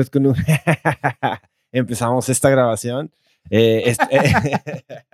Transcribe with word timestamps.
Pues 0.00 0.08
con 0.08 0.24
un 0.24 0.34
empezamos 1.72 2.30
esta 2.30 2.48
grabación. 2.48 3.12
Eh, 3.50 3.82
este, 3.84 4.06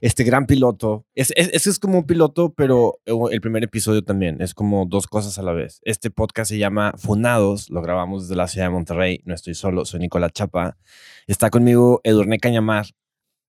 este, 0.00 0.24
gran 0.24 0.46
piloto. 0.46 1.04
Es, 1.14 1.34
es, 1.36 1.66
es, 1.66 1.78
como 1.78 1.98
un 1.98 2.06
piloto, 2.06 2.54
pero 2.54 2.98
el 3.04 3.42
primer 3.42 3.62
episodio 3.62 4.02
también. 4.02 4.40
Es 4.40 4.54
como 4.54 4.86
dos 4.86 5.06
cosas 5.06 5.38
a 5.38 5.42
la 5.42 5.52
vez. 5.52 5.80
Este 5.84 6.10
podcast 6.10 6.48
se 6.48 6.56
llama 6.56 6.94
Funados. 6.96 7.68
Lo 7.68 7.82
grabamos 7.82 8.22
desde 8.22 8.36
la 8.36 8.48
ciudad 8.48 8.68
de 8.68 8.70
Monterrey. 8.70 9.20
No 9.26 9.34
estoy 9.34 9.52
solo, 9.52 9.84
soy 9.84 10.00
Nicolás 10.00 10.32
Chapa. 10.32 10.78
Está 11.26 11.50
conmigo 11.50 12.00
Edurne 12.02 12.38
Cañamar. 12.38 12.86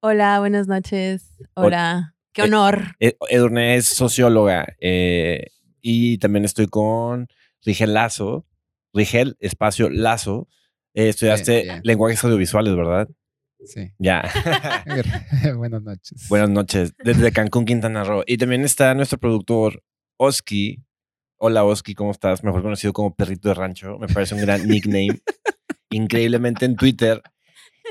Hola, 0.01 0.41
buenas 0.41 0.67
noches. 0.67 1.29
Hola. 1.53 2.13
Qué 2.33 2.41
eh, 2.41 2.43
honor. 2.43 2.97
Eh, 2.99 3.15
Edurne 3.29 3.77
es 3.77 3.85
socióloga. 3.85 4.75
Eh, 4.81 5.47
y 5.81 6.17
también 6.17 6.43
estoy 6.43 6.67
con 6.67 7.29
Rigel 7.63 7.93
Lazo. 7.93 8.45
Rigel, 8.93 9.37
espacio 9.39 9.89
Lazo. 9.89 10.49
Estudiaste 10.93 11.81
lenguajes 11.83 12.23
audiovisuales, 12.23 12.75
¿verdad? 12.75 13.09
Sí. 13.65 13.91
Ya. 13.97 14.23
Buenas 15.55 15.81
noches. 15.83 16.27
Buenas 16.29 16.49
noches. 16.49 16.93
Desde 17.03 17.31
Cancún, 17.31 17.65
Quintana 17.65 18.03
Roo. 18.03 18.23
Y 18.27 18.37
también 18.37 18.63
está 18.63 18.93
nuestro 18.93 19.17
productor, 19.17 19.81
Oski. 20.17 20.83
Hola, 21.37 21.63
Oski, 21.63 21.95
¿cómo 21.95 22.11
estás? 22.11 22.43
Mejor 22.43 22.61
conocido 22.61 22.93
como 22.93 23.15
Perrito 23.15 23.49
de 23.49 23.55
Rancho. 23.55 23.97
Me 23.99 24.07
parece 24.07 24.35
un 24.35 24.41
gran 24.41 24.67
nickname. 24.67 25.21
Increíblemente 25.89 26.65
en 26.65 26.75
Twitter. 26.75 27.21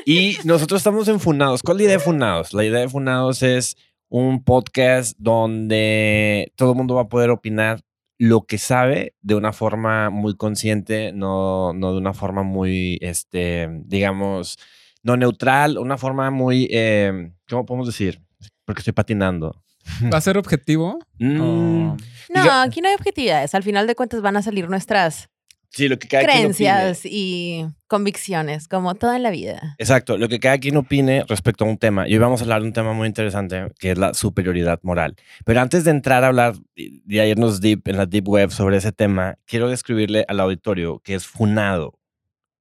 Y 0.05 0.37
nosotros 0.45 0.81
estamos 0.81 1.09
en 1.09 1.21
Funados. 1.21 1.63
¿Cuál 1.63 1.77
es 1.77 1.83
la 1.83 1.85
idea 1.85 1.99
de 1.99 2.05
Funados? 2.05 2.53
La 2.53 2.65
idea 2.65 2.81
de 2.81 2.89
Funados 2.89 3.43
es 3.43 3.77
un 4.09 4.45
podcast 4.45 5.17
donde 5.19 6.53
todo 6.57 6.73
el 6.73 6.77
mundo 6.77 6.97
va 6.97 7.03
a 7.03 7.09
poder 7.09 7.31
opinar 7.31 7.81
lo 8.23 8.47
que 8.47 8.57
sabe 8.57 9.17
de 9.21 9.35
una 9.35 9.53
forma 9.53 10.09
muy 10.09 10.37
consciente, 10.37 11.11
no, 11.13 11.73
no 11.73 11.91
de 11.91 11.99
una 11.99 12.15
forma 12.15 12.45
muy, 12.45 12.97
este, 13.01 13.69
digamos, 13.85 14.59
no 15.03 15.17
neutral, 15.17 15.77
una 15.77 15.99
forma 15.99 16.31
muy, 16.31 16.69
eh, 16.71 17.33
¿cómo 17.51 17.67
podemos 17.67 17.89
decir? 17.89 18.23
Porque 18.65 18.79
estoy 18.79 18.93
patinando. 18.93 19.65
¿Va 20.05 20.19
a 20.19 20.21
ser 20.21 20.39
objetivo? 20.39 21.01
Mm, 21.19 21.97
no, 22.33 22.53
aquí 22.63 22.81
no 22.81 22.91
hay 22.91 22.95
objetividades. 22.95 23.57
Al 23.57 23.65
final 23.65 23.89
de 23.89 23.97
cuentas 23.97 24.23
van 24.23 24.37
a 24.37 24.43
salir 24.43 24.71
nuestras 24.71 25.29
Sí, 25.73 25.89
lo 25.89 25.99
que 25.99 26.07
cada 26.07 26.25
creencias 26.25 27.01
y 27.07 27.65
convicciones, 27.87 28.69
como 28.69 28.95
toda 28.95 29.19
la 29.19 29.31
vida. 29.31 29.75
Exacto, 29.79 30.19
lo 30.19 30.29
que 30.29 30.39
cada 30.39 30.59
quien 30.59 30.77
opine 30.77 31.25
respecto 31.27 31.65
a 31.65 31.69
un 31.69 31.79
tema. 31.79 32.07
Y 32.07 32.13
hoy 32.13 32.19
vamos 32.19 32.41
a 32.41 32.45
hablar 32.45 32.61
de 32.61 32.69
un 32.69 32.75
tema 32.75 32.93
muy 32.93 33.09
interesante, 33.09 33.73
que 33.79 33.93
es 33.93 33.99
la 33.99 34.13
superioridad 34.13 34.81
moral. 34.83 35.17
Pero 35.47 35.61
antes 35.63 35.85
de 35.85 35.91
entrar 35.91 36.25
a 36.25 36.27
hablar 36.27 36.57
de 36.77 37.27
irnos 37.27 37.63
deep 37.63 37.89
en 37.89 37.97
la 37.97 38.05
deep 38.05 38.29
web 38.29 38.51
sobre 38.51 38.77
ese 38.77 38.93
tema, 38.93 39.39
quiero 39.47 39.71
describirle 39.71 40.27
al 40.29 40.41
auditorio 40.41 40.99
que 40.99 41.15
es 41.15 41.27
funado. 41.27 41.99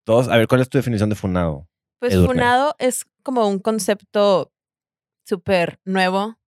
Todos, 0.06 0.30
a 0.30 0.38
ver, 0.38 0.48
¿cuál 0.48 0.62
es 0.62 0.70
tu 0.70 0.78
definición 0.78 1.10
de 1.10 1.16
funado? 1.16 1.68
Pues 2.00 2.16
funado 2.16 2.76
es 2.80 3.06
como 3.24 3.48
un 3.48 3.60
concepto 3.60 4.54
súper 5.26 5.80
nuevo 5.84 6.38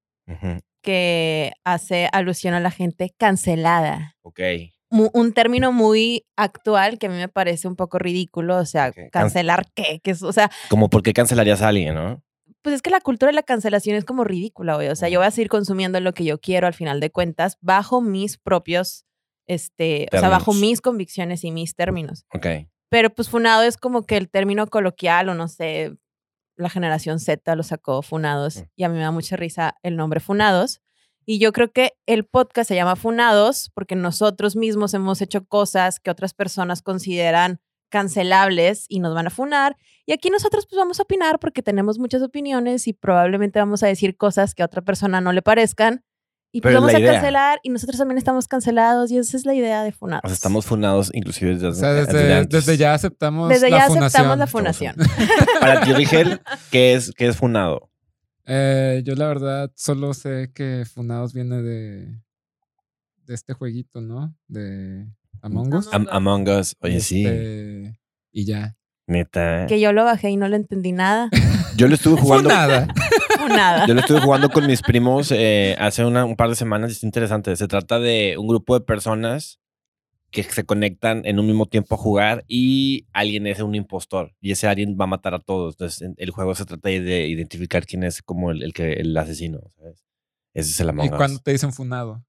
que 0.80 1.52
hace 1.62 2.08
alusión 2.10 2.54
a 2.54 2.60
la 2.60 2.70
gente 2.70 3.14
cancelada. 3.18 4.16
Ok 4.22 4.40
un 4.90 5.32
término 5.32 5.72
muy 5.72 6.24
actual 6.36 6.98
que 6.98 7.06
a 7.06 7.10
mí 7.10 7.16
me 7.16 7.28
parece 7.28 7.66
un 7.68 7.77
poco 7.77 7.98
ridículo, 7.98 8.58
o 8.58 8.66
sea, 8.66 8.92
cancelar 9.10 9.66
qué, 9.74 10.00
que 10.02 10.12
es, 10.12 10.22
o 10.22 10.32
sea, 10.32 10.50
como 10.68 10.88
por 10.88 11.02
qué 11.02 11.12
cancelarías 11.12 11.62
a 11.62 11.68
alguien, 11.68 11.94
¿no? 11.94 12.22
Pues 12.62 12.77
es 12.77 12.82
que 12.82 12.90
la 12.90 13.00
cultura 13.00 13.30
de 13.30 13.34
la 13.34 13.42
cancelación 13.42 13.96
es 13.96 14.05
como 14.05 14.24
ridícula, 14.24 14.77
güey. 14.77 14.89
O 14.89 14.96
sea, 14.96 15.08
yo 15.11 15.18
voy 15.18 15.27
a 15.27 15.30
seguir 15.30 15.48
consumiendo 15.48 16.00
lo 16.00 16.14
que 16.14 16.24
yo 16.24 16.40
quiero 16.40 16.67
al 16.67 16.72
final 16.72 16.98
de 16.98 17.11
cuentas, 17.11 17.58
bajo 17.61 18.00
mis 18.00 18.39
propios, 18.39 19.05
este, 19.46 20.08
o 20.12 20.18
sea, 20.18 20.30
bajo 20.30 20.55
mis 20.55 20.80
convicciones 20.80 21.45
y 21.45 21.51
mis 21.51 21.74
términos. 21.74 22.24
Ok. 22.33 22.46
Pero 22.89 23.11
pues 23.11 23.28
funado 23.28 23.64
es 23.64 23.77
como 23.77 24.05
que 24.05 24.16
el 24.16 24.30
término 24.30 24.66
coloquial 24.66 25.28
o 25.28 25.34
no 25.34 25.48
sé, 25.48 25.95
la 26.56 26.70
generación 26.70 27.18
Z 27.18 27.55
lo 27.56 27.64
sacó 27.64 28.01
funados 28.02 28.58
mm. 28.58 28.62
y 28.77 28.84
a 28.84 28.89
mí 28.89 28.95
me 28.95 29.02
da 29.02 29.11
mucha 29.11 29.36
risa 29.36 29.77
el 29.83 29.96
nombre 29.96 30.20
funados 30.20 30.80
y 31.27 31.39
yo 31.39 31.52
creo 31.52 31.73
que 31.73 31.92
el 32.07 32.24
podcast 32.24 32.68
se 32.68 32.74
llama 32.74 32.96
Funados 32.96 33.70
porque 33.74 33.96
nosotros 33.96 34.57
mismos 34.57 34.95
hemos 34.95 35.20
hecho 35.23 35.45
cosas 35.46 36.01
que 36.01 36.11
otras 36.11 36.35
personas 36.35 36.83
consideran 36.83 37.61
cancelables 37.89 38.86
y 38.89 38.98
nos 38.98 39.14
van 39.14 39.29
a 39.29 39.30
funar. 39.30 39.77
Y 40.05 40.13
aquí 40.13 40.29
nosotros 40.29 40.67
pues 40.67 40.77
vamos 40.77 40.98
a 40.98 41.05
opinar 41.05 41.39
porque 41.39 41.63
tenemos 41.63 41.98
muchas 41.98 42.23
opiniones 42.23 42.89
y 42.89 42.92
probablemente 42.92 43.58
vamos 43.61 43.83
a 43.83 43.86
decir 43.86 44.17
cosas 44.17 44.55
que 44.55 44.63
a 44.63 44.67
otra 44.67 44.83
persona 44.83 45.20
no 45.20 45.33
le 45.33 45.42
parezcan. 45.42 46.05
Y 46.52 46.61
pues 46.61 46.74
vamos 46.74 46.95
a 46.95 47.01
cancelar 47.01 47.58
y 47.64 47.70
nosotros 47.70 47.98
también 47.98 48.18
estamos 48.18 48.46
cancelados 48.46 49.11
y 49.11 49.18
esa 49.18 49.36
es 49.36 49.45
la 49.45 49.55
idea 49.55 49.83
de 49.83 49.90
Funados. 49.90 50.23
O 50.24 50.29
sea, 50.29 50.34
estamos 50.34 50.67
funados 50.67 51.11
inclusive 51.13 51.55
desde, 51.55 51.67
o 51.67 51.73
sea, 51.73 51.92
desde, 51.92 52.77
ya 52.77 52.95
aceptamos 52.95 53.48
desde 53.48 53.70
la 53.70 53.79
ya 53.79 53.86
funación. 53.86 54.05
aceptamos 54.05 54.39
la 54.39 54.46
funación. 54.46 54.96
Para 55.61 55.80
ti, 55.80 55.92
Rigel, 55.92 56.40
¿qué 56.70 56.95
es, 56.95 57.11
qué 57.17 57.27
es 57.27 57.36
funado? 57.36 57.90
Eh, 58.46 59.02
yo 59.05 59.14
la 59.14 59.28
verdad 59.28 59.72
solo 59.74 60.12
sé 60.14 60.50
que 60.55 60.84
Funados 60.92 61.32
viene 61.32 61.62
de, 61.62 62.20
de 63.24 63.34
este 63.34 63.55
jueguito, 63.55 64.00
¿no? 64.00 64.34
De 64.48 65.06
Among 65.42 65.74
Us. 65.74 65.88
Among 65.92 66.48
Us, 66.48 66.77
oye, 66.80 67.00
sí. 67.00 67.24
Este, 67.27 68.00
y 68.33 68.44
ya. 68.44 68.77
Neta. 69.06 69.66
Que 69.66 69.80
yo 69.80 69.92
lo 69.92 70.04
bajé 70.04 70.30
y 70.30 70.36
no 70.36 70.48
le 70.48 70.56
entendí 70.56 70.92
nada. 70.92 71.28
Yo 71.77 71.88
lo 71.88 71.94
estuve 71.94 72.16
jugando. 72.20 72.48
nada. 72.48 72.86
nada. 73.48 73.86
Yo 73.86 73.94
lo 73.94 74.00
estuve 74.00 74.20
jugando 74.20 74.48
con 74.48 74.66
mis 74.66 74.80
primos 74.80 75.33
eh, 75.33 75.77
hace 75.78 76.04
un 76.04 76.36
par 76.36 76.48
de 76.48 76.54
semanas 76.54 76.90
y 76.90 76.92
es 76.94 77.02
interesante. 77.02 77.54
Se 77.56 77.66
trata 77.68 77.98
de 77.98 78.36
un 78.38 78.46
grupo 78.46 78.78
de 78.78 78.84
personas 78.84 79.58
que 80.34 80.42
se 80.42 80.64
conectan 80.64 81.22
en 81.24 81.39
un 81.39 81.46
mismo 81.46 81.67
tiempo 81.67 81.95
a 81.95 81.98
jugar 81.98 82.45
y 82.48 83.06
alguien 83.12 83.46
es 83.46 83.61
un 83.61 83.77
impostor 83.77 84.34
y 84.40 84.50
ese 84.50 84.67
alguien 84.67 84.96
va 85.00 85.05
a 85.05 85.06
matar 85.06 85.33
a 85.33 85.39
todos. 85.39 85.74
Entonces, 85.74 86.11
el 86.17 86.30
juego 86.33 86.56
se 86.56 86.64
trata 86.64 86.89
de 86.89 87.28
identificar 87.28 87.86
quién 87.86 88.02
es 88.02 88.20
como 88.20 88.50
el, 88.50 88.72
que, 88.72 88.95
el 88.95 89.17
asesino, 89.17 89.61
¿sabes? 89.77 90.05
Ese 90.52 90.70
es 90.70 90.80
el 90.80 90.89
Among 90.89 91.06
¿Y 91.06 91.11
cuándo 91.11 91.39
te 91.39 91.52
dicen 91.52 91.72
funado? 91.72 92.24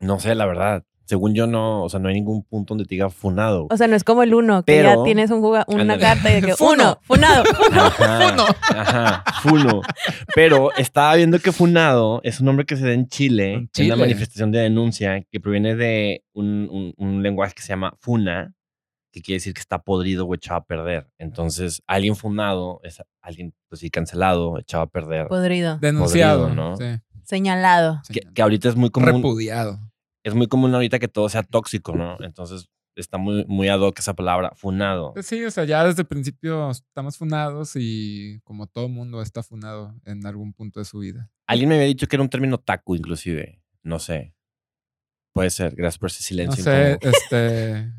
No 0.00 0.20
sé, 0.20 0.36
la 0.36 0.46
verdad. 0.46 0.84
Según 1.08 1.34
yo, 1.34 1.46
no, 1.46 1.84
o 1.84 1.88
sea, 1.88 1.98
no 2.00 2.08
hay 2.10 2.16
ningún 2.16 2.42
punto 2.42 2.74
donde 2.74 2.84
te 2.84 2.94
diga 2.94 3.08
funado. 3.08 3.66
O 3.70 3.76
sea, 3.78 3.88
no 3.88 3.96
es 3.96 4.04
como 4.04 4.22
el 4.22 4.34
uno, 4.34 4.62
que 4.62 4.82
ya 4.82 5.02
tienes 5.04 5.30
un 5.30 5.42
una 5.68 5.98
carta 5.98 6.28
de 6.28 6.42
que 6.42 6.54
uno, 6.60 7.00
funado, 7.02 7.44
funo, 7.54 7.90
funo. 7.92 8.44
Ajá, 8.68 9.24
funo. 9.40 9.80
Pero 10.34 10.70
estaba 10.76 11.14
viendo 11.14 11.38
que 11.38 11.50
funado 11.50 12.20
es 12.24 12.40
un 12.40 12.46
nombre 12.46 12.66
que 12.66 12.76
se 12.76 12.84
da 12.84 12.92
en 12.92 13.08
Chile, 13.08 13.70
en 13.74 13.86
una 13.86 13.96
manifestación 13.96 14.52
de 14.52 14.58
denuncia 14.58 15.24
que 15.30 15.40
proviene 15.40 15.76
de 15.76 16.24
un, 16.34 16.92
un, 16.98 17.22
lenguaje 17.22 17.54
que 17.54 17.62
se 17.62 17.68
llama 17.68 17.94
funa, 18.00 18.54
que 19.10 19.22
quiere 19.22 19.36
decir 19.36 19.54
que 19.54 19.60
está 19.60 19.78
podrido 19.78 20.26
o 20.26 20.34
echado 20.34 20.60
a 20.60 20.64
perder. 20.66 21.08
Entonces, 21.16 21.82
alguien 21.86 22.16
funado 22.16 22.80
es 22.82 23.00
alguien, 23.22 23.54
pues 23.70 23.80
sí, 23.80 23.88
cancelado, 23.88 24.58
echado 24.58 24.82
a 24.82 24.88
perder. 24.88 25.28
Podrido. 25.28 25.78
Denunciado, 25.78 26.50
¿no? 26.50 26.76
Sí. 26.76 26.84
Señalado. 27.24 28.02
Que, 28.12 28.20
que, 28.20 28.42
ahorita 28.42 28.68
es 28.68 28.76
muy 28.76 28.90
común. 28.90 29.14
Repudiado 29.14 29.87
es 30.28 30.34
muy 30.34 30.46
común 30.46 30.74
ahorita 30.74 30.98
que 30.98 31.08
todo 31.08 31.28
sea 31.28 31.42
tóxico, 31.42 31.96
¿no? 31.96 32.16
Entonces 32.20 32.68
está 33.00 33.18
muy, 33.18 33.44
muy 33.46 33.68
ad 33.68 33.80
hoc 33.80 33.98
esa 33.98 34.14
palabra, 34.14 34.52
funado. 34.56 35.12
Pues 35.14 35.26
sí, 35.26 35.44
o 35.44 35.50
sea, 35.50 35.64
ya 35.64 35.84
desde 35.84 36.02
el 36.02 36.08
principio 36.08 36.70
estamos 36.70 37.16
funados 37.16 37.72
y 37.76 38.40
como 38.44 38.66
todo 38.66 38.88
mundo 38.88 39.22
está 39.22 39.42
funado 39.42 39.94
en 40.04 40.26
algún 40.26 40.52
punto 40.52 40.80
de 40.80 40.84
su 40.84 40.98
vida. 40.98 41.30
Alguien 41.46 41.68
me 41.68 41.76
había 41.76 41.86
dicho 41.86 42.06
que 42.06 42.16
era 42.16 42.22
un 42.22 42.28
término 42.28 42.58
taku, 42.58 42.96
inclusive. 42.96 43.60
No 43.82 43.98
sé. 43.98 44.34
Puede 45.32 45.50
ser, 45.50 45.74
gracias 45.74 45.98
por 45.98 46.10
ese 46.10 46.22
silencio. 46.22 46.58
No 46.58 46.70
sé, 46.70 46.98
este. 47.00 47.92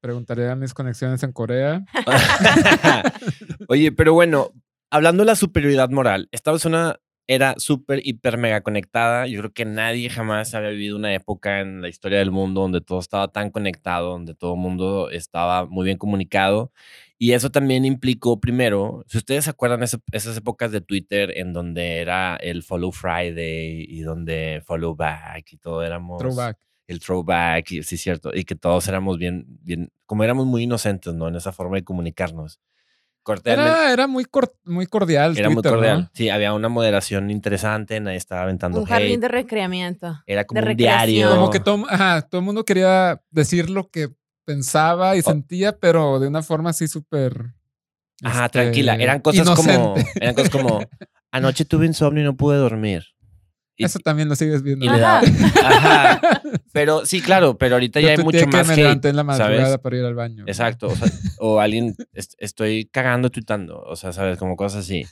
Preguntaré 0.00 0.50
a 0.50 0.56
mis 0.56 0.72
conexiones 0.72 1.22
en 1.22 1.32
Corea. 1.32 1.84
Oye, 3.68 3.92
pero 3.92 4.14
bueno, 4.14 4.50
hablando 4.90 5.22
de 5.22 5.26
la 5.26 5.36
superioridad 5.36 5.90
moral, 5.90 6.28
esta 6.32 6.52
es 6.52 6.64
una 6.64 6.98
era 7.30 7.54
súper, 7.58 8.00
hiper, 8.04 8.38
mega 8.38 8.60
conectada. 8.60 9.28
Yo 9.28 9.38
creo 9.38 9.52
que 9.52 9.64
nadie 9.64 10.10
jamás 10.10 10.52
había 10.52 10.70
vivido 10.70 10.96
una 10.96 11.14
época 11.14 11.60
en 11.60 11.80
la 11.80 11.88
historia 11.88 12.18
del 12.18 12.32
mundo 12.32 12.62
donde 12.62 12.80
todo 12.80 12.98
estaba 12.98 13.28
tan 13.28 13.50
conectado, 13.50 14.10
donde 14.10 14.34
todo 14.34 14.54
el 14.54 14.58
mundo 14.58 15.10
estaba 15.10 15.64
muy 15.64 15.84
bien 15.84 15.96
comunicado. 15.96 16.72
Y 17.18 17.30
eso 17.30 17.50
también 17.50 17.84
implicó, 17.84 18.40
primero, 18.40 19.04
si 19.06 19.18
ustedes 19.18 19.44
se 19.44 19.50
acuerdan 19.50 19.80
esas 19.84 20.36
épocas 20.36 20.72
de 20.72 20.80
Twitter 20.80 21.32
en 21.36 21.52
donde 21.52 21.98
era 21.98 22.34
el 22.34 22.64
Follow 22.64 22.90
Friday 22.90 23.86
y 23.88 24.00
donde 24.00 24.60
Follow 24.66 24.96
Back 24.96 25.52
y 25.52 25.56
todo 25.58 25.84
éramos... 25.84 26.18
Throwback. 26.18 26.58
El 26.88 26.98
throwback, 26.98 27.70
y, 27.70 27.82
sí, 27.84 27.96
cierto. 27.96 28.32
Y 28.34 28.42
que 28.42 28.56
todos 28.56 28.88
éramos 28.88 29.18
bien, 29.18 29.44
bien, 29.62 29.92
como 30.04 30.24
éramos 30.24 30.46
muy 30.46 30.64
inocentes, 30.64 31.14
¿no? 31.14 31.28
En 31.28 31.36
esa 31.36 31.52
forma 31.52 31.76
de 31.76 31.84
comunicarnos. 31.84 32.58
Era, 33.44 34.06
muy, 34.06 34.26
muy 34.64 34.86
cordial. 34.86 35.36
Era 35.36 35.50
muy 35.50 35.62
cordial. 35.62 36.10
Sí, 36.14 36.30
había 36.30 36.52
una 36.52 36.68
moderación 36.68 37.30
interesante, 37.30 38.00
nadie 38.00 38.16
estaba 38.16 38.42
aventando 38.42 38.80
Un 38.80 38.86
jardín 38.86 39.20
de 39.20 39.28
recreamiento. 39.28 40.18
Era 40.26 40.44
como 40.44 40.60
un 40.60 40.76
diario. 40.76 41.30
Como 41.30 41.50
que 41.50 41.60
todo, 41.60 41.84
todo 42.30 42.40
el 42.40 42.44
mundo 42.44 42.64
quería 42.64 43.22
decir 43.30 43.70
lo 43.70 43.88
que 43.88 44.08
pensaba 44.44 45.16
y 45.16 45.22
sentía, 45.22 45.78
pero 45.78 46.18
de 46.18 46.28
una 46.28 46.42
forma 46.42 46.70
así 46.70 46.88
súper. 46.88 47.54
Ajá, 48.22 48.48
tranquila. 48.48 48.96
Eran 48.96 49.20
cosas 49.20 49.48
como. 49.50 49.94
Eran 50.14 50.34
cosas 50.34 50.50
como. 50.50 50.80
Anoche 51.32 51.64
tuve 51.64 51.86
insomnio 51.86 52.22
y 52.22 52.24
no 52.24 52.36
pude 52.36 52.56
dormir. 52.56 53.04
Y- 53.80 53.84
Eso 53.84 53.98
también 53.98 54.28
lo 54.28 54.36
sigues 54.36 54.62
viendo. 54.62 54.84
y 54.84 54.88
le 54.88 54.98
da- 55.00 55.18
Ajá. 55.20 56.12
Ajá. 56.12 56.42
Pero 56.72 57.04
sí, 57.06 57.20
claro, 57.20 57.56
pero 57.58 57.74
ahorita 57.76 58.00
Yo 58.00 58.06
ya 58.08 58.12
hay 58.14 58.22
mucho 58.24 58.38
que 58.40 58.46
más 58.46 58.66
me 58.66 58.74
hate, 58.74 58.82
levanté 58.82 59.08
en 59.08 59.16
la 59.16 59.24
madrugada 59.24 59.64
¿sabes? 59.64 59.78
para 59.78 59.96
ir 59.96 60.04
al 60.04 60.14
baño. 60.14 60.44
Exacto. 60.46 60.88
O, 60.88 60.94
sea, 60.96 61.08
o 61.38 61.60
alguien, 61.60 61.94
est- 62.12 62.34
estoy 62.38 62.86
cagando 62.92 63.30
tuitando, 63.30 63.80
o 63.80 63.96
sea, 63.96 64.12
¿sabes? 64.12 64.38
Como 64.38 64.56
cosas 64.56 64.84
así. 64.84 65.04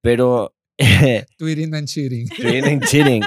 Pero, 0.00 0.54
Tweeting 1.38 1.74
and 1.74 1.86
cheating. 1.88 2.28
cheating, 2.28 2.80
cheating. 2.80 3.22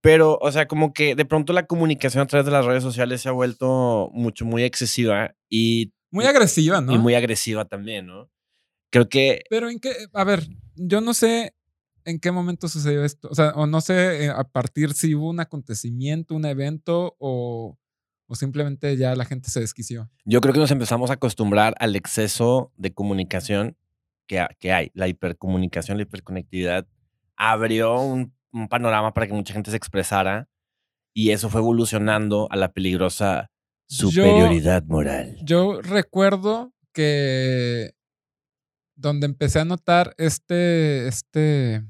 Pero, 0.00 0.38
o 0.40 0.52
sea, 0.52 0.66
como 0.68 0.92
que 0.92 1.14
de 1.16 1.24
pronto 1.24 1.52
la 1.52 1.66
comunicación 1.66 2.22
a 2.22 2.26
través 2.26 2.46
de 2.46 2.52
las 2.52 2.64
redes 2.64 2.82
sociales 2.82 3.20
se 3.22 3.28
ha 3.28 3.32
vuelto 3.32 4.08
mucho, 4.12 4.44
muy 4.44 4.62
excesiva 4.62 5.34
y, 5.48 5.92
Muy 6.12 6.26
agresiva, 6.26 6.80
¿no? 6.80 6.92
y 6.94 6.98
muy 6.98 7.14
agresiva 7.14 7.64
también, 7.64 8.06
¿no? 8.06 8.30
Creo 8.92 9.08
que 9.08 9.42
Pero 9.50 9.68
en 9.68 9.80
qué, 9.80 9.90
a 10.12 10.22
ver, 10.24 10.46
yo 10.76 11.00
no 11.00 11.12
sé 11.12 11.54
en 12.06 12.18
qué 12.20 12.30
momento 12.30 12.68
sucedió 12.68 13.04
esto. 13.04 13.28
O 13.30 13.34
sea, 13.34 13.50
o 13.50 13.66
no 13.66 13.80
sé 13.80 14.24
eh, 14.24 14.30
a 14.30 14.44
partir 14.44 14.94
si 14.94 15.14
hubo 15.14 15.28
un 15.28 15.40
acontecimiento, 15.40 16.34
un 16.34 16.46
evento 16.46 17.16
o, 17.18 17.76
o 18.26 18.34
simplemente 18.34 18.96
ya 18.96 19.14
la 19.14 19.24
gente 19.24 19.50
se 19.50 19.60
desquició. 19.60 20.08
yo 20.24 20.40
creo 20.40 20.54
que 20.54 20.60
nos 20.60 20.70
empezamos 20.70 21.10
a 21.10 21.14
acostumbrar 21.14 21.74
al 21.78 21.96
exceso 21.96 22.72
de 22.76 22.94
comunicación 22.94 23.76
que, 24.26 24.44
que 24.58 24.72
hay. 24.72 24.90
La 24.94 25.08
hipercomunicación, 25.08 25.98
la 25.98 26.04
hiperconectividad 26.04 26.86
abrió 27.36 28.00
un, 28.00 28.32
un 28.52 28.68
panorama 28.68 29.12
para 29.12 29.26
que 29.26 29.34
mucha 29.34 29.52
gente 29.52 29.70
se 29.70 29.76
expresara 29.76 30.48
y 31.12 31.30
eso 31.30 31.50
fue 31.50 31.60
evolucionando 31.60 32.48
a 32.50 32.56
la 32.56 32.72
peligrosa 32.72 33.50
superioridad 33.88 34.84
moral. 34.84 35.36
Yo 35.42 35.80
recuerdo 35.80 36.72
que 36.92 37.94
donde 38.96 39.26
empecé 39.26 39.60
a 39.60 39.64
notar 39.64 40.14
este, 40.18 41.06
este, 41.06 41.84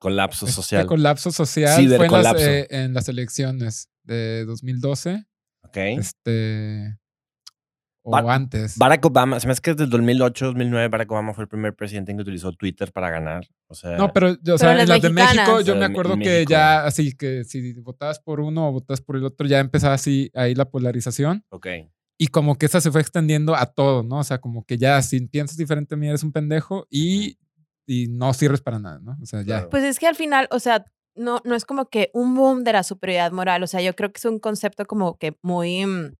Colapso 0.00 0.46
este 0.46 0.56
social. 0.62 0.86
colapso 0.86 1.30
social 1.30 1.86
fue 1.96 2.06
en 2.06 2.12
las, 2.12 2.34
eh, 2.42 2.66
en 2.70 2.94
las 2.94 3.08
elecciones 3.08 3.88
de 4.02 4.44
2012. 4.46 5.24
¿ok? 5.62 5.76
Este. 5.76 6.96
O 8.02 8.12
Bar- 8.12 8.30
antes. 8.30 8.78
Barack 8.78 9.04
Obama, 9.04 9.38
se 9.38 9.46
me 9.46 9.52
hace 9.52 9.60
que 9.60 9.72
desde 9.72 9.84
el 9.84 9.90
2008, 9.90 10.46
2009, 10.46 10.88
Barack 10.88 11.10
Obama 11.12 11.34
fue 11.34 11.44
el 11.44 11.48
primer 11.48 11.76
presidente 11.76 12.14
que 12.16 12.22
utilizó 12.22 12.50
Twitter 12.52 12.90
para 12.92 13.10
ganar. 13.10 13.46
O 13.68 13.74
sea, 13.74 13.98
No, 13.98 14.10
pero, 14.12 14.36
yo, 14.42 14.54
o 14.54 14.58
sea, 14.58 14.72
en 14.80 14.88
las 14.88 15.02
de 15.02 15.10
México, 15.10 15.60
yo 15.60 15.76
me 15.76 15.84
acuerdo 15.84 16.14
que 16.14 16.18
México. 16.24 16.50
ya, 16.50 16.84
así 16.86 17.12
que 17.12 17.44
si 17.44 17.74
votabas 17.74 18.18
por 18.18 18.40
uno 18.40 18.68
o 18.68 18.72
votabas 18.72 19.02
por 19.02 19.16
el 19.16 19.24
otro, 19.24 19.46
ya 19.46 19.60
empezaba 19.60 19.92
así 19.94 20.30
ahí 20.34 20.54
la 20.54 20.64
polarización. 20.70 21.44
ok. 21.50 21.66
Y 22.22 22.26
como 22.28 22.56
que 22.56 22.66
esa 22.66 22.80
se 22.82 22.90
fue 22.90 23.00
extendiendo 23.02 23.54
a 23.56 23.64
todo, 23.66 24.02
¿no? 24.02 24.18
O 24.18 24.24
sea, 24.24 24.38
como 24.38 24.64
que 24.64 24.76
ya 24.76 25.00
si 25.02 25.20
piensas 25.26 25.56
diferente 25.56 25.94
a 25.94 25.98
mí 25.98 26.06
eres 26.08 26.22
un 26.22 26.32
pendejo 26.32 26.86
y, 26.90 27.38
y 27.90 28.06
no 28.06 28.32
sirves 28.34 28.60
para 28.60 28.78
nada, 28.78 29.00
¿no? 29.00 29.18
O 29.20 29.26
sea, 29.26 29.42
ya. 29.42 29.68
Pues 29.68 29.82
es 29.82 29.98
que 29.98 30.06
al 30.06 30.14
final, 30.14 30.46
o 30.52 30.60
sea, 30.60 30.84
no, 31.16 31.40
no 31.44 31.56
es 31.56 31.64
como 31.64 31.86
que 31.86 32.12
un 32.14 32.36
boom 32.36 32.62
de 32.62 32.72
la 32.72 32.84
superioridad 32.84 33.32
moral. 33.32 33.64
O 33.64 33.66
sea, 33.66 33.80
yo 33.80 33.96
creo 33.96 34.12
que 34.12 34.18
es 34.18 34.24
un 34.24 34.38
concepto 34.38 34.86
como 34.86 35.18
que 35.18 35.36
muy 35.42 35.84
mm, 35.84 36.14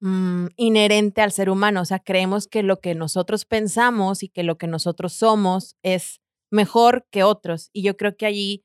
mm, 0.00 0.48
inherente 0.56 1.20
al 1.22 1.30
ser 1.30 1.48
humano. 1.48 1.80
O 1.80 1.84
sea, 1.84 2.00
creemos 2.00 2.48
que 2.48 2.64
lo 2.64 2.80
que 2.80 2.96
nosotros 2.96 3.44
pensamos 3.44 4.24
y 4.24 4.28
que 4.28 4.42
lo 4.42 4.58
que 4.58 4.66
nosotros 4.66 5.12
somos 5.12 5.76
es 5.84 6.20
mejor 6.50 7.06
que 7.12 7.22
otros. 7.22 7.70
Y 7.72 7.84
yo 7.84 7.96
creo 7.96 8.16
que 8.16 8.26
allí, 8.26 8.64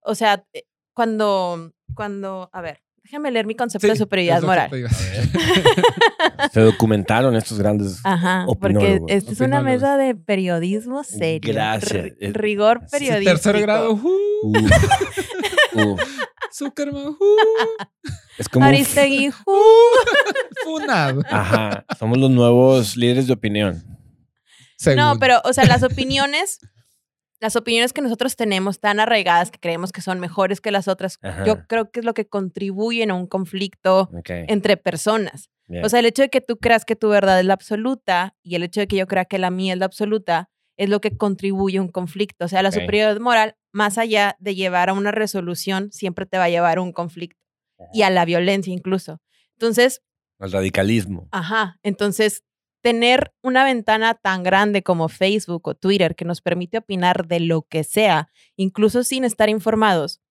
o 0.00 0.14
sea, 0.14 0.46
eh, 0.54 0.62
cuando, 0.94 1.74
cuando, 1.94 2.48
a 2.54 2.62
ver, 2.62 2.82
déjame 3.08 3.30
leer 3.30 3.46
mi 3.46 3.54
concepto 3.54 3.86
de 3.86 3.96
superioridad 3.96 4.42
moral. 4.42 4.70
Se 6.52 6.60
documentaron 6.60 7.34
estos 7.36 7.58
grandes. 7.58 8.00
Ajá, 8.04 8.44
porque 8.60 9.00
esta 9.08 9.32
es 9.32 9.40
una 9.40 9.62
mesa 9.62 9.96
de 9.96 10.14
periodismo 10.14 11.02
serio. 11.04 11.50
Gracias. 11.50 12.12
rigor 12.20 12.82
periodístico. 12.90 13.30
Tercer 13.30 13.62
grado, 13.62 13.92
uh. 13.94 14.68
Zuckerman, 16.52 17.08
uh, 17.08 17.16
Es 18.36 18.48
como. 18.48 18.66
Aristegui, 18.66 19.30
ju. 19.30 19.42
funado. 20.64 21.22
Ajá. 21.30 21.86
Somos 21.98 22.18
los 22.18 22.30
nuevos 22.30 22.94
líderes 22.96 23.26
de 23.26 23.32
opinión. 23.32 23.82
No, 24.96 25.18
pero, 25.18 25.40
o 25.44 25.52
sea, 25.52 25.64
las 25.64 25.82
opiniones, 25.82 26.60
las 27.40 27.56
opiniones 27.56 27.92
que 27.92 28.02
nosotros 28.02 28.36
tenemos 28.36 28.80
tan 28.80 29.00
arraigadas 29.00 29.50
que 29.50 29.58
creemos 29.58 29.92
que 29.92 30.00
son 30.00 30.20
mejores 30.20 30.60
que 30.60 30.70
las 30.70 30.88
otras, 30.88 31.18
Ajá. 31.22 31.44
yo 31.44 31.66
creo 31.66 31.90
que 31.90 32.00
es 32.00 32.06
lo 32.06 32.14
que 32.14 32.26
contribuyen 32.26 33.10
a 33.10 33.14
un 33.14 33.26
conflicto 33.26 34.10
entre 34.24 34.76
personas. 34.76 35.50
O 35.82 35.88
sea, 35.88 36.00
el 36.00 36.06
hecho 36.06 36.22
de 36.22 36.30
que 36.30 36.40
tú 36.40 36.56
creas 36.58 36.84
que 36.84 36.96
tu 36.96 37.10
verdad 37.10 37.38
es 37.38 37.44
la 37.44 37.52
absoluta 37.54 38.34
y 38.42 38.54
el 38.54 38.62
hecho 38.62 38.80
de 38.80 38.86
que 38.88 38.96
yo 38.96 39.06
crea 39.06 39.26
que 39.26 39.38
la 39.38 39.50
mía 39.50 39.74
es 39.74 39.78
la 39.78 39.84
absoluta 39.84 40.48
es 40.78 40.88
lo 40.88 41.00
que 41.00 41.16
contribuye 41.16 41.78
a 41.78 41.82
un 41.82 41.88
conflicto. 41.88 42.46
O 42.46 42.48
sea, 42.48 42.62
la 42.62 42.72
superioridad 42.72 43.20
moral, 43.20 43.56
más 43.72 43.98
allá 43.98 44.36
de 44.38 44.54
llevar 44.54 44.88
a 44.88 44.94
una 44.94 45.10
resolución, 45.10 45.90
siempre 45.92 46.24
te 46.24 46.38
va 46.38 46.44
a 46.44 46.48
llevar 46.48 46.78
a 46.78 46.80
un 46.80 46.92
conflicto 46.92 47.38
y 47.92 48.02
a 48.02 48.10
la 48.10 48.24
violencia 48.24 48.72
incluso. 48.72 49.20
Entonces, 49.52 50.00
El 50.40 50.52
radicalismo. 50.52 51.28
Ajá, 51.32 51.78
entonces 51.82 52.44
tener 52.92 53.32
una 53.42 53.64
ventana 53.64 54.14
tan 54.14 54.42
grande 54.42 54.82
como 54.82 55.08
Facebook 55.10 55.68
o 55.68 55.74
Twitter 55.74 56.14
que 56.14 56.24
nos 56.24 56.40
permite 56.40 56.78
opinar 56.78 57.26
de 57.28 57.40
lo 57.40 57.62
que 57.62 57.84
sea, 57.84 58.28
incluso 58.56 59.04
sin 59.04 59.24
estar 59.24 59.50
informados, 59.50 60.22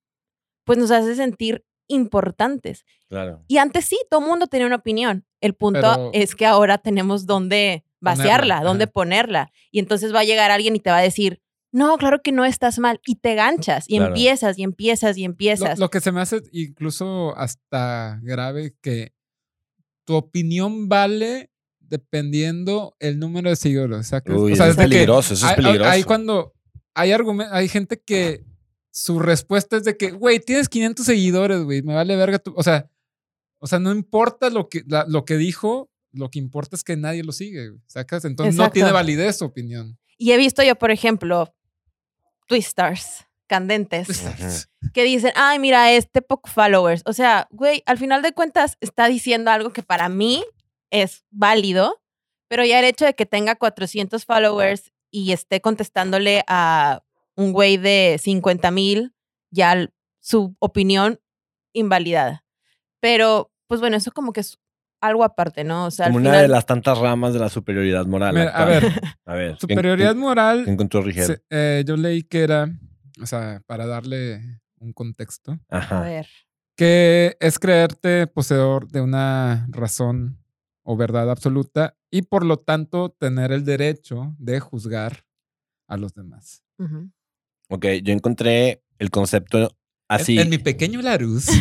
pues 0.63 0.79
nos 0.79 0.89
hace 0.89 1.15
sentir 1.15 1.63
importantes. 1.87 2.83
Claro. 3.09 3.43
Y 3.47 3.57
antes 3.57 3.85
sí, 3.85 3.97
todo 4.09 4.21
el 4.21 4.25
mundo 4.27 4.47
tenía 4.47 4.65
una 4.65 4.77
opinión. 4.77 5.25
El 5.39 5.53
punto 5.53 5.79
Pero- 5.81 6.09
es 6.13 6.33
que 6.35 6.47
ahora 6.47 6.79
tenemos 6.79 7.25
dónde 7.27 7.83
vaciarla, 7.99 8.55
Ponerla, 8.55 8.63
dónde 8.67 8.83
ajá. 8.85 8.91
ponerla. 8.93 9.51
Y 9.71 9.77
entonces 9.79 10.13
va 10.13 10.21
a 10.21 10.23
llegar 10.23 10.49
alguien 10.49 10.75
y 10.75 10.79
te 10.79 10.89
va 10.89 10.97
a 10.97 11.01
decir, 11.01 11.39
no, 11.71 11.95
claro 11.97 12.21
que 12.23 12.31
no 12.31 12.43
estás 12.43 12.79
mal. 12.79 12.99
Y 13.05 13.15
te 13.17 13.35
ganchas 13.35 13.85
y 13.87 13.97
Claro. 13.97 14.13
empiezas 14.15 14.57
y 14.57 14.63
empiezas 14.63 15.15
y 15.17 15.21
Lo, 15.21 15.25
empiezas. 15.27 15.77
lo 15.79 15.89
que 15.89 16.01
se 16.01 16.11
me 16.11 16.21
hace 16.21 16.41
incluso 16.51 17.35
hasta 17.37 18.19
grave 18.23 18.75
que 18.81 19.13
tu 20.05 20.15
opinión 20.15 20.89
vale 20.89 21.51
dependiendo 21.89 22.95
el 22.99 23.19
número 23.19 23.49
de 23.49 23.55
seguidores. 23.55 24.07
¿sacas? 24.07 24.35
Uy, 24.35 24.53
o 24.53 24.55
sea, 24.55 24.65
eso 24.67 24.71
es 24.71 24.77
que 24.77 24.83
peligroso, 24.83 25.33
eso 25.33 25.45
es 25.45 25.51
hay- 25.51 25.55
hay- 25.57 25.63
peligroso. 25.63 25.89
Hay 25.91 26.03
cuando 26.03 26.53
hay 26.93 27.11
argumentos, 27.11 27.53
hay 27.53 27.67
gente 27.67 28.01
que 28.03 28.43
su 28.91 29.19
respuesta 29.19 29.77
es 29.77 29.83
de 29.83 29.95
que, 29.97 30.11
güey, 30.11 30.39
tienes 30.39 30.69
500 30.69 31.05
seguidores, 31.05 31.61
güey, 31.63 31.81
me 31.83 31.93
vale 31.93 32.15
verga 32.15 32.39
tu, 32.39 32.53
o 32.55 32.63
sea, 32.63 32.89
o 33.59 33.67
sea, 33.67 33.79
no 33.79 33.91
importa 33.91 34.49
lo 34.49 34.69
que, 34.69 34.83
la- 34.87 35.05
lo 35.07 35.23
que 35.25 35.37
dijo, 35.37 35.89
lo 36.11 36.29
que 36.31 36.39
importa 36.39 36.75
es 36.75 36.83
que 36.83 36.97
nadie 36.97 37.23
lo 37.23 37.31
sigue, 37.31 37.69
güey, 37.69 37.81
¿sacas? 37.87 38.25
Entonces 38.25 38.55
no 38.55 38.71
tiene 38.71 38.91
validez 38.91 39.37
su 39.37 39.45
opinión. 39.45 39.97
Y 40.17 40.31
he 40.31 40.37
visto 40.37 40.63
yo, 40.63 40.75
por 40.75 40.89
ejemplo, 40.89 41.53
twisters 42.47 43.25
candentes 43.47 44.67
que 44.93 45.03
dicen, 45.03 45.31
ay, 45.35 45.59
mira, 45.59 45.91
este 45.93 46.21
poco 46.21 46.49
followers. 46.49 47.01
O 47.05 47.13
sea, 47.13 47.47
güey, 47.51 47.83
al 47.85 47.97
final 47.97 48.21
de 48.21 48.33
cuentas 48.33 48.77
está 48.81 49.07
diciendo 49.07 49.51
algo 49.51 49.71
que 49.71 49.83
para 49.83 50.09
mí 50.09 50.43
es 50.91 51.25
válido, 51.31 52.01
pero 52.49 52.63
ya 52.65 52.79
el 52.79 52.85
hecho 52.85 53.05
de 53.05 53.13
que 53.13 53.25
tenga 53.25 53.55
400 53.55 54.25
followers 54.25 54.91
y 55.11 55.31
esté 55.31 55.61
contestándole 55.61 56.43
a 56.47 57.03
un 57.35 57.53
güey 57.53 57.77
de 57.77 58.17
50 58.21 58.71
mil, 58.71 59.13
ya 59.51 59.89
su 60.19 60.55
opinión 60.59 61.19
invalidada. 61.73 62.43
Pero, 62.99 63.51
pues 63.67 63.79
bueno, 63.81 63.97
eso 63.97 64.11
como 64.11 64.33
que 64.33 64.39
es 64.41 64.57
algo 65.01 65.23
aparte, 65.23 65.63
¿no? 65.63 65.85
O 65.85 65.91
sea, 65.91 66.07
al 66.07 66.11
Como 66.13 66.21
una 66.21 66.31
final- 66.31 66.41
de 66.43 66.47
las 66.47 66.65
tantas 66.65 66.97
ramas 66.97 67.33
de 67.33 67.39
la 67.39 67.49
superioridad 67.49 68.05
moral. 68.07 68.33
Mira, 68.33 68.49
a 68.49 68.65
ver, 68.65 68.83
a 69.25 69.33
ver. 69.35 69.51
¿qué- 69.53 69.59
superioridad 69.59 70.13
qué- 70.13 70.19
moral, 70.19 70.65
qué 70.65 70.71
encontró 70.71 71.01
Rigel? 71.01 71.25
se- 71.27 71.41
eh, 71.51 71.83
yo 71.85 71.95
leí 71.97 72.23
que 72.23 72.39
era, 72.41 72.67
o 73.21 73.25
sea, 73.27 73.61
para 73.67 73.85
darle 73.85 74.41
un 74.79 74.93
contexto, 74.93 75.59
A 75.69 75.77
Ajá. 75.77 76.01
ver. 76.01 76.27
que 76.75 77.37
es 77.39 77.59
creerte 77.59 78.25
poseedor 78.27 78.87
de 78.89 79.01
una 79.01 79.67
razón 79.69 80.39
o 80.89 80.95
verdad 80.95 81.29
absoluta 81.29 81.97
y 82.09 82.21
por 82.21 82.45
lo 82.45 82.57
tanto 82.59 83.09
tener 83.19 83.51
el 83.51 83.65
derecho 83.65 84.33
de 84.39 84.61
juzgar 84.61 85.25
a 85.89 85.97
los 85.97 86.13
demás. 86.13 86.63
Ujú. 86.79 87.11
Ok, 87.69 87.85
yo 88.03 88.13
encontré 88.13 88.81
el 88.97 89.09
concepto 89.09 89.69
así. 90.07 90.39
En, 90.39 90.49
mi 90.49 90.57
pequeño 90.57 91.01
Larus. 91.01 91.47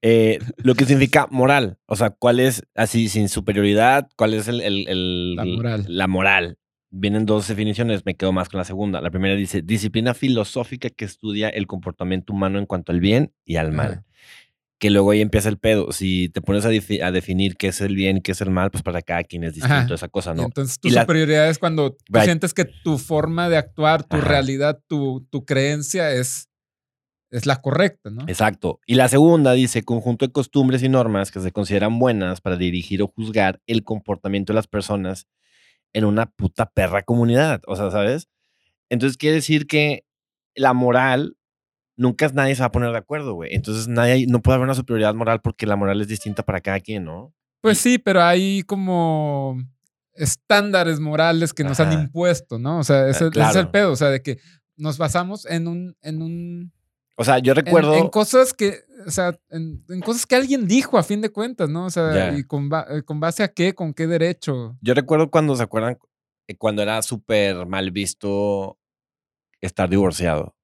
Eh, 0.00 0.38
lo 0.58 0.76
que 0.76 0.84
significa 0.84 1.26
moral. 1.28 1.76
O 1.86 1.96
sea, 1.96 2.10
cuál 2.10 2.38
es, 2.38 2.62
así, 2.76 3.08
sin 3.08 3.28
superioridad, 3.28 4.08
cuál 4.16 4.32
es 4.34 4.46
el, 4.46 4.60
el- 4.60 4.86
el- 4.86 5.34
La 5.34 5.44
moral. 5.44 5.84
La 5.88 6.06
moral. 6.06 6.58
Vienen 6.90 7.26
dos 7.26 7.48
definiciones, 7.48 8.06
me 8.06 8.14
quedo 8.14 8.32
más 8.32 8.48
con 8.48 8.58
la 8.58 8.64
segunda. 8.64 9.00
La 9.00 9.10
primera 9.10 9.34
dice, 9.34 9.60
disciplina 9.60 10.14
filosófica 10.14 10.88
que 10.88 11.04
estudia 11.04 11.48
el 11.48 11.66
comportamiento 11.66 12.32
humano 12.32 12.60
en 12.60 12.66
cuanto 12.66 12.92
al 12.92 13.00
bien 13.00 13.32
y 13.44 13.56
al 13.56 13.72
mal. 13.72 14.04
Que 14.78 14.90
luego 14.90 15.10
ahí 15.10 15.20
empieza 15.20 15.48
el 15.48 15.58
pedo. 15.58 15.90
Si 15.92 16.28
te 16.28 16.40
pones 16.40 16.64
a, 16.64 16.70
defi- 16.70 17.02
a 17.02 17.10
definir 17.10 17.56
qué 17.56 17.68
es 17.68 17.80
el 17.80 17.96
bien 17.96 18.20
qué 18.20 18.32
es 18.32 18.40
el 18.40 18.50
mal, 18.50 18.70
pues 18.70 18.82
para 18.84 19.02
cada 19.02 19.24
quien 19.24 19.42
es 19.44 19.54
distinto 19.54 19.74
Ajá. 19.74 19.94
esa 19.94 20.08
cosa, 20.08 20.32
Y 20.32 20.36
¿no? 20.36 20.44
entonces 20.44 20.78
tu 20.78 20.88
Y 20.88 20.92
la- 20.92 21.00
superioridad 21.02 21.48
es 21.48 21.58
cuando 21.58 21.92
tú 21.92 21.98
Right. 22.10 22.24
sientes 22.24 22.54
que 22.54 22.64
tu 22.64 22.96
forma 22.98 23.48
de 23.48 23.56
actuar, 23.56 24.04
tu 24.04 24.16
Ajá. 24.16 24.28
realidad, 24.28 24.80
tu, 24.86 25.26
tu 25.30 25.44
creencia 25.44 26.12
es, 26.12 26.48
es 27.30 27.44
la 27.44 27.56
correcta, 27.60 28.08
¿no? 28.10 28.22
Exacto. 28.28 28.78
Y 28.86 28.94
la 28.94 29.08
segunda 29.08 29.52
dice 29.52 29.82
conjunto 29.82 30.24
de 30.26 30.32
costumbres 30.32 30.82
y 30.84 30.88
normas 30.88 31.30
que 31.32 31.40
se 31.40 31.50
consideran 31.52 31.98
buenas 31.98 32.40
para 32.40 32.56
dirigir 32.56 33.02
o 33.02 33.08
juzgar 33.08 33.60
el 33.66 33.82
comportamiento 33.82 34.52
de 34.52 34.56
las 34.58 34.68
personas 34.68 35.26
en 35.92 36.04
una 36.04 36.26
puta 36.26 36.70
perra 36.70 37.02
comunidad. 37.02 37.62
O 37.66 37.74
sea, 37.74 37.90
¿sabes? 37.90 38.28
Entonces 38.90 39.16
quiere 39.16 39.36
decir 39.36 39.66
que 39.66 40.04
la 40.54 40.72
moral 40.72 41.36
nunca 41.98 42.28
nadie 42.32 42.54
se 42.54 42.62
va 42.62 42.66
a 42.66 42.72
poner 42.72 42.92
de 42.92 42.98
acuerdo, 42.98 43.34
güey. 43.34 43.54
Entonces 43.54 43.88
nadie, 43.88 44.26
no 44.26 44.40
puede 44.40 44.54
haber 44.54 44.64
una 44.64 44.74
superioridad 44.74 45.14
moral 45.14 45.40
porque 45.42 45.66
la 45.66 45.76
moral 45.76 46.00
es 46.00 46.08
distinta 46.08 46.42
para 46.42 46.60
cada 46.60 46.80
quien, 46.80 47.04
¿no? 47.04 47.34
Pues 47.60 47.78
sí, 47.78 47.98
pero 47.98 48.22
hay 48.22 48.62
como 48.62 49.58
estándares 50.14 51.00
morales 51.00 51.52
que 51.52 51.64
nos 51.64 51.80
han 51.80 51.92
impuesto, 51.92 52.58
¿no? 52.58 52.78
O 52.78 52.84
sea, 52.84 53.08
ese, 53.08 53.24
Ah, 53.24 53.30
ese 53.32 53.50
es 53.50 53.56
el 53.56 53.68
pedo. 53.68 53.92
O 53.92 53.96
sea, 53.96 54.08
de 54.08 54.22
que 54.22 54.38
nos 54.76 54.96
basamos 54.96 55.44
en 55.44 55.66
un. 55.66 55.96
En 56.00 56.22
un 56.22 56.72
O 57.16 57.24
sea, 57.24 57.40
yo 57.40 57.52
recuerdo. 57.52 57.94
En, 57.94 58.08
cosas 58.08 58.54
que. 58.54 58.78
O 59.04 59.10
sea, 59.10 59.36
en, 59.50 59.84
en 59.88 60.00
cosas 60.00 60.24
que 60.24 60.36
alguien 60.36 60.68
dijo 60.68 60.98
a 60.98 61.02
fin 61.02 61.20
de 61.20 61.30
cuentas, 61.30 61.68
¿no? 61.68 61.86
O 61.86 61.90
sea, 61.90 62.32
y 62.36 62.44
con, 62.44 62.70
eh, 62.90 63.02
con 63.04 63.18
base 63.18 63.42
a 63.42 63.48
qué, 63.48 63.74
con 63.74 63.92
qué 63.92 64.06
derecho. 64.06 64.76
Yo 64.80 64.94
recuerdo 64.94 65.30
cuando 65.30 65.56
se 65.56 65.64
acuerdan, 65.64 65.98
eh, 66.46 66.56
cuando 66.56 66.82
era 66.82 67.02
súper 67.02 67.66
mal 67.66 67.90
visto 67.90 68.78
estar 69.60 69.90
divorciado 69.90 70.54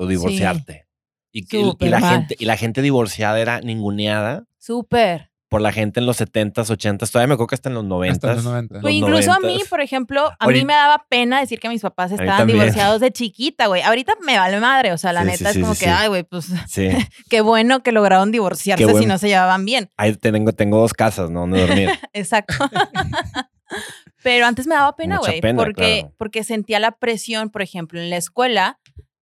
o 0.00 0.06
divorciarte. 0.06 0.86
Y, 1.32 1.46
la 1.88 2.00
mal. 2.00 2.10
gente, 2.12 2.36
y 2.38 2.44
la 2.46 2.56
gente 2.56 2.82
divorciada 2.82 3.38
era 3.38 3.60
ninguneada 3.60 4.46
Súper. 4.58 5.30
por 5.48 5.60
la 5.60 5.70
gente 5.72 6.00
en 6.00 6.06
los 6.06 6.20
70s, 6.20 6.54
80s. 6.70 7.08
Todavía 7.10 7.28
me 7.28 7.34
acuerdo 7.34 7.46
que 7.48 7.54
hasta 7.54 7.68
en 7.68 7.76
los 7.76 7.84
90s. 7.84 8.10
Hasta 8.12 8.34
los 8.34 8.44
90. 8.44 8.80
Güey, 8.80 8.98
los 9.00 9.08
incluso 9.10 9.32
a 9.32 9.38
mí, 9.38 9.58
90s. 9.60 9.68
por 9.68 9.80
ejemplo, 9.80 10.26
a 10.26 10.36
Ahorita- 10.40 10.62
mí 10.62 10.66
me 10.66 10.72
daba 10.72 11.06
pena 11.08 11.38
decir 11.38 11.60
que 11.60 11.68
mis 11.68 11.82
papás 11.82 12.10
estaban 12.10 12.46
divorciados 12.48 13.00
de 13.00 13.12
chiquita, 13.12 13.66
güey. 13.68 13.82
Ahorita 13.82 14.14
me 14.26 14.38
vale 14.38 14.58
madre. 14.58 14.92
O 14.92 14.98
sea, 14.98 15.12
la 15.12 15.20
Sí, 15.20 15.26
neta 15.28 15.36
sí, 15.38 15.44
es 15.46 15.52
sí, 15.54 15.60
como 15.60 15.74
sí, 15.74 15.80
que, 15.84 15.90
sí. 15.90 15.96
ay, 15.96 16.08
güey, 16.08 16.22
pues 16.24 16.46
Sí. 16.66 16.88
qué 17.30 17.42
bueno 17.42 17.82
que 17.84 17.92
lograron 17.92 18.32
divorciarse 18.32 18.98
si 18.98 19.06
no 19.06 19.18
se 19.18 19.28
llevaban 19.28 19.64
bien. 19.64 19.88
Ahí 19.98 20.16
tengo, 20.16 20.52
tengo 20.52 20.80
dos 20.80 20.94
casas, 20.94 21.30
¿no? 21.30 21.40
Donde 21.40 21.60
dormir. 21.66 21.90
Exacto. 22.12 22.54
Pero 24.22 24.46
antes 24.46 24.66
me 24.66 24.74
daba 24.74 24.96
pena, 24.96 25.18
güey, 25.18 25.40
pena, 25.40 25.62
porque, 25.62 26.00
claro. 26.00 26.14
porque 26.18 26.44
sentía 26.44 26.80
la 26.80 26.90
presión, 26.92 27.50
por 27.50 27.62
ejemplo, 27.62 28.00
en 28.00 28.10
la 28.10 28.16
escuela, 28.16 28.78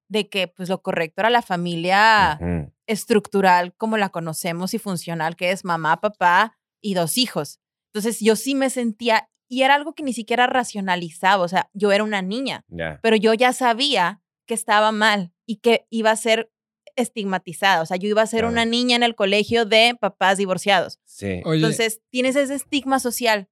de 0.08 0.28
que 0.28 0.48
pues 0.48 0.68
lo 0.68 0.80
correcto 0.82 1.20
era 1.20 1.30
la 1.30 1.42
familia 1.42 2.38
estructural 2.86 3.74
como 3.74 3.96
la 3.96 4.08
conocemos 4.08 4.74
y 4.74 4.78
funcional, 4.78 5.36
que 5.36 5.50
es 5.50 5.64
mamá, 5.64 6.00
papá 6.00 6.56
y 6.80 6.94
dos 6.94 7.18
hijos. 7.18 7.60
Entonces 7.92 8.20
yo 8.20 8.34
sí 8.36 8.54
me 8.54 8.70
sentía, 8.70 9.28
y 9.48 9.62
era 9.62 9.74
algo 9.74 9.94
que 9.94 10.02
ni 10.02 10.12
siquiera 10.12 10.46
racionalizaba, 10.46 11.42
o 11.42 11.48
sea, 11.48 11.68
yo 11.72 11.92
era 11.92 12.04
una 12.04 12.22
niña, 12.22 12.64
pero 13.02 13.16
yo 13.16 13.34
ya 13.34 13.52
sabía 13.52 14.22
que 14.46 14.54
estaba 14.54 14.92
mal 14.92 15.32
y 15.46 15.56
que 15.56 15.86
iba 15.90 16.10
a 16.10 16.16
ser 16.16 16.50
estigmatizada, 16.96 17.82
o 17.82 17.86
sea, 17.86 17.96
yo 17.96 18.08
iba 18.08 18.22
a 18.22 18.26
ser 18.26 18.40
Claro. 18.40 18.52
una 18.52 18.64
niña 18.64 18.96
en 18.96 19.02
el 19.02 19.14
colegio 19.14 19.64
de 19.64 19.96
papás 20.00 20.36
divorciados. 20.38 20.98
Sí. 21.04 21.42
Oye, 21.44 21.58
Entonces, 21.58 22.00
tienes 22.10 22.34
ese 22.36 22.54
estigma 22.54 22.98
social. 22.98 23.48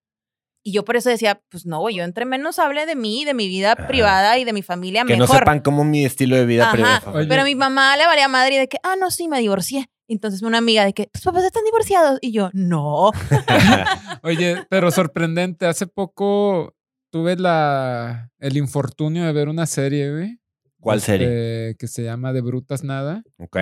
Y 0.67 0.73
yo 0.73 0.85
por 0.85 0.97
eso 0.97 1.11
decía, 1.11 1.41
pues 1.49 1.65
no, 1.65 1.79
güey, 1.79 1.95
yo 1.95 2.03
entre 2.03 2.25
menos 2.25 2.59
hable 2.59 2.87
de 2.87 2.97
mí, 2.97 3.25
de 3.25 3.35
mi 3.35 3.47
vida 3.47 3.75
Ajá. 3.79 3.87
privada 3.87 4.37
y 4.37 4.43
de 4.43 4.53
mi 4.53 4.63
familia, 4.63 5.05
que 5.05 5.17
no 5.17 5.21
mejor. 5.23 5.39
sepan 5.39 5.61
cómo 5.61 5.85
mi 5.85 6.05
estilo 6.05 6.35
de 6.35 6.45
vida. 6.45 6.73
Oye. 7.15 7.29
Pero 7.29 7.43
a 7.43 7.45
mi 7.45 7.55
mamá 7.55 7.97
le 7.97 8.05
valía 8.05 8.27
madre 8.27 8.59
de 8.59 8.67
que, 8.67 8.79
ah, 8.83 8.97
no, 8.99 9.13
sí, 9.13 9.29
me 9.29 9.39
divorcié. 9.39 9.89
Entonces 10.09 10.43
una 10.43 10.59
amiga 10.59 10.85
de 10.85 10.93
que, 10.93 11.07
tus 11.07 11.23
papás 11.23 11.45
están 11.45 11.63
divorciados. 11.63 12.19
Y 12.21 12.33
yo, 12.33 12.51
no. 12.53 13.13
Oye, 14.25 14.57
pero 14.69 14.91
sorprendente. 14.91 15.67
Hace 15.67 15.87
poco 15.87 16.75
tuve 17.11 17.37
la, 17.37 18.33
el 18.41 18.57
infortunio 18.57 19.25
de 19.25 19.33
ver 19.33 19.49
una 19.49 19.67
serie, 19.67 20.11
güey. 20.11 20.41
¿Cuál 20.81 21.01
serie? 21.01 21.69
este, 21.69 21.77
Que 21.79 21.87
se 21.87 22.03
llama 22.03 22.33
De 22.33 22.41
Brutas 22.41 22.83
Nada. 22.83 23.23
Ok. 23.39 23.57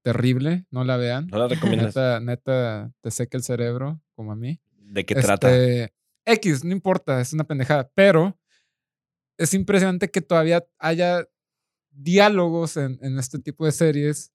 Terrible, 0.00 0.64
no 0.70 0.84
la 0.84 0.96
vean. 0.96 1.26
¿No 1.26 1.36
la 1.36 1.48
recomiendas? 1.48 1.94
Neta, 1.94 2.20
neta, 2.20 2.92
te 3.02 3.10
seca 3.10 3.36
el 3.36 3.44
cerebro, 3.44 4.00
como 4.14 4.32
a 4.32 4.36
mí. 4.36 4.58
¿De 4.78 5.04
qué 5.04 5.16
trata? 5.16 5.50
X, 6.26 6.64
no 6.64 6.72
importa, 6.72 7.20
es 7.20 7.32
una 7.32 7.44
pendejada. 7.44 7.90
Pero 7.94 8.38
es 9.38 9.54
impresionante 9.54 10.10
que 10.10 10.20
todavía 10.20 10.66
haya 10.78 11.26
diálogos 11.90 12.76
en, 12.76 12.98
en 13.00 13.18
este 13.18 13.38
tipo 13.38 13.64
de 13.64 13.72
series 13.72 14.32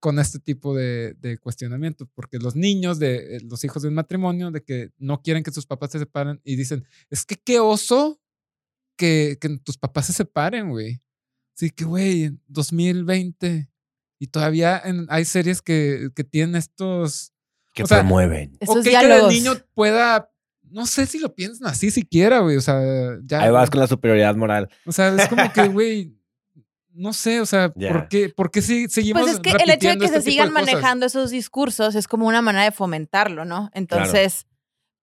con 0.00 0.20
este 0.20 0.38
tipo 0.38 0.76
de, 0.76 1.14
de 1.14 1.38
cuestionamientos, 1.38 2.08
porque 2.14 2.38
los 2.38 2.54
niños 2.54 3.00
de 3.00 3.36
eh, 3.36 3.40
los 3.42 3.64
hijos 3.64 3.82
del 3.82 3.90
matrimonio, 3.90 4.52
de 4.52 4.62
que 4.62 4.90
no 4.96 5.22
quieren 5.22 5.42
que 5.42 5.50
sus 5.50 5.66
papás 5.66 5.90
se 5.90 5.98
separen 5.98 6.40
y 6.44 6.54
dicen, 6.54 6.86
es 7.10 7.24
que 7.26 7.34
qué 7.34 7.58
oso 7.58 8.20
que, 8.96 9.38
que 9.40 9.58
tus 9.58 9.76
papás 9.76 10.06
se 10.06 10.12
separen, 10.12 10.70
güey. 10.70 11.02
Sí, 11.54 11.70
que, 11.70 11.84
güey, 11.84 12.24
en 12.24 12.40
2020 12.46 13.68
y 14.20 14.26
todavía 14.28 14.80
en- 14.84 15.06
hay 15.08 15.24
series 15.24 15.62
que, 15.62 16.10
que 16.14 16.22
tienen 16.22 16.54
estos... 16.54 17.32
Que 17.74 17.82
o 17.82 17.86
sea, 17.86 17.98
promueven. 17.98 18.56
Esos 18.60 18.76
ok 18.78 18.84
que 18.84 19.18
el 19.18 19.28
niño 19.28 19.52
pueda... 19.74 20.30
No 20.70 20.86
sé 20.86 21.06
si 21.06 21.18
lo 21.18 21.34
piensan 21.34 21.68
así 21.68 21.90
siquiera, 21.90 22.40
güey. 22.40 22.56
O 22.56 22.60
sea, 22.60 22.80
ya... 23.24 23.42
Ahí 23.42 23.50
vas 23.50 23.70
con 23.70 23.80
la 23.80 23.86
superioridad 23.86 24.34
moral. 24.36 24.68
O 24.86 24.92
sea, 24.92 25.08
es 25.14 25.28
como 25.28 25.52
que, 25.52 25.68
güey, 25.68 26.14
no 26.92 27.12
sé, 27.12 27.40
o 27.40 27.46
sea, 27.46 27.72
Ya. 27.76 27.92
¿por 27.92 28.08
qué, 28.08 28.28
por 28.28 28.50
qué 28.50 28.60
sí- 28.62 28.88
seguimos 28.88 29.22
Pues 29.22 29.34
es 29.34 29.40
que 29.40 29.50
el 29.50 29.70
hecho 29.70 29.88
de 29.88 29.98
que 29.98 30.08
se 30.08 30.18
este 30.18 30.30
sigan 30.32 30.50
cosas? 30.50 30.66
manejando 30.66 31.06
esos 31.06 31.30
discursos 31.30 31.94
es 31.94 32.08
como 32.08 32.26
una 32.26 32.42
manera 32.42 32.64
de 32.64 32.72
fomentarlo, 32.72 33.44
¿no? 33.44 33.70
Entonces, 33.72 34.46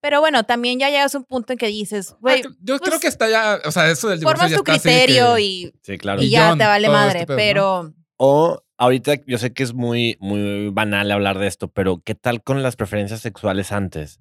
pero 0.02 0.20
bueno, 0.20 0.44
también 0.44 0.78
ya 0.80 0.90
llegas 0.90 1.16
a 1.16 1.18
un 1.20 1.24
punto 1.24 1.54
en 1.54 1.58
que 1.58 1.68
dices, 1.68 2.12
Ah, 2.14 2.18
güey, 2.22 2.42
yo 2.62 2.78
pues, 2.78 2.82
creo 2.82 3.00
que 3.00 3.08
está 3.08 3.30
ya, 3.30 3.60
o 3.66 3.72
sea, 3.72 3.90
eso 3.90 4.10
del 4.10 4.20
divorcio 4.20 4.38
formas 4.44 4.52
ya 4.52 4.58
tu 4.58 4.72
está 4.72 4.90
criterio 4.90 5.36
que- 5.36 5.42
y, 5.42 5.74
Sí, 5.84 5.98
claro. 5.98 6.22
y 6.22 6.30
ya 6.30 6.50
John, 6.50 6.58
te 6.60 6.66
vale 6.66 6.90
madre, 6.90 7.20
este 7.22 7.28
pedo, 7.36 7.84
¿no? 7.84 7.90
pero... 7.90 7.94
O 8.18 8.62
ahorita 8.78 9.14
yo 9.26 9.38
sé 9.38 9.54
que 9.54 9.64
es 9.64 9.74
muy, 9.74 10.18
muy 10.20 10.70
banal 10.70 11.10
hablar 11.12 11.40
de 11.40 11.48
esto, 11.48 11.70
pero 11.70 12.02
¿qué 12.04 12.14
tal 12.14 12.44
con 12.44 12.62
las 12.62 12.76
preferencias 12.76 13.22
sexuales 13.22 13.72
antes? 13.72 14.20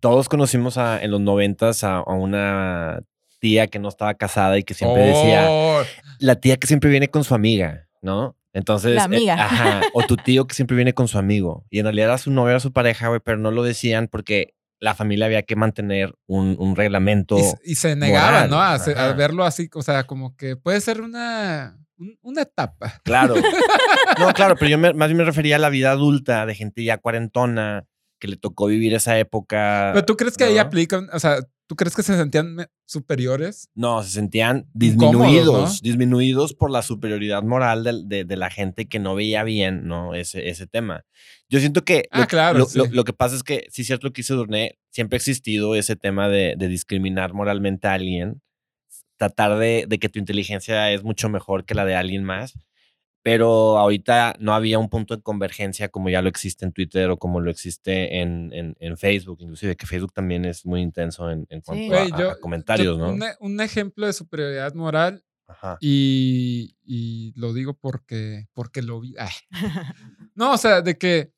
Todos 0.00 0.28
conocimos 0.28 0.78
a- 0.78 1.02
en 1.02 1.10
los 1.10 1.20
noventas 1.20 1.84
a, 1.84 1.96
a 1.98 2.12
una 2.14 3.00
tía 3.40 3.66
que 3.66 3.78
no 3.78 3.88
estaba 3.88 4.14
casada 4.14 4.58
y 4.58 4.62
que 4.64 4.74
siempre 4.74 5.02
decía, 5.04 5.46
Oh, 5.50 5.82
la 6.18 6.36
tía 6.36 6.56
que 6.56 6.66
siempre 6.66 6.90
viene 6.90 7.08
con 7.08 7.24
su 7.24 7.34
amiga, 7.34 7.86
¿no? 8.02 8.36
Entonces, 8.52 8.94
La 8.94 9.02
eh, 9.02 9.04
amiga. 9.04 9.34
ajá, 9.34 9.82
o 9.92 10.02
tu 10.06 10.16
tío 10.16 10.46
que 10.46 10.54
siempre 10.54 10.74
viene 10.76 10.94
con 10.94 11.08
su 11.08 11.18
amigo. 11.18 11.66
Y 11.70 11.78
en 11.80 11.84
realidad 11.84 12.08
era 12.08 12.18
su 12.18 12.30
novia, 12.30 12.52
era 12.52 12.60
su 12.60 12.72
pareja, 12.72 13.08
güey, 13.08 13.20
pero 13.22 13.36
no 13.36 13.50
lo 13.50 13.62
decían 13.62 14.08
porque 14.10 14.54
la 14.80 14.94
familia 14.94 15.26
había 15.26 15.42
que 15.42 15.56
mantener 15.56 16.14
un, 16.26 16.56
un 16.58 16.74
reglamento. 16.76 17.38
y, 17.38 17.42
se- 17.42 17.58
y 17.64 17.74
se 17.74 17.96
negaba, 17.96 18.46
moral, 18.46 18.50
¿no? 18.50 18.60
A, 18.62 19.12
verlo 19.12 19.44
así, 19.44 19.68
o 19.74 19.82
sea, 19.82 20.04
como 20.04 20.36
que 20.36 20.56
puede 20.56 20.80
ser 20.80 21.02
una, 21.02 21.78
un- 21.98 22.18
una 22.22 22.42
etapa. 22.42 23.00
Claro. 23.04 23.34
No, 24.18 24.32
claro, 24.32 24.54
pero 24.56 24.70
yo 24.70 24.78
me- 24.78 24.94
más 24.94 25.08
bien 25.08 25.18
me 25.18 25.24
refería 25.24 25.56
a 25.56 25.58
la 25.58 25.68
vida 25.68 25.90
adulta 25.90 26.46
de 26.46 26.54
gente 26.54 26.82
ya 26.82 26.96
cuarentona 26.96 27.84
que 28.18 28.28
le 28.28 28.36
tocó 28.36 28.66
vivir 28.66 28.94
esa 28.94 29.18
época. 29.18 29.90
Pero 29.94 30.04
tú 30.06 30.16
crees 30.16 30.36
que 30.36 30.44
ahí 30.44 30.58
aplican, 30.58 31.08
o 31.12 31.18
sea, 31.20 31.38
¿tú 31.66 31.76
crees 31.76 31.94
que 31.96 32.02
se 32.02 32.16
sentían 32.16 32.56
superiores? 32.86 33.68
No, 33.74 34.02
se 34.02 34.10
sentían 34.10 34.66
disminuidos, 34.74 35.54
¿no? 35.74 35.78
disminuidos 35.82 36.54
por 36.54 36.70
la 36.70 36.82
superioridad 36.82 37.42
moral 37.42 37.84
de, 38.08 38.24
de 38.24 38.36
la 38.36 38.50
gente 38.50 38.86
que 38.88 38.98
no 38.98 39.14
veía 39.14 39.42
bien, 39.44 39.86
¿no? 39.86 40.14
Ese, 40.14 40.48
ese 40.48 40.66
tema. 40.66 41.04
Yo 41.48 41.60
siento 41.60 41.84
que 41.84 42.08
Ah, 42.10 42.20
lo, 42.20 42.26
claro, 42.26 42.58
lo, 42.60 42.66
sí. 42.66 42.78
lo- 42.78 42.86
lo 42.86 43.04
que 43.04 43.12
pasa 43.12 43.36
es 43.36 43.42
que, 43.42 43.66
sí 43.70 43.82
es 43.82 43.86
cierto 43.86 44.06
lo 44.06 44.12
que 44.12 44.20
dice 44.20 44.34
Durné, 44.34 44.78
siempre 44.90 45.16
ha 45.16 45.18
existido 45.18 45.74
ese 45.74 45.96
tema 45.96 46.28
de, 46.28 46.54
de 46.56 46.68
discriminar 46.68 47.34
moralmente 47.34 47.86
a 47.88 47.94
alguien, 47.94 48.40
tratar 49.16 49.58
de, 49.58 49.86
de 49.88 49.98
que 49.98 50.08
tu 50.08 50.18
inteligencia 50.18 50.90
es 50.92 51.02
mucho 51.02 51.28
mejor 51.28 51.64
que 51.64 51.74
la 51.74 51.84
de 51.84 51.94
alguien 51.96 52.24
más, 52.24 52.54
pero 53.26 53.76
ahorita 53.76 54.36
no 54.38 54.54
había 54.54 54.78
un 54.78 54.88
punto 54.88 55.16
de 55.16 55.20
convergencia 55.20 55.88
como 55.88 56.08
ya 56.10 56.22
lo 56.22 56.28
existe 56.28 56.64
en 56.64 56.70
Twitter 56.70 57.10
o 57.10 57.16
como 57.16 57.40
lo 57.40 57.50
existe 57.50 58.20
en, 58.20 58.52
en- 58.52 58.76
en 58.78 58.96
Facebook, 58.96 59.38
inclusive 59.40 59.74
que 59.74 59.84
Facebook 59.84 60.12
también 60.12 60.44
es 60.44 60.64
muy 60.64 60.80
intenso 60.80 61.28
en, 61.28 61.44
en 61.50 61.60
cuanto 61.60 61.84
a- 61.92 61.98
Güey, 62.02 62.12
a, 62.12 62.18
yo- 62.18 62.30
a 62.30 62.38
comentarios, 62.38 62.96
Yo- 62.96 63.04
¿no? 63.04 63.12
Un, 63.12 63.24
un 63.40 63.60
ejemplo 63.60 64.06
de 64.06 64.12
superioridad 64.12 64.72
moral 64.74 65.24
Ajá. 65.48 65.76
y, 65.80 66.76
y 66.84 67.32
lo 67.34 67.52
digo 67.52 67.74
porque, 67.74 68.46
porque 68.54 68.80
lo 68.80 69.00
vi. 69.00 69.16
Ay. 69.18 69.30
No, 70.36 70.52
o 70.52 70.56
sea, 70.58 70.80
de 70.82 70.96
que 70.96 71.32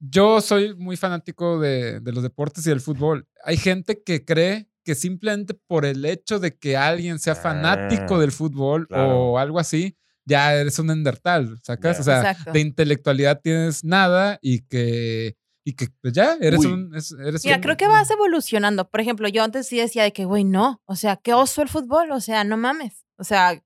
yo 0.00 0.40
soy 0.40 0.74
muy 0.76 0.96
fanático 0.96 1.60
de, 1.60 2.00
de 2.00 2.12
los 2.12 2.22
deportes 2.22 2.66
y 2.66 2.70
del 2.70 2.80
fútbol. 2.80 3.28
Hay 3.44 3.58
gente 3.58 4.02
que 4.02 4.24
cree 4.24 4.68
que 4.84 4.94
simplemente 4.94 5.52
por 5.66 5.84
el 5.84 6.04
hecho 6.06 6.38
de 6.40 6.56
que 6.56 6.76
alguien 6.78 7.18
sea 7.18 7.34
fanático 7.34 8.14
Ah, 8.16 8.20
del 8.20 8.32
fútbol 8.32 8.88
claro. 8.88 9.32
o 9.32 9.38
algo 9.38 9.58
así, 9.60 9.96
ya 10.24 10.54
eres 10.54 10.78
un 10.78 10.90
endertal, 10.90 11.58
¿sacas? 11.62 12.00
O 12.00 12.02
sea, 12.02 12.18
Exacto. 12.30 12.52
de 12.52 12.60
intelectualidad 12.60 13.40
tienes 13.42 13.84
nada 13.84 14.38
y 14.42 14.60
que, 14.66 15.36
y 15.64 15.74
que 15.74 15.88
pues 16.00 16.12
ya, 16.12 16.36
eres 16.40 16.60
Uy. 16.60 16.66
un... 16.66 16.94
es- 16.94 17.12
eres 17.12 17.44
Mira, 17.44 17.56
un- 17.56 17.62
creo 17.62 17.76
que 17.76 17.86
vas 17.88 18.10
evolucionando. 18.10 18.88
Por 18.88 19.00
ejemplo, 19.00 19.28
yo 19.28 19.42
antes 19.44 19.66
sí 19.66 19.78
decía 19.78 20.02
de 20.04 20.12
que, 20.12 20.24
güey, 20.24 20.44
no. 20.44 20.80
O 20.86 20.96
sea, 20.96 21.16
qué 21.16 21.34
oso 21.34 21.62
el 21.62 21.68
fútbol. 21.68 22.10
O 22.12 22.20
sea, 22.20 22.44
no 22.44 22.56
mames. 22.56 23.04
O 23.18 23.24
sea, 23.24 23.62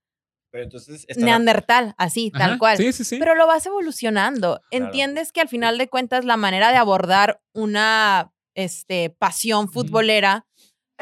Pero 0.50 0.64
entonces 0.64 1.06
neandertal, 1.16 1.94
así, 1.98 2.30
Ajá, 2.34 2.46
tal 2.48 2.58
cual. 2.58 2.76
Sí, 2.76 2.92
sí, 2.92 3.04
sí. 3.04 3.16
Pero 3.18 3.34
lo 3.34 3.46
vas 3.46 3.64
evolucionando. 3.66 4.60
Entiendes 4.70 5.32
que 5.32 5.40
al 5.42 5.48
final 5.48 5.76
de 5.78 5.88
cuentas 5.88 6.24
la 6.24 6.36
manera 6.36 6.70
de 6.70 6.76
abordar 6.78 7.40
una 7.54 8.32
este, 8.54 9.10
pasión 9.10 9.70
futbolera, 9.70 10.46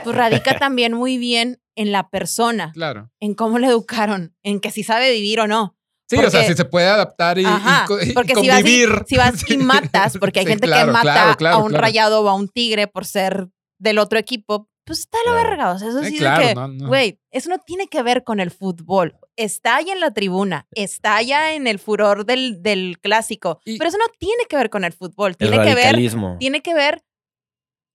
pues 0.03 0.17
radica 0.17 0.59
también 0.59 0.93
muy 0.93 1.19
bien 1.19 1.61
en 1.77 1.93
la 1.93 2.09
persona, 2.11 2.71
claro. 2.73 3.11
en 3.21 3.35
cómo 3.35 3.59
le 3.59 3.67
educaron, 3.69 4.37
en 4.43 4.61
que 4.61 4.71
si 4.71 4.83
sabe 4.83 5.11
vivir 5.13 5.41
o 5.41 5.47
no. 5.47 5.77
Sí, 6.09 6.17
o 6.19 6.31
sea, 6.31 6.45
si 6.45 6.55
se 6.55 6.65
puede 6.67 6.87
adaptar 6.87 7.39
y, 7.39 7.43
y 7.43 7.47
Ajá, 7.47 7.85
co- 7.89 8.01
y 8.01 8.13
porque 8.13 8.35
si 8.35 8.47
vas, 8.49 8.61
y, 8.61 8.63
convivir. 8.63 9.05
si 9.07 9.17
vas 9.17 9.51
y 9.51 9.57
matas, 9.59 10.19
porque 10.19 10.41
hay 10.41 10.45
Sí, 10.47 10.53
gente 10.53 10.67
claro, 10.67 10.87
que 10.87 10.93
mata 10.93 11.03
claro, 11.03 11.37
claro, 11.37 11.57
a 11.57 11.61
un 11.61 11.69
claro. 11.71 11.83
rayado 11.83 12.21
o 12.23 12.29
a 12.29 12.35
un 12.35 12.49
tigre 12.49 12.87
por 12.87 13.07
ser 13.07 13.49
del 13.81 13.99
otro 13.99 14.19
equipo, 14.19 14.69
pues 14.85 14.99
está 15.01 15.17
la 15.25 15.33
Claro. 15.33 15.49
verga. 15.49 15.71
O 15.73 15.79
sea, 15.79 15.89
eso 15.89 16.01
Eh, 16.03 16.07
sí 16.07 16.13
de 16.13 16.19
claro, 16.19 16.47
que, 16.47 16.55
no, 16.55 16.69
no. 16.69 16.89
güey, 16.89 17.19
eso 17.31 17.49
no 17.49 17.59
tiene 17.59 17.89
que 17.89 18.03
ver 18.03 18.23
con 18.23 18.39
el 18.39 18.51
fútbol. 18.51 19.17
está 19.37 19.77
ahí 19.77 19.91
en 19.91 19.99
la 19.99 20.13
tribuna, 20.13 20.69
está 20.73 21.21
ya 21.23 21.55
en 21.55 21.67
el 21.67 21.79
furor 21.81 22.25
del, 22.27 22.63
del 22.63 22.99
clásico, 23.01 23.61
Y- 23.65 23.79
pero 23.79 23.89
eso 23.89 23.99
no 23.99 24.05
tiene 24.19 24.45
que 24.49 24.57
ver 24.57 24.71
con 24.71 24.85
el 24.85 24.93
fútbol, 24.93 25.31
El 25.33 25.37
tiene 25.51 25.65
que 25.65 25.75
ver 25.75 25.97
tiene 26.39 26.61
que 26.63 26.75
ver 26.75 27.03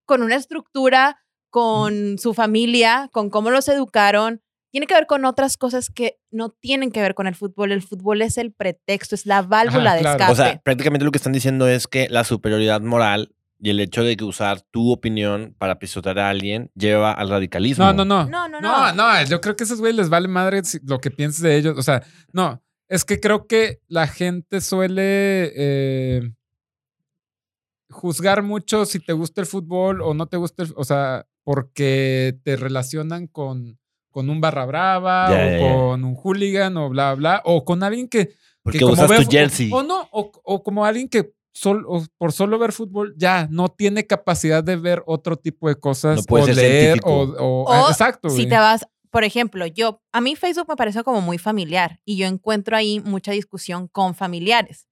con 0.05 0.23
una 0.23 0.35
estructura, 0.35 1.21
con 1.49 2.17
su 2.17 2.33
familia, 2.33 3.09
con 3.11 3.29
cómo 3.29 3.49
los 3.49 3.67
educaron. 3.67 4.41
Tiene 4.71 4.85
que 4.85 4.93
ver 4.93 5.07
con 5.07 5.25
otras 5.25 5.57
cosas 5.57 5.89
que 5.89 6.19
no 6.29 6.49
tienen 6.49 6.91
que 6.91 7.01
ver 7.01 7.15
con 7.15 7.25
el 7.25 7.35
fútbol. 7.35 7.71
El 7.71 7.81
fútbol 7.81 8.21
es 8.21 8.37
el 8.37 8.51
pretexto, 8.51 9.15
es 9.15 9.25
la 9.25 9.41
válvula 9.41 9.89
Ajá, 9.91 9.95
de 9.95 10.01
claro. 10.01 10.15
escape. 10.17 10.31
O 10.31 10.35
sea, 10.35 10.61
prácticamente 10.61 11.05
lo 11.05 11.11
que 11.11 11.17
están 11.17 11.33
diciendo 11.33 11.67
es 11.67 11.87
que 11.87 12.07
la 12.09 12.23
superioridad 12.23 12.81
moral 12.81 13.33
y 13.61 13.71
el 13.71 13.79
hecho 13.79 14.03
de 14.03 14.15
que 14.15 14.23
usar 14.23 14.61
tu 14.61 14.91
opinión 14.91 15.55
para 15.57 15.79
pisotear 15.79 16.19
a 16.19 16.29
alguien 16.29 16.71
lleva 16.75 17.11
al 17.11 17.29
radicalismo. 17.29 17.83
No, 17.85 17.93
no, 17.93 18.05
no. 18.05 18.25
No, 18.25 18.47
no, 18.47 18.61
No, 18.61 18.93
no. 18.93 18.93
no, 18.93 19.23
yo 19.25 19.41
creo 19.41 19.55
que 19.55 19.63
a 19.63 19.65
esos 19.65 19.79
güeyes 19.79 19.97
les 19.97 20.09
vale 20.09 20.27
madre 20.27 20.61
lo 20.83 20.99
que 20.99 21.11
pienses 21.11 21.41
de 21.41 21.57
ellos. 21.57 21.77
O 21.77 21.81
sea, 21.81 22.03
no, 22.31 22.63
es 22.87 23.03
que 23.03 23.19
creo 23.19 23.47
que 23.47 23.81
la 23.87 24.07
gente 24.07 24.61
suele 24.61 25.51
eh, 25.55 26.31
juzgar 27.89 28.43
mucho 28.43 28.85
si 28.85 28.99
te 28.99 29.13
gusta 29.13 29.41
el 29.41 29.47
fútbol 29.47 30.01
o 30.01 30.13
no 30.13 30.27
te 30.27 30.37
gusta 30.37 30.63
el, 30.63 30.73
o 30.75 30.83
sea, 30.83 31.25
porque 31.53 32.37
te 32.43 32.55
relacionan 32.57 33.25
con, 33.25 33.79
con 34.11 34.29
un 34.29 34.39
barra 34.39 34.65
brava 34.67 35.29
Ya, 35.31 35.35
o 35.35 35.49
ya, 35.49 35.57
ya. 35.57 35.73
con 35.73 36.03
un 36.03 36.15
hooligan 36.15 36.77
o 36.77 36.89
bla, 36.89 37.15
bla, 37.15 37.41
o 37.43 37.65
con 37.65 37.81
alguien 37.81 38.07
que... 38.07 38.29
Porque 38.61 38.77
que 38.77 38.83
como 38.85 38.93
usas 38.93 39.09
ve 39.09 39.17
tu 39.17 39.23
fu- 39.23 39.31
jersey. 39.31 39.71
O, 39.71 39.77
o 39.77 39.83
no, 39.83 40.07
o, 40.11 40.31
o 40.43 40.61
como 40.63 40.85
alguien 40.85 41.09
que 41.09 41.33
sol- 41.51 41.85
o 41.87 42.05
por 42.19 42.33
solo 42.33 42.59
ver 42.59 42.71
fútbol 42.71 43.15
ya 43.17 43.47
no 43.49 43.67
tiene 43.69 44.05
capacidad 44.05 44.63
de 44.63 44.75
ver 44.75 45.01
otro 45.07 45.37
tipo 45.37 45.69
de 45.69 45.75
cosas 45.75 46.17
No 46.17 46.23
puede 46.23 46.43
o 46.43 46.47
ser 46.47 46.55
leer 46.57 46.99
o, 47.03 47.63
O 47.67 47.89
exacto. 47.89 48.29
Si 48.29 48.35
güey. 48.35 48.49
te 48.49 48.57
vas, 48.57 48.85
por 49.09 49.23
ejemplo, 49.23 49.65
yo, 49.65 50.03
a 50.11 50.21
mí 50.21 50.35
Facebook 50.35 50.67
me 50.69 50.75
parece 50.75 51.03
como 51.03 51.21
muy 51.21 51.39
familiar 51.39 51.99
y 52.05 52.17
yo 52.17 52.27
encuentro 52.27 52.77
ahí 52.77 52.99
mucha 52.99 53.31
discusión 53.31 53.87
con 53.87 54.13
familiares. 54.13 54.87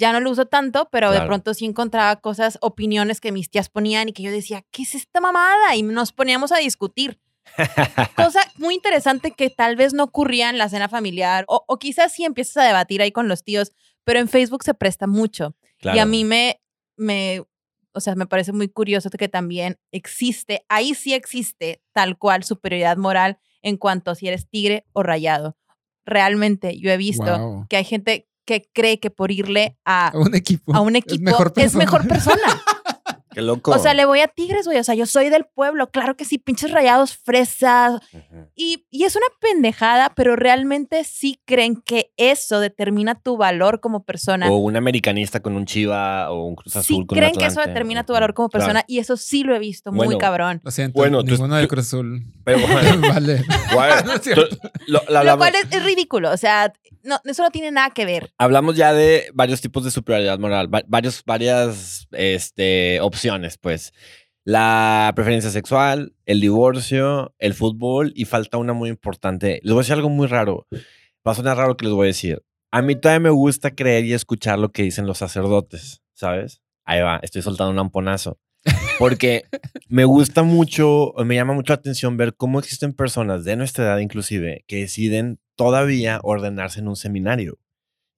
Ya 0.00 0.12
no 0.12 0.20
lo 0.20 0.30
uso 0.30 0.46
tanto, 0.46 0.88
pero 0.90 1.10
de 1.12 1.18
pronto 1.26 1.52
sí 1.54 1.64
encontraba 1.66 2.16
cosas, 2.16 2.58
opiniones 2.62 3.20
que 3.20 3.32
mis 3.32 3.50
tías 3.50 3.68
ponían 3.68 4.08
y 4.08 4.12
que 4.12 4.22
yo 4.22 4.30
decía, 4.32 4.64
¿qué 4.70 4.82
es 4.82 4.94
esta 4.94 5.20
mamada? 5.20 5.76
Y 5.76 5.82
nos 5.82 6.12
poníamos 6.12 6.52
a 6.52 6.56
discutir. 6.56 7.20
Cosa 8.16 8.40
muy 8.56 8.74
interesante 8.74 9.32
que 9.32 9.50
tal 9.50 9.76
vez 9.76 9.92
no 9.92 10.04
ocurría 10.04 10.50
en 10.50 10.58
la 10.58 10.68
cena 10.68 10.88
familiar 10.88 11.44
o, 11.48 11.64
o 11.66 11.78
quizás 11.78 12.12
sí 12.12 12.24
empiezas 12.24 12.56
a 12.58 12.66
debatir 12.66 13.02
ahí 13.02 13.12
con 13.12 13.28
los 13.28 13.44
tíos, 13.44 13.72
pero 14.04 14.20
en 14.20 14.28
Facebook 14.28 14.62
se 14.64 14.74
presta 14.74 15.06
mucho. 15.06 15.54
Y 15.82 15.98
a 15.98 16.06
mí 16.06 16.24
me, 16.24 16.60
me, 16.96 17.42
o 17.92 18.00
sea, 18.00 18.14
me 18.14 18.26
parece 18.26 18.52
muy 18.52 18.68
curioso 18.68 19.10
que 19.10 19.28
también 19.28 19.78
existe, 19.92 20.64
ahí 20.68 20.94
sí 20.94 21.12
existe 21.14 21.82
tal 21.92 22.16
cual 22.18 22.44
superioridad 22.44 22.96
moral 22.96 23.38
en 23.62 23.76
cuanto 23.76 24.10
a 24.10 24.14
si 24.14 24.28
eres 24.28 24.48
tigre 24.48 24.86
o 24.92 25.02
rayado. 25.02 25.56
Realmente 26.06 26.78
yo 26.78 26.90
he 26.90 26.96
visto 26.96 27.38
Wow. 27.38 27.66
que 27.68 27.76
hay 27.76 27.84
gente 27.84 28.28
que 28.50 28.68
cree 28.72 28.98
que 28.98 29.10
por 29.10 29.30
irle 29.30 29.78
a, 29.84 30.08
A 30.08 30.18
un 30.18 30.34
equipo. 30.34 30.74
a 30.74 30.80
un 30.80 30.96
es 30.96 31.04
equipo 31.04 31.22
mejor 31.24 31.52
es 31.56 31.76
mejor 31.76 32.08
persona. 32.08 32.60
Qué 33.32 33.42
loco. 33.42 33.70
O 33.72 33.78
sea, 33.78 33.94
le 33.94 34.04
voy 34.04 34.20
a 34.20 34.28
Tigres, 34.28 34.66
güey. 34.66 34.78
O 34.78 34.84
sea, 34.84 34.94
yo 34.94 35.06
soy 35.06 35.28
del 35.30 35.44
pueblo. 35.44 35.90
Claro 35.90 36.16
que 36.16 36.24
sí, 36.24 36.38
pinches 36.38 36.70
rayados, 36.70 37.16
fresas. 37.16 38.00
Y, 38.54 38.86
y 38.90 39.04
es 39.04 39.16
una 39.16 39.26
pendejada, 39.40 40.12
pero 40.16 40.36
realmente 40.36 41.04
sí 41.04 41.40
creen 41.44 41.76
que 41.76 42.10
eso 42.16 42.60
determina 42.60 43.14
tu 43.14 43.36
valor 43.36 43.80
como 43.80 44.04
persona. 44.04 44.50
O 44.50 44.56
un 44.56 44.76
americanista 44.76 45.40
con 45.40 45.54
un 45.56 45.64
Chiva 45.66 46.30
o 46.30 46.44
un 46.46 46.56
Cruz 46.56 46.76
Azul 46.76 47.02
sí 47.02 47.06
con 47.06 47.16
creen 47.18 47.32
un 47.34 47.38
que 47.38 47.46
eso 47.46 47.60
determina 47.60 48.04
tu 48.04 48.12
valor 48.12 48.34
como 48.34 48.48
Claro. 48.48 48.64
persona 48.66 48.84
y 48.86 48.98
eso 48.98 49.16
sí 49.16 49.42
lo 49.44 49.54
he 49.54 49.58
visto 49.58 49.92
muy 49.92 50.18
cabrón. 50.18 50.60
Lo 50.64 50.70
siento, 50.70 50.98
Bueno, 50.98 51.22
tú- 51.24 51.30
ninguno 51.32 51.56
de 51.56 51.62
tú- 51.62 51.68
Cruz 51.68 51.86
Azul. 51.86 52.24
Pero 52.44 52.58
bueno, 52.66 53.08
vale. 53.08 53.44
guay, 53.72 53.92
No 54.04 54.12
es 54.14 54.22
cierto. 54.22 54.48
tú- 54.48 54.58
lo- 54.86 55.02
lo 55.06 55.12
Lo 55.12 55.18
hablamos- 55.20 55.38
cual 55.38 55.54
es, 55.54 55.66
es 55.76 55.84
ridículo. 55.84 56.30
O 56.32 56.36
sea, 56.36 56.72
no, 57.02 57.18
eso 57.24 57.42
no 57.42 57.50
tiene 57.50 57.70
nada 57.70 57.90
que 57.90 58.04
ver. 58.04 58.32
Hablamos 58.38 58.76
ya 58.76 58.92
de 58.92 59.30
varios 59.34 59.60
tipos 59.60 59.84
de 59.84 59.90
superioridad 59.90 60.38
moral, 60.38 60.72
va- 60.74 60.82
varios, 60.86 61.22
varias 61.24 62.08
este, 62.12 63.00
opciones, 63.00 63.19
pues. 63.60 63.92
La 64.44 65.12
preferencia 65.14 65.50
sexual, 65.50 66.14
el 66.24 66.40
divorcio, 66.40 67.34
el 67.38 67.54
fútbol 67.54 68.12
y 68.16 68.24
falta 68.24 68.56
una 68.56 68.72
muy 68.72 68.88
importante. 68.88 69.60
Les 69.62 69.72
voy 69.72 69.80
a 69.80 69.82
decir 69.82 69.94
algo 69.94 70.08
muy 70.08 70.26
raro. 70.26 70.66
Va 71.26 71.32
a 71.32 71.34
sonar 71.34 71.58
raro 71.58 71.76
que 71.76 71.84
les 71.84 71.94
voy 71.94 72.06
a 72.06 72.08
decir. 72.08 72.42
A 72.72 72.82
mí 72.82 72.96
todavía 72.96 73.20
me 73.20 73.30
gusta 73.30 73.74
creer 73.74 74.04
y 74.04 74.14
escuchar 74.14 74.58
lo 74.58 74.72
que 74.72 74.82
dicen 74.82 75.06
los 75.06 75.18
sacerdotes, 75.18 76.02
¿sabes? 76.14 76.62
Ahí 76.84 77.00
va, 77.00 77.20
estoy 77.22 77.42
soltando 77.42 77.72
un 77.72 77.78
amponazo. 77.78 78.38
Porque 78.98 79.44
me 79.88 80.04
gusta 80.04 80.42
mucho, 80.42 81.12
me 81.24 81.34
llama 81.34 81.54
mucho 81.54 81.72
la 81.72 81.78
atención 81.78 82.16
ver 82.16 82.34
cómo 82.34 82.58
existen 82.58 82.92
personas 82.92 83.44
de 83.44 83.56
nuestra 83.56 83.84
edad 83.84 83.98
inclusive 83.98 84.64
que 84.66 84.76
deciden 84.76 85.38
todavía 85.56 86.20
ordenarse 86.22 86.80
en 86.80 86.88
un 86.88 86.96
seminario 86.96 87.58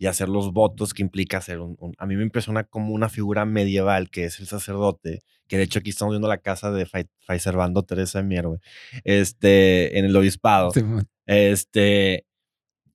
y 0.03 0.07
hacer 0.09 0.29
los 0.29 0.53
votos 0.53 0.95
que 0.95 1.03
implica 1.03 1.39
hacer 1.39 1.61
un, 1.61 1.77
un- 1.79 1.95
A 1.97 2.07
mí 2.07 2.17
me 2.17 2.25
impresiona 2.25 2.65
como 2.65 2.93
una 2.93 3.09
figura 3.09 3.45
medieval 3.45 4.11
que 4.11 4.25
es 4.25 4.41
el 4.41 4.49
sacerdote, 4.49 5.23
que 5.47 5.57
de 5.59 5.63
hecho 5.63 5.79
aquí 5.79 5.91
estamos 5.91 6.13
viendo 6.15 6.27
la 6.27 6.39
casa 6.39 6.73
de 6.73 6.87
Fray, 6.87 7.07
Fray 7.21 7.39
Servando 7.39 7.85
Teresa 7.85 8.19
de 8.19 8.25
Mier, 8.25 8.49
güey, 8.49 8.59
este, 9.05 9.97
en 10.01 10.05
el 10.05 10.17
obispado. 10.17 10.73
Simón. 10.73 11.07
Este, 11.27 12.27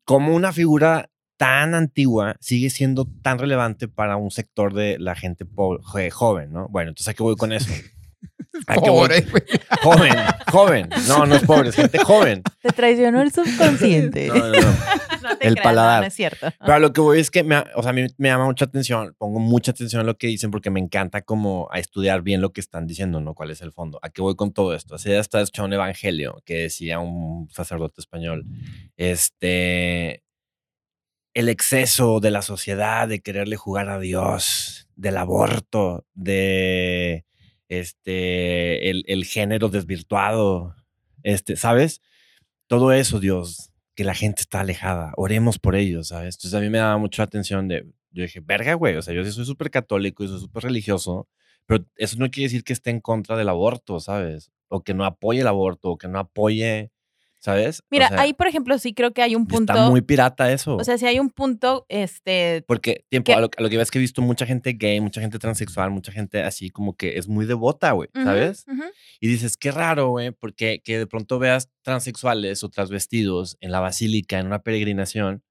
como 0.03 0.35
una 0.35 0.51
figura 0.51 1.09
tan 1.37 1.75
antigua 1.75 2.35
sigue 2.41 2.69
siendo 2.69 3.05
tan 3.21 3.39
relevante 3.39 3.87
para 3.87 4.17
un 4.17 4.31
sector 4.31 4.73
de 4.73 4.97
la 4.99 5.15
gente 5.15 5.45
po- 5.45 5.79
jo- 5.81 6.11
joven, 6.11 6.51
¿no? 6.51 6.67
Bueno, 6.69 6.89
entonces, 6.89 7.07
¿a 7.09 7.13
qué 7.13 7.23
voy 7.23 7.37
con 7.37 7.53
eso? 7.53 7.71
Pobre. 8.75 9.23
Joven, 9.83 10.13
joven. 10.51 10.89
No, 11.07 11.25
no 11.27 11.35
es 11.35 11.43
pobre, 11.43 11.69
es 11.69 11.75
gente 11.75 11.99
joven. 11.99 12.41
Te 12.61 12.69
traicionó 12.69 13.21
el 13.21 13.31
subconsciente. 13.31 14.27
No, 14.29 14.35
no, 14.35 14.49
no. 14.49 14.73
El 15.41 15.53
creas, 15.53 15.63
paladar. 15.63 16.01
No, 16.01 16.07
es 16.07 16.13
cierto. 16.13 16.47
Pero 16.59 16.79
lo 16.79 16.93
que 16.93 17.01
voy 17.01 17.19
es 17.19 17.31
que, 17.31 17.43
me, 17.43 17.57
o 17.75 17.81
sea, 17.81 17.91
a 17.91 17.93
mí 17.93 18.07
me 18.17 18.29
llama 18.29 18.45
mucha 18.45 18.65
atención, 18.65 19.15
pongo 19.17 19.39
mucha 19.39 19.71
atención 19.71 20.01
a 20.01 20.03
lo 20.03 20.17
que 20.17 20.27
dicen 20.27 20.51
porque 20.51 20.69
me 20.69 20.79
encanta 20.79 21.21
como 21.21 21.67
a 21.71 21.79
estudiar 21.79 22.21
bien 22.21 22.41
lo 22.41 22.53
que 22.53 22.61
están 22.61 22.87
diciendo, 22.87 23.19
¿no? 23.19 23.33
¿Cuál 23.33 23.51
es 23.51 23.61
el 23.61 23.71
fondo? 23.71 23.99
¿A 24.01 24.09
qué 24.09 24.21
voy 24.21 24.35
con 24.35 24.53
todo 24.53 24.73
esto? 24.73 24.95
Así 24.95 25.09
ya 25.09 25.19
está 25.19 25.41
escuchando 25.41 25.67
un 25.67 25.73
evangelio 25.73 26.41
que 26.45 26.55
decía 26.55 26.99
un 26.99 27.49
sacerdote 27.49 28.01
español, 28.01 28.45
este, 28.95 30.23
el 31.33 31.49
exceso 31.49 32.19
de 32.19 32.31
la 32.31 32.41
sociedad 32.41 33.07
de 33.07 33.21
quererle 33.21 33.55
jugar 33.55 33.89
a 33.89 33.99
Dios, 33.99 34.89
del 34.95 35.17
aborto, 35.17 36.05
de, 36.13 37.25
este, 37.69 38.89
el, 38.89 39.03
el 39.07 39.25
género 39.25 39.69
desvirtuado, 39.69 40.75
este, 41.23 41.55
¿sabes? 41.55 42.01
Todo 42.67 42.91
eso, 42.91 43.19
Dios, 43.19 43.66
que 43.97 44.03
la 44.03 44.13
gente 44.13 44.41
está 44.41 44.59
alejada. 44.59 45.11
Oremos 45.17 45.57
por 45.57 45.75
ellos, 45.75 46.09
¿sabes? 46.09 46.35
Entonces 46.35 46.53
a 46.53 46.61
mí 46.61 46.69
me 46.69 46.77
daba 46.77 46.99
mucha 46.99 47.23
atención 47.23 47.67
de, 47.67 47.83
yo 48.11 48.21
dije, 48.21 48.41
verga, 48.41 48.75
güey, 48.75 48.95
o 48.95 49.01
sea, 49.01 49.15
yo 49.15 49.25
sí 49.25 49.31
soy 49.31 49.43
súper 49.43 49.71
católico 49.71 50.23
y 50.23 50.27
soy 50.27 50.39
súper 50.39 50.65
religioso, 50.65 51.27
pero 51.65 51.83
eso 51.95 52.15
no 52.19 52.29
quiere 52.29 52.45
decir 52.45 52.63
que 52.63 52.73
esté 52.73 52.91
en 52.91 53.01
contra 53.01 53.35
del 53.35 53.49
aborto, 53.49 53.99
¿sabes? 53.99 54.51
O 54.69 54.83
que 54.83 54.93
no 54.93 55.03
apoye 55.03 55.41
el 55.41 55.47
aborto, 55.47 55.89
o 55.89 55.97
que 55.97 56.07
no 56.07 56.19
apoye, 56.19 56.91
¿sabes? 57.39 57.79
O 57.79 57.83
Mira, 57.91 58.07
sea, 58.09 58.21
ahí, 58.21 58.33
por 58.33 58.47
ejemplo, 58.47 58.77
sí 58.79 58.93
creo 58.93 59.11
que 59.13 59.21
hay 59.21 59.35
un 59.35 59.45
punto. 59.47 59.73
Está 59.73 59.89
muy 59.89 60.01
pirata 60.01 60.51
eso. 60.51 60.75
O 60.75 60.83
sea, 60.83 60.97
si 60.97 61.05
hay 61.05 61.19
un 61.19 61.29
punto, 61.29 61.85
este. 61.89 62.63
porque, 62.67 63.05
tiempo, 63.09 63.27
que- 63.31 63.33
a 63.33 63.41
lo, 63.41 63.49
a 63.57 63.61
lo 63.61 63.69
que 63.69 63.77
ves 63.77 63.91
que 63.91 63.97
he 63.99 64.01
visto 64.01 64.21
mucha 64.21 64.45
gente 64.45 64.73
gay, 64.73 64.99
mucha 64.99 65.21
gente 65.21 65.39
transexual, 65.39 65.91
mucha 65.91 66.11
gente 66.11 66.43
así 66.43 66.69
como 66.69 66.95
que 66.95 67.17
es 67.17 67.27
muy 67.27 67.45
devota, 67.45 67.91
güey, 67.91 68.09
¿sabes? 68.13 68.65
Y 69.19 69.27
dices, 69.27 69.57
qué 69.57 69.71
raro, 69.71 70.09
güey, 70.09 70.31
porque 70.31 70.81
que 70.83 70.97
de 70.97 71.07
pronto 71.07 71.39
veas 71.39 71.69
transexuales 71.83 72.63
o 72.63 72.69
transvestidos 72.69 73.57
en 73.61 73.71
la 73.71 73.79
basílica, 73.79 74.39
en 74.39 74.47
una 74.47 74.59
peregrinación, 74.63 75.43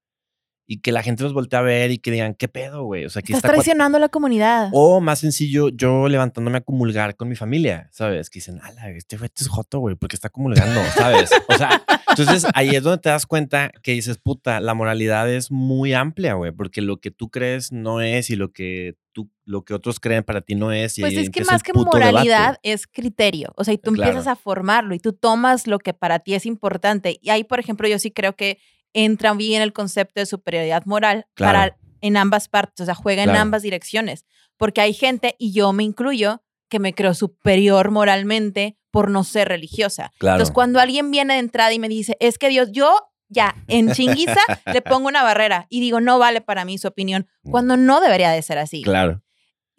y 0.69 0.81
que 0.81 0.91
la 0.91 1.01
gente 1.01 1.23
los 1.23 1.33
voltee 1.33 1.57
a 1.57 1.61
ver 1.61 1.91
y 1.91 1.97
que 1.97 2.11
digan, 2.11 2.35
¿qué 2.35 2.49
pedo, 2.49 2.83
güey? 2.83 3.05
O 3.05 3.09
sea, 3.09 3.21
aquí 3.21 3.31
Estás 3.31 3.39
está... 3.45 3.53
traicionando 3.53 3.97
a 3.97 4.01
la 4.01 4.09
comunidad. 4.09 4.69
O 4.73 4.99
más 4.99 5.19
sencillo, 5.19 5.69
yo 5.69 6.09
levantándome 6.09 6.57
a 6.57 6.61
comulgar 6.61 7.15
con 7.15 7.29
mi 7.29 7.35
familia, 7.37 7.87
¿sabes? 7.93 8.29
Que 8.29 8.39
dicen, 8.39 8.59
ala, 8.61 8.89
este 8.89 9.15
güey 9.17 9.27
este 9.27 9.43
es 9.45 9.49
joto, 9.49 9.79
güey, 9.79 9.95
porque 9.95 10.15
está 10.17 10.29
comulgando, 10.29 10.81
¿sabes? 10.95 11.29
O 11.47 11.53
sea, 11.57 11.81
entonces 12.09 12.45
ahí 12.53 12.75
es 12.75 12.83
donde 12.83 13.01
te 13.01 13.07
das 13.09 13.25
cuenta 13.25 13.71
que 13.81 13.93
dices, 13.93 14.17
puta, 14.17 14.59
la 14.59 14.73
moralidad 14.73 15.31
es 15.31 15.51
muy 15.51 15.93
amplia, 15.93 16.33
güey, 16.33 16.51
porque 16.51 16.81
lo 16.81 16.97
que 16.99 17.11
tú 17.11 17.29
crees 17.29 17.71
no 17.71 18.01
es 18.01 18.29
y 18.29 18.35
lo 18.35 18.51
que 18.51 18.95
tú, 19.13 19.31
lo 19.45 19.63
que 19.63 19.73
otros 19.73 19.99
creen 20.01 20.23
para 20.25 20.41
ti 20.41 20.53
no 20.55 20.73
es. 20.73 20.97
Y 20.97 21.01
Pues 21.01 21.15
es 21.15 21.29
que 21.29 21.45
más 21.45 21.63
que 21.63 21.71
debate. 21.73 21.97
moralidad 21.97 22.57
es 22.61 22.87
criterio. 22.87 23.53
O 23.55 23.63
sea, 23.63 23.73
y 23.73 23.77
tú 23.77 23.93
Claro. 23.93 24.09
empiezas 24.11 24.27
a 24.27 24.35
formarlo 24.35 24.93
y 24.93 24.99
tú 24.99 25.13
tomas 25.13 25.65
lo 25.65 25.79
que 25.79 25.93
para 25.93 26.19
ti 26.19 26.33
es 26.35 26.45
importante. 26.45 27.17
Y 27.21 27.29
ahí, 27.29 27.43
por 27.45 27.59
ejemplo, 27.59 27.87
yo 27.87 27.97
sí 27.99 28.11
creo 28.11 28.35
que 28.35 28.59
entra 29.05 29.33
bien 29.33 29.61
el 29.61 29.73
concepto 29.73 30.19
de 30.19 30.25
superioridad 30.25 30.83
moral 30.85 31.25
Claro. 31.35 31.53
para 31.59 31.77
en 32.01 32.17
ambas 32.17 32.47
partes, 32.49 32.81
o 32.81 32.85
sea, 32.85 32.95
juega 32.95 33.23
en 33.23 33.29
ambas 33.35 33.61
direcciones. 33.63 34.25
Porque 34.57 34.81
hay 34.81 34.93
gente, 34.93 35.35
y 35.39 35.51
yo 35.51 35.71
me 35.73 35.83
incluyo, 35.83 36.41
que 36.69 36.79
me 36.79 36.93
creo 36.93 37.13
superior 37.13 37.91
moralmente 37.91 38.77
por 38.91 39.09
no 39.09 39.23
ser 39.23 39.47
religiosa. 39.47 40.11
Claro. 40.19 40.35
Entonces, 40.37 40.53
cuando 40.53 40.79
alguien 40.79 41.11
viene 41.11 41.33
de 41.35 41.39
entrada 41.39 41.71
y 41.73 41.79
me 41.79 41.87
dice, 41.89 42.17
es 42.19 42.37
que 42.37 42.49
Dios, 42.49 42.69
yo 42.71 42.95
ya 43.29 43.55
en 43.67 43.91
chinguiza 43.93 44.39
le 44.73 44.81
pongo 44.81 45.07
una 45.07 45.21
barrera 45.23 45.65
y 45.69 45.79
digo, 45.81 45.99
no 46.01 46.17
vale 46.19 46.41
para 46.41 46.65
mí 46.65 46.77
su 46.77 46.87
opinión, 46.87 47.27
Mm. 47.43 47.51
cuando 47.51 47.77
no 47.77 47.99
debería 48.01 48.31
de 48.31 48.41
ser 48.41 48.57
así. 48.57 48.81
Claro. 48.83 49.21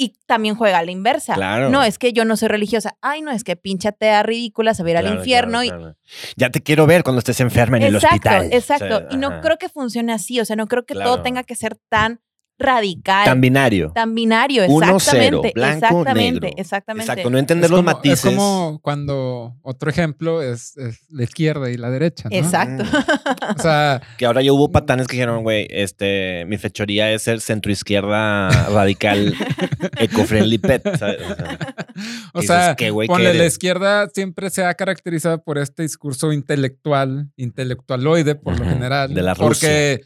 Y 0.01 0.15
también 0.27 0.55
juega 0.55 0.79
a 0.79 0.85
la 0.85 0.93
inversa. 0.93 1.35
Claro. 1.35 1.71
No, 1.71 1.83
es 1.83 1.99
que 1.99 2.13
yo 2.13 2.25
no 2.25 2.37
soy 2.37 2.47
religiosa. 2.47 2.97
Ay, 3.01 3.21
no, 3.21 3.33
es 3.33 3.43
que 3.43 3.57
pinche 3.57 3.89
atea 3.89 4.23
ridícula, 4.23 4.73
se 4.73 4.85
va 4.85 4.89
a 4.89 4.91
ir 4.93 4.97
al 4.99 5.13
infierno. 5.13 5.61
claro, 5.61 5.79
claro. 5.79 5.97
Ya 6.37 6.51
te 6.51 6.63
quiero 6.63 6.87
ver 6.87 7.03
cuando 7.03 7.19
estés 7.19 7.41
enferma 7.41 7.79
en 7.79 7.83
y... 7.83 7.87
el 7.87 7.95
Exacto, 7.97 8.17
hospital. 8.29 8.49
exacto. 8.53 8.97
O 8.97 8.99
sea, 9.01 9.09
y 9.11 9.17
no 9.17 9.41
creo 9.41 9.59
que 9.59 9.69
funcione 9.69 10.13
así. 10.13 10.39
O 10.39 10.45
sea, 10.45 10.55
no 10.55 10.69
creo 10.69 10.87
que 10.87 10.95
todo 10.95 11.21
tenga 11.23 11.43
que 11.43 11.57
ser 11.57 11.77
tan 11.89 12.21
radical, 12.59 13.25
Tan 13.25 13.41
binario. 13.41 13.93
tan 13.95 14.15
binario. 14.15 14.65
Uno, 14.69 14.99
cero, 14.99 15.43
Exactamente. 15.45 15.53
blanco, 15.55 15.77
exactamente. 15.87 16.41
negro. 16.41 16.49
Exactamente. 16.57 17.13
Exacto, 17.13 17.31
no 17.31 17.39
entender 17.39 17.65
es 17.67 17.71
los 17.71 17.79
como, 17.79 17.91
matices. 17.93 18.25
Es 18.25 18.31
como 18.37 18.81
cuando 18.83 19.57
otro 19.63 19.91
ejemplo 19.91 20.43
es, 20.43 20.77
es 20.77 21.01
la 21.11 21.23
izquierda 21.23 21.71
y 21.71 21.77
la 21.77 21.91
derecha. 21.91 22.29
¿no? 22.29 22.37
Exacto. 22.37 22.85
O 23.57 23.61
sea, 23.61 24.01
Que 24.17 24.27
ahora 24.27 24.43
ya 24.43 24.53
hubo 24.53 24.71
patanes 24.71 25.07
que 25.07 25.13
dijeron, 25.17 25.43
güey, 25.43 25.67
este, 25.71 26.45
mi 26.47 26.59
fechoría 26.59 27.11
es 27.13 27.23
ser 27.23 27.41
centroizquierda 27.41 28.49
radical 28.71 29.35
eco-friendly 29.99 30.59
pet. 30.59 30.83
¿sabes? 30.97 31.21
O 31.23 31.35
sea, 31.35 31.59
o 32.33 32.41
dices, 32.41 32.57
sea 32.57 32.75
¿qué 32.77 32.91
güey 32.91 33.09
que 33.09 33.15
ponle, 33.15 33.35
la 33.35 33.47
izquierda 33.47 34.09
siempre 34.13 34.51
se 34.51 34.65
ha 34.65 34.75
caracterizado 34.75 35.43
por 35.43 35.59
este 35.59 35.83
discurso 35.83 36.33
intelectual, 36.33 37.31
intelectualoide 37.37 38.35
por 38.35 38.59
lo 38.59 38.65
general. 38.65 39.13
de 39.15 39.23
la 39.23 39.35
Porque, 39.35 40.03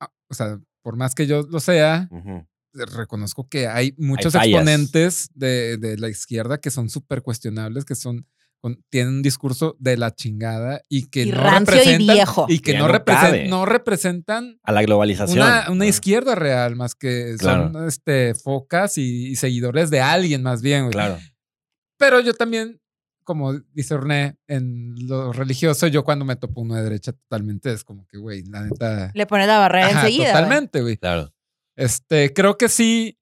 ah, 0.00 0.10
o 0.28 0.34
sea, 0.34 0.58
por 0.82 0.96
más 0.96 1.14
que 1.14 1.26
yo 1.26 1.42
lo 1.42 1.60
sea, 1.60 2.08
ujú. 2.10 2.46
reconozco 2.74 3.48
que 3.48 3.66
hay 3.68 3.94
muchos 3.98 4.34
exponentes 4.34 5.28
de, 5.34 5.76
de 5.78 5.96
la 5.98 6.08
izquierda 6.08 6.58
que 6.58 6.70
son 6.70 6.88
súper 6.90 7.22
cuestionables, 7.22 7.84
que 7.84 7.94
son 7.94 8.26
con- 8.60 8.82
tienen 8.90 9.14
un 9.16 9.22
discurso 9.22 9.76
de 9.80 9.96
la 9.96 10.14
chingada 10.14 10.80
y 10.88 11.08
que 11.08 11.22
Y 11.24 11.32
no 11.32 11.38
rancio 11.38 11.74
y 11.74 11.78
representan 11.78 12.14
viejo. 12.16 12.46
y 12.48 12.58
que 12.60 12.78
no, 13.48 13.66
representan 13.66 14.58
A 14.62 14.72
la 14.72 14.82
globalización. 14.82 15.38
una, 15.38 15.70
una 15.70 15.84
Ah. 15.84 15.88
izquierda 15.88 16.34
real, 16.34 16.76
más 16.76 16.94
que 16.94 17.36
son 17.38 17.86
este, 17.88 18.34
focas 18.34 18.98
y, 18.98 19.28
y 19.28 19.36
seguidores 19.36 19.90
de 19.90 20.00
alguien 20.00 20.42
más 20.42 20.62
bien. 20.62 20.82
güey. 20.82 20.92
Claro. 20.92 21.18
Pero 21.98 22.20
yo 22.20 22.34
también, 22.34 22.80
como 23.24 23.52
dice 23.72 23.94
Orné, 23.94 24.36
en 24.46 24.94
lo 25.06 25.32
religioso, 25.32 25.86
yo 25.86 26.04
cuando 26.04 26.24
me 26.24 26.36
topo 26.36 26.60
uno 26.60 26.74
de 26.74 26.82
derecha 26.82 27.12
totalmente 27.12 27.72
es 27.72 27.84
como 27.84 28.06
que, 28.06 28.18
güey, 28.18 28.42
la 28.44 28.62
neta... 28.62 29.10
Le 29.14 29.26
pones 29.26 29.46
la 29.46 29.58
barrera 29.58 29.88
Ajá, 29.88 30.00
enseguida. 30.00 30.32
totalmente, 30.32 30.80
güey. 30.82 30.96
Claro. 30.96 31.32
Este, 31.76 32.32
creo 32.32 32.58
que 32.58 32.68
sí, 32.68 33.18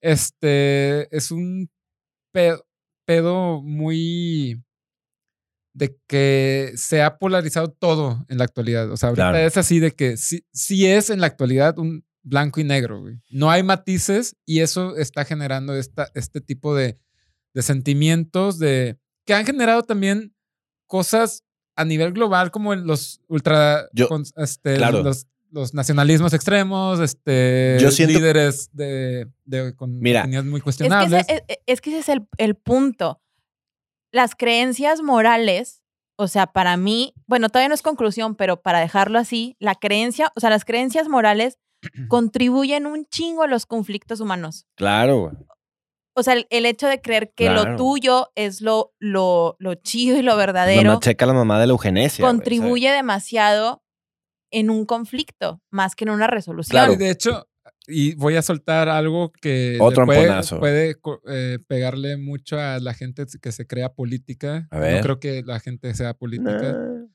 este, 0.00 1.14
es 1.16 1.30
un 1.30 1.70
pedo, 2.32 2.64
pedo 3.06 3.62
muy 3.62 4.62
de 5.74 5.96
que 6.06 6.72
se 6.76 7.02
ha 7.02 7.16
polarizado 7.18 7.70
todo 7.70 8.24
en 8.28 8.38
la 8.38 8.44
actualidad. 8.44 8.90
O 8.90 8.96
sea, 8.96 9.08
ahorita 9.10 9.30
Claro. 9.30 9.38
es 9.46 9.56
así 9.56 9.78
de 9.80 9.92
que 9.92 10.16
sí, 10.16 10.44
sí 10.52 10.86
es 10.86 11.08
en 11.10 11.20
la 11.20 11.26
actualidad 11.26 11.78
un 11.78 12.04
blanco 12.22 12.60
y 12.60 12.64
negro, 12.64 13.00
güey. 13.00 13.20
No 13.30 13.50
hay 13.50 13.62
matices 13.62 14.36
y 14.44 14.60
eso 14.60 14.96
está 14.96 15.24
generando 15.24 15.74
esta, 15.74 16.08
este 16.14 16.40
tipo 16.40 16.74
de, 16.74 16.98
de 17.54 17.62
sentimientos 17.62 18.58
de 18.58 18.98
que 19.24 19.34
han 19.34 19.46
generado 19.46 19.82
también 19.82 20.34
cosas 20.86 21.44
a 21.76 21.84
nivel 21.84 22.12
global 22.12 22.50
como 22.50 22.72
en 22.72 22.86
los 22.86 23.20
ultra 23.28 23.88
Yo- 23.92 24.08
este, 24.36 24.76
claro. 24.76 25.02
los, 25.02 25.26
los 25.50 25.74
nacionalismos 25.74 26.32
extremos, 26.34 27.00
este 27.00 27.78
Yo 27.80 27.90
siento- 27.90 28.18
líderes 28.18 28.68
de, 28.72 29.26
de- 29.44 29.74
con 29.74 29.98
Mira, 30.00 30.20
opiniones 30.22 30.50
muy 30.50 30.60
Es 30.66 30.76
que, 30.76 30.86
ese, 30.86 31.44
es, 31.48 31.58
es 31.66 31.80
que 31.80 31.90
ese 31.90 31.98
es 32.00 32.08
el, 32.08 32.26
el 32.38 32.54
punto. 32.56 33.20
Las 34.12 34.34
creencias 34.34 35.00
morales, 35.00 35.82
o 36.16 36.28
sea, 36.28 36.46
para 36.46 36.76
mí, 36.76 37.14
bueno, 37.26 37.48
todavía 37.48 37.68
no 37.68 37.74
es 37.74 37.82
conclusión, 37.82 38.34
pero 38.34 38.60
para 38.60 38.80
dejarlo 38.80 39.18
así, 39.18 39.56
la 39.58 39.74
creencia, 39.74 40.30
o 40.36 40.40
sea, 40.40 40.50
las 40.50 40.64
creencias 40.66 41.08
morales 41.08 41.58
contribuyen 42.08 42.86
un 42.86 43.06
chingo 43.06 43.42
a 43.42 43.46
los 43.46 43.64
conflictos 43.66 44.20
humanos. 44.20 44.66
Claro, 44.74 45.20
güey. 45.20 45.34
O 46.14 46.22
sea, 46.22 46.34
el, 46.34 46.46
el 46.50 46.66
hecho 46.66 46.88
de 46.88 47.00
creer 47.00 47.32
que 47.34 47.46
Claro. 47.46 47.70
lo 47.72 47.76
tuyo 47.76 48.30
es 48.34 48.60
lo, 48.60 48.92
lo, 48.98 49.56
lo 49.58 49.74
chido 49.76 50.18
y 50.18 50.22
lo 50.22 50.36
verdadero 50.36 50.82
Nomás 50.82 51.00
checa 51.00 51.24
la 51.26 51.32
mamá 51.32 51.58
de 51.58 51.66
la 51.66 51.72
eugenesia. 51.72 52.24
contribuye 52.24 52.90
demasiado 52.90 53.82
en 54.50 54.68
un 54.68 54.84
conflicto, 54.84 55.62
más 55.70 55.96
que 55.96 56.04
en 56.04 56.10
una 56.10 56.26
resolución. 56.26 56.70
Claro. 56.72 56.92
Y 56.92 56.96
de 56.96 57.10
hecho, 57.10 57.48
y 57.86 58.14
voy 58.16 58.36
a 58.36 58.42
soltar 58.42 58.90
algo 58.90 59.32
que 59.32 59.78
Otro 59.80 60.04
puede, 60.04 60.42
puede 60.58 60.96
eh, 61.28 61.58
pegarle 61.66 62.18
mucho 62.18 62.58
a 62.60 62.78
la 62.78 62.92
gente 62.92 63.24
que 63.40 63.50
se 63.52 63.66
crea 63.66 63.94
política. 63.94 64.68
A 64.70 64.78
ver. 64.78 64.96
No 64.96 65.02
creo 65.02 65.18
que 65.20 65.42
la 65.42 65.58
gente 65.60 65.94
sea 65.94 66.12
política. 66.12 66.72
Nah. 66.74 67.06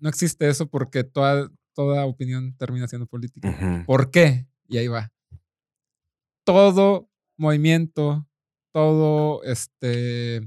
No 0.00 0.08
existe 0.08 0.48
eso 0.48 0.68
porque 0.70 1.04
toda, 1.04 1.50
toda 1.74 2.06
opinión 2.06 2.56
termina 2.56 2.88
siendo 2.88 3.06
política. 3.06 3.84
¿Por 3.86 4.10
qué? 4.10 4.46
Y 4.68 4.78
ahí 4.78 4.88
va. 4.88 5.12
Todo 6.44 7.10
movimiento, 7.36 8.26
todo 8.76 9.42
este 9.44 10.46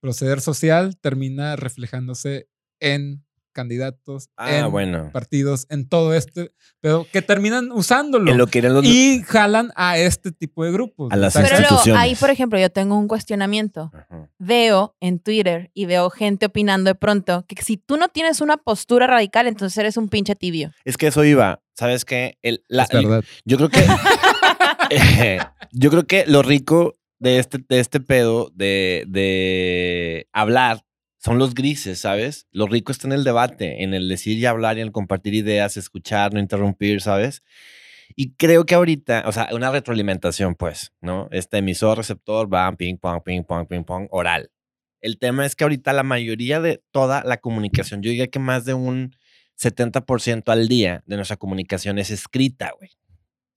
proceder 0.00 0.40
social 0.40 0.96
termina 0.98 1.56
reflejándose 1.56 2.48
en 2.80 3.22
candidatos, 3.52 4.30
Ah, 4.38 4.56
en 4.58 4.70
bueno. 4.70 5.10
partidos, 5.12 5.66
en 5.68 5.86
todo 5.86 6.14
este, 6.14 6.52
pero 6.80 7.06
que 7.12 7.20
terminan 7.20 7.70
usándolo 7.72 8.30
En 8.30 8.38
lo 8.38 8.46
que 8.46 8.60
eran 8.60 8.72
los... 8.74 8.84
y 8.86 9.22
jalan 9.26 9.72
a 9.76 9.98
este 9.98 10.32
tipo 10.32 10.64
de 10.64 10.72
grupos. 10.72 11.12
A 11.12 11.16
las 11.16 11.34
Pero 11.34 11.48
luego, 11.60 11.98
ahí, 11.98 12.14
por 12.14 12.30
ejemplo, 12.30 12.58
yo 12.58 12.70
tengo 12.70 12.98
un 12.98 13.08
cuestionamiento. 13.08 13.90
Ajá. 13.94 14.30
veo 14.38 14.96
en 15.00 15.18
Twitter 15.18 15.70
y 15.74 15.84
veo 15.84 16.08
gente 16.08 16.46
opinando 16.46 16.88
de 16.88 16.94
pronto 16.94 17.44
que 17.46 17.62
si 17.62 17.76
tú 17.76 17.98
no 17.98 18.08
tienes 18.08 18.40
una 18.40 18.56
postura 18.56 19.06
radical, 19.06 19.46
entonces 19.46 19.76
eres 19.76 19.98
un 19.98 20.08
pinche 20.08 20.34
tibio. 20.34 20.70
Es 20.86 20.96
que 20.96 21.08
eso 21.08 21.24
iba. 21.24 21.60
¿Sabes 21.74 22.06
qué? 22.06 22.38
El, 22.42 22.64
la- 22.68 22.84
es 22.84 22.90
verdad. 22.90 23.24
Yo 23.44 23.56
creo 23.58 23.68
que. 23.68 23.84
yo 25.72 25.90
creo 25.90 26.06
que 26.06 26.24
lo 26.26 26.42
rico 26.42 26.94
de 27.18 27.38
este, 27.38 27.58
de 27.68 27.80
este 27.80 28.00
pedo 28.00 28.50
de, 28.54 29.04
de 29.08 30.28
hablar 30.32 30.84
son 31.18 31.38
los 31.38 31.54
grises, 31.54 31.98
¿sabes? 31.98 32.46
Lo 32.52 32.66
rico 32.66 32.92
está 32.92 33.08
en 33.08 33.12
el 33.12 33.24
debate, 33.24 33.82
en 33.82 33.94
el 33.94 34.08
decir 34.08 34.38
y 34.38 34.46
hablar 34.46 34.78
y 34.78 34.80
en 34.80 34.88
el 34.88 34.92
compartir 34.92 35.34
ideas, 35.34 35.76
escuchar, 35.76 36.32
no 36.32 36.40
interrumpir, 36.40 37.00
¿sabes? 37.00 37.42
Y 38.14 38.34
creo 38.34 38.64
que 38.64 38.74
ahorita, 38.74 39.24
o 39.26 39.32
sea, 39.32 39.48
una 39.52 39.70
retroalimentación, 39.70 40.54
pues, 40.54 40.92
¿no? 41.00 41.28
Este 41.32 41.58
emisor, 41.58 41.98
receptor, 41.98 42.52
va, 42.52 42.70
ping, 42.76 42.96
pong, 42.96 43.22
ping, 43.24 43.42
pong, 43.42 43.66
ping, 43.66 43.82
pong, 43.82 44.06
oral. 44.10 44.50
El 45.00 45.18
tema 45.18 45.44
es 45.44 45.56
que 45.56 45.64
ahorita 45.64 45.92
la 45.92 46.02
mayoría 46.02 46.60
de 46.60 46.82
toda 46.92 47.24
la 47.24 47.38
comunicación, 47.38 48.02
yo 48.02 48.10
diría 48.10 48.28
que 48.28 48.38
más 48.38 48.64
de 48.64 48.74
un 48.74 49.14
70% 49.58 50.48
al 50.52 50.68
día 50.68 51.02
de 51.06 51.16
nuestra 51.16 51.36
comunicación 51.36 51.98
es 51.98 52.10
escrita, 52.10 52.72
güey. 52.78 52.90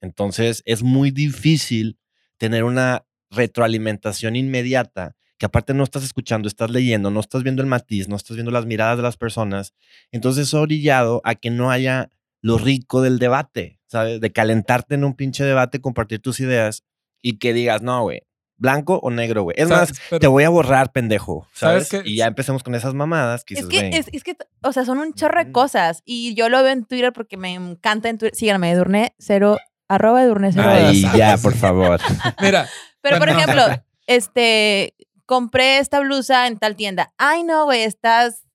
Entonces 0.02 0.64
es 0.66 0.82
muy 0.82 1.12
difícil 1.12 2.00
tener 2.38 2.64
una 2.64 3.06
retroalimentación 3.32 4.36
inmediata 4.36 5.16
que 5.38 5.46
aparte 5.46 5.74
no 5.74 5.84
estás 5.86 6.04
escuchando, 6.04 6.50
estás 6.50 6.70
leyendo, 6.70 7.12
no 7.12 7.22
estás 7.22 7.44
viendo 7.44 7.62
el 7.62 7.68
matiz, 7.70 8.10
no 8.10 8.18
estás 8.18 8.36
viendo 8.36 8.52
las 8.52 8.66
miradas 8.66 8.98
de 8.98 9.04
las 9.04 9.16
personas. 9.16 9.74
Entonces 10.12 10.48
eso 10.48 10.58
ha 10.58 10.62
orillado 10.62 11.22
a 11.24 11.34
que 11.36 11.50
no 11.50 11.72
haya 11.72 12.10
lo 12.42 12.58
rico 12.58 13.02
del 13.02 13.20
debate, 13.20 13.80
¿sabes? 13.88 14.20
De 14.20 14.32
calentarte 14.34 14.96
en 14.96 15.06
un 15.06 15.14
pinche 15.14 15.46
debate, 15.46 15.80
compartir 15.80 16.22
tus 16.22 16.42
ideas 16.42 16.84
y 17.22 17.38
que 17.38 17.54
digas, 17.54 17.82
no, 17.82 18.02
güey, 18.04 18.24
blanco 18.58 19.00
o 19.02 19.12
negro, 19.12 19.44
güey. 19.44 19.56
Es 19.58 19.70
¿Sabes? 19.70 19.92
más, 19.92 20.02
Pero- 20.10 20.20
te 20.20 20.28
voy 20.28 20.44
a 20.44 20.50
borrar, 20.50 20.92
pendejo, 20.92 21.48
¿sabes? 21.54 21.88
¿Sabes? 21.88 22.06
Y 22.06 22.18
ya 22.18 22.28
empecemos 22.28 22.62
con 22.62 22.76
esas 22.76 22.94
mamadas 22.94 23.46
que 23.46 23.54
Es 23.54 23.66
dices, 23.70 23.90
que, 23.92 23.98
es, 23.98 24.08
es 24.12 24.24
que, 24.26 24.36
o 24.62 24.74
sea, 24.74 24.84
son 24.84 24.98
un 24.98 25.14
chorro 25.14 25.42
de 25.44 25.54
cosas. 25.54 26.02
Y 26.04 26.34
yo 26.36 26.50
lo 26.50 26.62
veo 26.64 26.74
en 26.74 26.84
Twitter 26.84 27.14
porque 27.14 27.38
me 27.38 27.54
encanta 27.54 28.10
en 28.10 28.18
Twitter. 28.18 28.38
Síganme, 28.38 28.72
Edurne 28.72 29.16
cero, 29.20 29.58
arroba 29.88 30.22
Edurne 30.22 30.52
cero. 30.52 30.68
Ay, 30.70 31.06
ya, 31.16 31.38
por 31.42 31.56
favor. 31.56 32.02
Mira, 32.42 32.68
Pero, 33.02 33.18
por 33.20 33.30
ejemplo, 33.30 33.64
este, 34.08 34.96
compré 35.26 35.78
esta 35.80 36.00
blusa 36.00 36.48
en 36.48 36.58
tal 36.58 36.76
tienda. 36.76 37.14
Ay, 37.18 37.44
no, 37.44 37.66
güey, 37.66 37.84
estás 37.84 38.46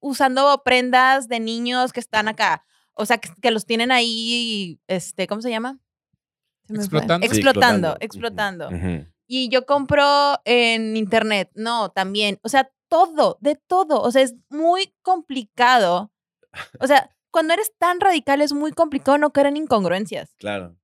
usando 0.00 0.62
prendas 0.64 1.28
de 1.28 1.40
niños 1.40 1.92
que 1.92 2.00
están 2.00 2.28
acá. 2.28 2.64
O 2.94 3.06
sea, 3.06 3.18
que, 3.18 3.30
que 3.40 3.50
los 3.50 3.64
tienen 3.64 3.90
ahí, 3.90 4.80
este, 4.86 5.26
¿cómo 5.26 5.40
se 5.40 5.50
llama? 5.50 5.78
Se. 6.68 6.74
Explotando. 6.74 7.26
Sí, 7.26 7.32
Explotando, 7.32 7.96
explotando. 8.00 8.68
explotando. 8.70 9.12
Y 9.26 9.48
yo 9.48 9.64
compro 9.64 10.40
en 10.44 10.96
internet. 10.96 11.50
No, 11.54 11.90
también. 11.90 12.38
O 12.42 12.48
sea, 12.48 12.70
todo, 12.88 13.38
de 13.40 13.56
todo. 13.56 14.02
O 14.02 14.10
sea, 14.10 14.22
es 14.22 14.34
muy 14.50 14.94
complicado. 15.02 16.12
O 16.80 16.86
sea, 16.86 17.10
cuando 17.30 17.54
eres 17.54 17.72
tan 17.78 18.00
radical 18.00 18.42
es 18.42 18.52
muy 18.52 18.72
complicado 18.72 19.16
no 19.16 19.32
caer 19.32 19.46
en 19.46 19.56
incongruencias. 19.56 20.34
Claro. 20.38 20.76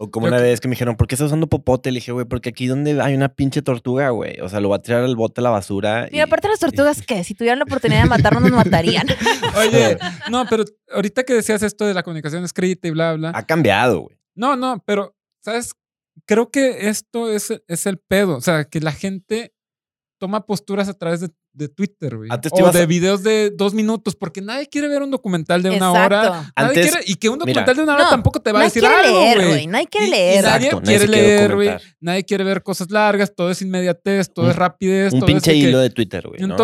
O 0.00 0.10
como 0.12 0.26
Creo 0.26 0.36
una 0.36 0.42
que- 0.44 0.50
vez 0.50 0.60
que 0.60 0.68
me 0.68 0.72
dijeron, 0.74 0.96
¿por 0.96 1.08
qué 1.08 1.16
estás 1.16 1.26
usando 1.26 1.48
popote? 1.48 1.90
Le 1.90 1.96
dije, 1.96 2.12
güey, 2.12 2.24
porque 2.24 2.50
aquí 2.50 2.66
donde 2.68 3.00
hay 3.02 3.14
una 3.14 3.28
pinche 3.34 3.62
tortuga, 3.62 4.10
güey. 4.10 4.40
O 4.40 4.48
sea, 4.48 4.60
lo 4.60 4.68
va 4.68 4.76
a 4.76 4.82
tirar 4.82 5.02
al 5.02 5.16
bote 5.16 5.40
a 5.40 5.44
la 5.44 5.50
basura. 5.50 6.08
Y 6.12 6.20
aparte 6.20 6.46
las 6.48 6.60
tortugas, 6.60 7.02
¿qué? 7.02 7.24
Si 7.24 7.34
tuvieran 7.34 7.58
la 7.58 7.64
oportunidad 7.64 8.02
de 8.04 8.08
matarnos, 8.08 8.42
nos 8.42 8.52
matarían. 8.52 9.06
oye, 9.56 9.98
no, 10.30 10.46
pero 10.48 10.64
ahorita 10.92 11.24
que 11.24 11.34
decías 11.34 11.62
esto 11.64 11.84
de 11.84 11.94
la 11.94 12.02
comunicación 12.04 12.44
escrita 12.44 12.86
y 12.86 12.92
bla, 12.92 13.14
bla. 13.14 13.32
Ha 13.34 13.44
cambiado, 13.44 14.00
güey. 14.02 14.16
No, 14.36 14.54
no, 14.54 14.82
pero, 14.86 15.16
¿sabes? 15.44 15.72
Creo 16.26 16.50
que 16.50 16.88
esto 16.88 17.32
es, 17.32 17.52
es 17.66 17.86
el 17.86 17.98
pedo. 17.98 18.36
O 18.36 18.40
sea, 18.40 18.64
que 18.66 18.80
la 18.80 18.92
gente 18.92 19.52
toma 20.18 20.44
posturas 20.44 20.88
a 20.88 20.94
través 20.94 21.20
de, 21.20 21.30
de 21.52 21.68
Twitter, 21.68 22.16
güey. 22.16 22.28
O 22.30 22.66
a- 22.66 22.72
de 22.72 22.86
videos 22.86 23.22
de 23.22 23.50
dos 23.50 23.72
minutos, 23.74 24.14
porque 24.16 24.40
nadie 24.40 24.66
quiere 24.66 24.88
ver 24.88 25.02
un 25.02 25.10
documental 25.10 25.62
de 25.62 25.70
una 25.70 25.90
hora. 25.92 26.26
Exacto. 26.26 26.52
Nadie 26.56 26.68
Antes- 26.80 26.90
quiere- 26.90 27.04
y 27.06 27.14
que 27.14 27.28
un 27.28 27.34
mira. 27.38 27.46
documental 27.46 27.76
de 27.76 27.82
una 27.82 27.94
hora 27.94 28.04
No, 28.04 28.10
tampoco 28.10 28.40
te 28.40 28.52
va 28.52 28.58
a 28.58 28.62
Nadie 28.62 28.74
decir 28.74 28.86
algo, 28.86 29.20
leer, 29.20 29.36
güey. 29.36 29.48
güey. 29.48 29.66
Nadie 29.68 29.86
quiere 29.86 30.08
leer. 30.08 30.44
nadie 30.44 30.66
Exacto, 30.66 30.80
nadie 30.84 30.98
quiere 30.98 31.12
leer, 31.12 31.54
güey. 31.54 31.70
Nadie 32.00 32.24
quiere 32.24 32.44
ver 32.44 32.62
cosas 32.62 32.90
largas, 32.90 33.34
todo 33.34 33.50
es 33.50 33.62
inmediatez, 33.62 34.32
todo 34.32 34.44
Un- 34.46 34.50
es 34.50 34.56
rapidez, 34.56 35.12
Un 35.12 35.20
todo 35.20 35.28
es 35.28 35.34
pinche 35.34 35.52
que- 35.52 35.56
hilo 35.58 35.78
de 35.78 35.90
Twitter, 35.90 36.26
güey. 36.28 36.40
¿no? 36.40 36.56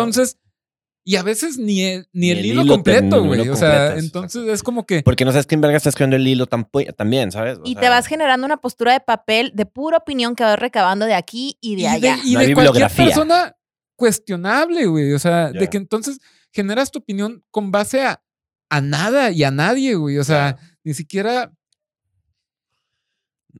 Y 1.07 1.17
a 1.17 1.23
veces 1.23 1.59
ni 1.59 1.83
el, 1.83 2.07
ni 2.13 2.31
el 2.31 2.41
Ni 2.41 2.49
el 2.49 2.57
hilo, 2.61 2.73
completo, 2.73 3.23
güey. 3.23 3.47
O 3.47 3.55
sea, 3.55 3.95
entonces 3.95 4.47
es 4.47 4.63
como 4.63 4.87
que. 4.87 5.03
Porque 5.03 5.23
no 5.23 5.31
sabes 5.31 5.45
quién 5.45 5.61
verga 5.61 5.77
está 5.77 5.89
escribiendo 5.89 6.15
el 6.15 6.27
hilo 6.27 6.47
tampo- 6.47 6.83
también, 6.95 7.31
¿sabes? 7.31 7.59
O 7.59 7.61
Y 7.63 7.73
sea, 7.73 7.81
te 7.81 7.89
vas 7.89 8.07
generando 8.07 8.43
una 8.45 8.57
postura 8.57 8.93
de 8.93 9.01
papel 9.01 9.51
de 9.53 9.67
pura 9.67 9.97
opinión 9.97 10.35
que 10.35 10.43
vas 10.43 10.57
recabando 10.57 11.05
de 11.05 11.13
aquí 11.13 11.59
y 11.61 11.75
de 11.75 11.81
y 11.81 11.83
de, 11.83 11.89
allá. 11.89 12.17
y 12.25 12.33
No 12.33 12.39
de 12.39 12.53
cualquier 12.55 12.89
persona 12.91 13.55
cuestionable, 13.95 14.87
güey. 14.87 15.13
O 15.13 15.19
sea, 15.19 15.51
de 15.51 15.69
que 15.69 15.77
entonces 15.77 16.19
generas 16.51 16.89
tu 16.89 16.97
opinión 16.99 17.43
con 17.51 17.69
base 17.71 18.01
a, 18.03 18.23
a 18.71 18.81
nada 18.81 19.29
y 19.29 19.43
a 19.43 19.51
nadie, 19.51 19.93
güey. 19.93 20.17
O 20.17 20.23
sea, 20.23 20.57
ni 20.83 20.95
siquiera. 20.95 21.53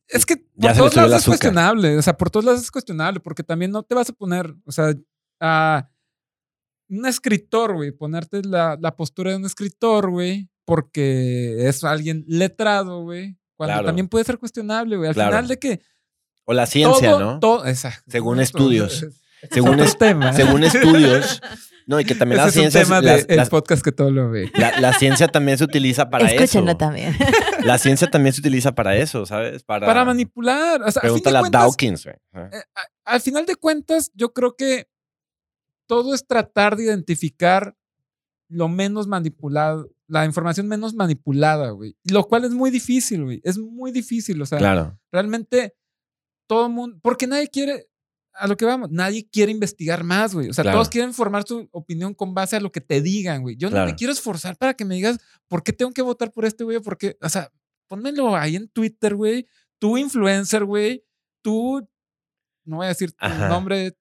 Es 0.07 0.25
que 0.25 0.37
por 0.37 0.45
Ya 0.57 0.73
todos 0.73 0.95
lados 0.95 1.13
es 1.21 1.25
cuestionable. 1.25 1.95
O 1.95 2.01
sea, 2.01 2.17
por 2.17 2.31
todos 2.31 2.43
lados 2.45 2.61
es 2.61 2.71
cuestionable, 2.71 3.19
porque 3.19 3.43
también 3.43 3.69
no 3.69 3.83
te 3.83 3.93
vas 3.93 4.09
a 4.09 4.13
poner, 4.13 4.51
o 4.65 4.71
sea, 4.71 4.93
a 5.39 5.89
un 6.89 7.05
escritor, 7.05 7.73
güey, 7.75 7.91
ponerte 7.91 8.41
la, 8.43 8.77
la 8.79 8.95
postura 8.95 9.31
de 9.31 9.37
un 9.37 9.45
escritor, 9.45 10.09
güey, 10.09 10.49
porque 10.65 11.67
es 11.67 11.83
alguien 11.83 12.23
letrado, 12.27 13.03
güey. 13.03 13.37
Cuando 13.55 13.73
Claro. 13.75 13.85
también 13.87 14.07
puede 14.07 14.25
ser 14.25 14.37
cuestionable, 14.37 14.97
güey. 14.97 15.09
Al 15.09 15.15
Claro. 15.15 15.31
final 15.31 15.47
de 15.47 15.59
que 15.59 15.81
O 16.45 16.53
la 16.53 16.65
ciencia, 16.65 17.11
todo, 17.11 17.19
¿no? 17.19 17.39
todo- 17.39 17.65
exacto. 17.65 18.03
Según 18.11 18.39
estudios. 18.39 19.03
es 19.03 19.21
Según, 19.51 19.79
es- 19.79 19.97
tema. 19.97 20.33
según 20.33 20.63
estudios. 20.63 21.41
No, 21.87 21.99
y 21.99 22.03
que 22.05 22.15
también 22.15 22.41
Ese 22.41 22.45
la 22.45 22.49
es 22.49 22.55
un 22.55 22.61
ciencia. 22.71 22.81
tema 22.83 22.99
del 23.27 23.47
podcast 23.47 23.83
que 23.83 23.91
todo 23.91 24.09
lo 24.09 24.31
ve. 24.31 24.51
la, 24.55 24.79
la 24.79 24.93
ciencia 24.93 25.27
también 25.27 25.59
se 25.59 25.65
utiliza 25.65 26.09
para 26.09 26.25
Escúchenlo 26.31 26.71
eso. 26.71 26.77
también. 26.79 27.15
La 27.63 27.77
ciencia 27.77 28.07
también 28.09 28.33
se 28.33 28.41
utiliza 28.41 28.73
para 28.73 28.95
eso, 28.95 29.27
¿sabes? 29.27 29.61
Para, 29.61 29.85
Para 29.85 30.03
manipular. 30.03 30.81
O 30.81 30.89
sea, 30.91 30.99
Pregúntale 31.03 31.37
a 31.37 31.41
Dawkins, 31.47 32.05
güey. 32.05 32.15
Eh, 32.51 32.61
al 33.05 33.21
final 33.21 33.45
de 33.45 33.55
cuentas, 33.55 34.09
yo 34.15 34.33
creo 34.33 34.55
que 34.55 34.87
todo 35.87 36.13
es 36.13 36.25
tratar 36.25 36.75
de 36.75 36.83
identificar 36.85 37.75
lo 38.49 38.67
menos 38.67 39.07
manipulado, 39.07 39.89
la 40.07 40.25
información 40.25 40.67
menos 40.67 40.93
manipulada, 40.93 41.71
güey. 41.71 41.95
Lo 42.03 42.23
cual 42.25 42.45
es 42.45 42.51
muy 42.51 42.69
difícil, 42.71 43.23
güey. 43.23 43.41
Es 43.43 43.57
muy 43.57 43.91
difícil. 43.91 44.41
O 44.41 44.45
sea, 44.45 44.57
Claro. 44.59 44.99
realmente 45.11 45.73
todo 46.47 46.67
el 46.67 46.73
mundo, 46.73 46.99
porque 47.01 47.25
nadie 47.25 47.47
quiere, 47.49 47.87
a 48.33 48.47
lo 48.47 48.55
que 48.55 48.65
vamos, 48.65 48.91
nadie 48.91 49.27
quiere 49.31 49.51
investigar 49.51 50.03
más, 50.03 50.35
güey. 50.35 50.49
O 50.49 50.53
sea, 50.53 50.63
Claro. 50.63 50.75
todos 50.77 50.89
quieren 50.89 51.13
formar 51.13 51.43
su 51.47 51.67
opinión 51.71 52.13
con 52.13 52.33
base 52.35 52.55
a 52.55 52.59
lo 52.59 52.71
que 52.71 52.81
te 52.81 53.01
digan, 53.01 53.41
güey. 53.41 53.55
Yo 53.57 53.69
no 53.71 53.83
me 53.85 53.95
quiero 53.95 54.13
esforzar 54.13 54.57
para 54.57 54.75
que 54.75 54.85
me 54.85 54.95
digas 54.95 55.17
por 55.47 55.63
qué 55.63 55.73
tengo 55.73 55.91
que 55.91 56.01
votar 56.03 56.31
por 56.31 56.45
este 56.45 56.63
güey, 56.63 56.79
porque, 56.81 57.17
o 57.21 57.29
sea, 57.29 57.51
pónmelo 57.87 58.35
ahí 58.35 58.55
en 58.57 58.67
Twitter, 58.69 59.15
güey. 59.15 59.47
Tú 59.79 59.97
influencer, 59.97 60.65
güey. 60.65 61.03
Tú, 61.43 61.87
no 62.65 62.77
voy 62.77 62.85
a 62.85 62.89
decir 62.89 63.11
tu 63.11 63.25
Ajá. 63.25 63.47
nombre, 63.49 63.97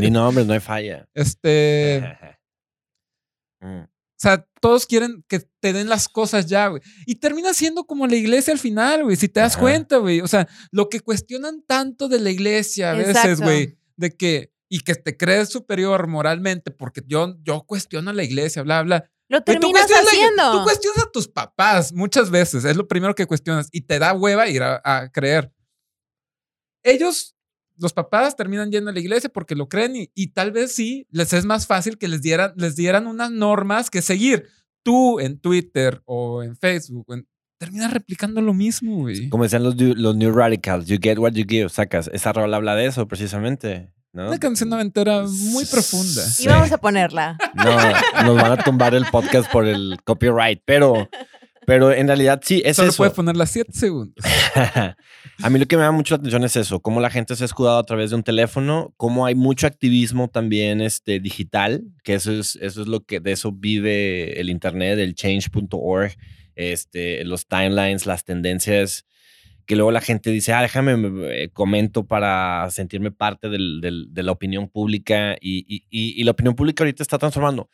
Ni 0.00 0.10
nombres, 0.10 0.46
no 0.46 0.52
hay 0.52 0.60
falla. 0.60 1.08
este, 1.14 2.02
Mm. 3.62 3.82
O 3.82 4.22
sea, 4.22 4.46
todos 4.60 4.86
quieren 4.86 5.22
que 5.28 5.40
te 5.60 5.72
den 5.74 5.88
las 5.90 6.08
cosas 6.08 6.46
ya, 6.46 6.68
güey. 6.68 6.80
Y 7.04 7.16
termina 7.16 7.52
siendo 7.52 7.84
como 7.84 8.06
la 8.06 8.16
iglesia 8.16 8.54
al 8.54 8.58
final, 8.58 9.04
güey. 9.04 9.16
Si 9.16 9.28
te 9.28 9.40
das 9.40 9.52
Ajá. 9.52 9.60
cuenta, 9.60 9.96
güey. 9.98 10.20
O 10.22 10.28
sea, 10.28 10.48
lo 10.70 10.88
que 10.88 11.00
cuestionan 11.00 11.62
tanto 11.66 12.08
de 12.08 12.20
la 12.20 12.30
iglesia 12.30 12.92
a 12.92 12.94
veces, 12.94 13.40
güey, 13.42 13.78
de 13.96 14.16
que, 14.16 14.50
y 14.70 14.80
que 14.80 14.94
te 14.94 15.16
crees 15.16 15.50
superior 15.50 16.06
moralmente, 16.06 16.70
porque 16.70 17.02
yo, 17.06 17.36
yo 17.42 17.62
cuestiono 17.66 18.10
a 18.10 18.14
la 18.14 18.22
iglesia, 18.24 18.62
bla, 18.62 18.82
bla. 18.82 19.10
Lo 19.28 19.40
tú 19.40 19.52
terminas 19.52 19.72
cuestionas 19.86 20.04
la- 20.04 20.10
haciendo. 20.10 20.52
Tú 20.58 20.64
cuestionas 20.64 21.04
a 21.04 21.10
tus 21.10 21.28
papás 21.28 21.92
muchas 21.92 22.30
veces. 22.30 22.64
Es 22.64 22.76
lo 22.76 22.88
primero 22.88 23.14
que 23.14 23.26
cuestionas. 23.26 23.68
Y 23.72 23.82
te 23.82 23.98
da 23.98 24.12
hueva 24.14 24.48
ir 24.48 24.62
a, 24.62 24.80
a 24.84 25.10
creer. 25.12 25.52
Ellos, 26.82 27.36
los 27.80 27.92
papás, 27.92 28.36
terminan 28.36 28.70
yendo 28.70 28.90
a 28.90 28.92
la 28.92 29.00
iglesia 29.00 29.30
porque 29.30 29.54
lo 29.54 29.68
creen 29.68 29.96
y, 29.96 30.10
y 30.14 30.28
tal 30.28 30.52
vez 30.52 30.72
sí 30.74 31.06
les 31.10 31.32
es 31.32 31.44
más 31.44 31.66
fácil 31.66 31.98
que 31.98 32.08
les 32.08 32.22
dieran, 32.22 32.52
les 32.56 32.76
dieran 32.76 33.06
unas 33.06 33.30
normas 33.30 33.90
que 33.90 34.02
seguir. 34.02 34.46
Tú 34.82 35.20
en 35.20 35.38
Twitter 35.38 36.00
o 36.04 36.42
en 36.42 36.56
Facebook, 36.56 37.06
en- 37.12 37.26
terminas 37.58 37.92
replicando 37.92 38.40
lo 38.40 38.54
mismo, 38.54 38.96
güey. 38.96 39.28
Como 39.28 39.44
decían 39.44 39.62
los, 39.62 39.74
los 39.76 40.16
New 40.16 40.32
Radicals, 40.32 40.86
you 40.86 40.96
get 41.00 41.18
what 41.18 41.32
you 41.32 41.44
give. 41.46 41.68
Sacas, 41.68 42.08
esa 42.12 42.32
rola 42.32 42.56
habla 42.56 42.74
de 42.74 42.86
eso 42.86 43.06
precisamente. 43.06 43.92
¿no? 44.12 44.28
Una 44.28 44.38
canción 44.38 44.70
noventera 44.70 45.24
muy 45.28 45.64
profunda. 45.66 46.22
Y 46.38 46.46
vamos 46.48 46.72
a 46.72 46.78
ponerla. 46.78 47.36
No, 47.54 48.24
nos 48.24 48.36
van 48.36 48.52
a 48.52 48.64
tumbar 48.64 48.94
el 48.94 49.04
podcast 49.06 49.52
por 49.52 49.66
el 49.66 49.98
copyright, 50.04 50.62
pero, 50.64 51.08
pero 51.70 51.92
en 51.92 52.08
realidad 52.08 52.40
sí, 52.44 52.60
es 52.64 52.76
Solo 52.78 52.88
eso. 52.88 52.96
puedes 52.96 53.14
ponerla 53.14 53.46
7 53.46 53.70
segundos. 53.72 54.16
a 55.42 55.50
mí 55.50 55.58
lo 55.60 55.66
que 55.66 55.76
me 55.76 55.82
da 55.84 55.92
mucho 55.92 56.14
la 56.14 56.18
atención 56.18 56.42
es 56.42 56.56
eso, 56.56 56.80
cómo 56.80 57.00
la 57.00 57.10
gente 57.10 57.36
se 57.36 57.44
ha 57.44 57.46
escudado 57.46 57.78
a 57.78 57.84
través 57.84 58.10
de 58.10 58.16
un 58.16 58.24
teléfono, 58.24 58.92
cómo 58.96 59.24
hay 59.24 59.36
mucho 59.36 59.68
activismo 59.68 60.26
también 60.26 60.80
este, 60.80 61.20
digital, 61.20 61.84
que 62.02 62.14
eso 62.14 62.32
es, 62.32 62.56
eso 62.60 62.82
es 62.82 62.88
lo 62.88 63.04
que 63.04 63.20
de 63.20 63.30
eso 63.30 63.52
vive 63.52 64.40
el 64.40 64.50
internet, 64.50 64.98
el 64.98 65.14
change.org, 65.14 66.12
este, 66.56 67.24
los 67.24 67.46
timelines, 67.46 68.04
las 68.04 68.24
tendencias, 68.24 69.04
que 69.64 69.76
luego 69.76 69.92
la 69.92 70.00
gente 70.00 70.30
dice, 70.32 70.52
ah, 70.52 70.62
déjame, 70.62 70.96
me- 70.96 71.44
eh, 71.44 71.50
comento 71.50 72.04
para 72.04 72.68
sentirme 72.72 73.12
parte 73.12 73.48
del- 73.48 73.80
del- 73.80 74.06
de 74.12 74.22
la 74.24 74.32
opinión 74.32 74.68
pública 74.68 75.36
y, 75.40 75.58
y- 75.68 75.84
y- 75.88 76.20
y 76.20 76.24
la 76.24 76.32
opinión 76.32 76.56
pública 76.56 76.82
ahorita 76.82 77.04
está 77.04 77.18
transformando. 77.18 77.70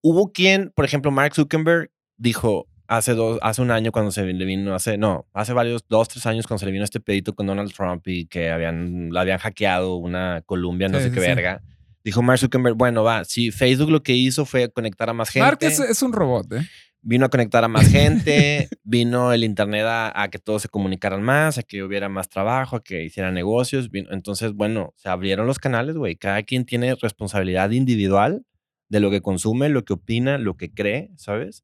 Hubo 0.00 0.32
quien, 0.32 0.72
por 0.74 0.84
ejemplo, 0.84 1.12
Mark 1.12 1.36
Zuckerberg 1.36 1.92
dijo 2.16 2.66
hace, 2.88 3.14
dos, 3.14 3.38
hace 3.42 3.62
un 3.62 3.70
año 3.70 3.92
cuando 3.92 4.10
se 4.10 4.24
le 4.24 4.44
vino, 4.44 4.74
hace, 4.74 4.98
no, 4.98 5.26
hace 5.32 5.52
varios, 5.52 5.84
dos, 5.88 6.08
tres 6.08 6.26
años 6.26 6.46
cuando 6.46 6.58
se 6.60 6.66
le 6.66 6.72
vino 6.72 6.84
este 6.84 6.98
pedito 7.00 7.34
con 7.34 7.46
Donald 7.46 7.72
Trump 7.72 8.06
y 8.08 8.26
que 8.26 8.50
habían, 8.50 9.10
la 9.12 9.20
habían 9.20 9.38
hackeado 9.38 9.96
una 9.96 10.42
Columbia, 10.46 10.88
no 10.88 10.98
Sí, 10.98 11.04
sé 11.04 11.10
qué 11.12 11.20
sí. 11.20 11.26
verga. 11.26 11.62
Dijo 12.02 12.22
Mark 12.22 12.38
Zuckerberg, 12.40 12.74
bueno, 12.74 13.04
va, 13.04 13.24
si 13.24 13.50
Facebook 13.52 13.90
lo 13.90 14.02
que 14.02 14.14
hizo 14.14 14.44
fue 14.46 14.70
conectar 14.70 15.08
a 15.10 15.12
más 15.12 15.28
gente 15.30 15.44
Mark 15.44 15.58
es, 15.60 15.78
es 15.78 16.02
un 16.02 16.12
robot, 16.12 16.52
¿eh? 16.54 16.66
vino 17.02 17.26
a 17.26 17.28
conectar 17.28 17.62
a 17.62 17.68
más 17.68 17.88
gente, 17.92 18.68
vino 18.82 19.32
el 19.32 19.44
internet 19.44 19.84
a, 19.86 20.22
a 20.22 20.28
que 20.30 20.38
todos 20.38 20.62
se 20.62 20.68
comunicaran 20.68 21.22
más, 21.22 21.58
a 21.58 21.62
que 21.62 21.82
hubiera 21.82 22.08
más 22.08 22.28
trabajo, 22.28 22.76
a 22.76 22.82
que 22.82 23.04
hicieran 23.04 23.34
negocios. 23.34 23.90
vino- 23.90 24.10
entonces, 24.12 24.52
bueno, 24.52 24.92
se 24.96 25.08
abrieron 25.08 25.46
los 25.46 25.58
canales, 25.58 25.96
güey. 25.96 26.16
Cada 26.16 26.42
quien 26.42 26.64
tiene 26.64 26.94
responsabilidad 26.94 27.70
individual 27.70 28.44
de 28.88 29.00
lo 29.00 29.10
que 29.10 29.20
consume, 29.20 29.68
lo 29.68 29.84
que 29.84 29.92
opina, 29.92 30.38
lo 30.38 30.56
que 30.56 30.72
cree, 30.72 31.10
¿sabes? 31.16 31.62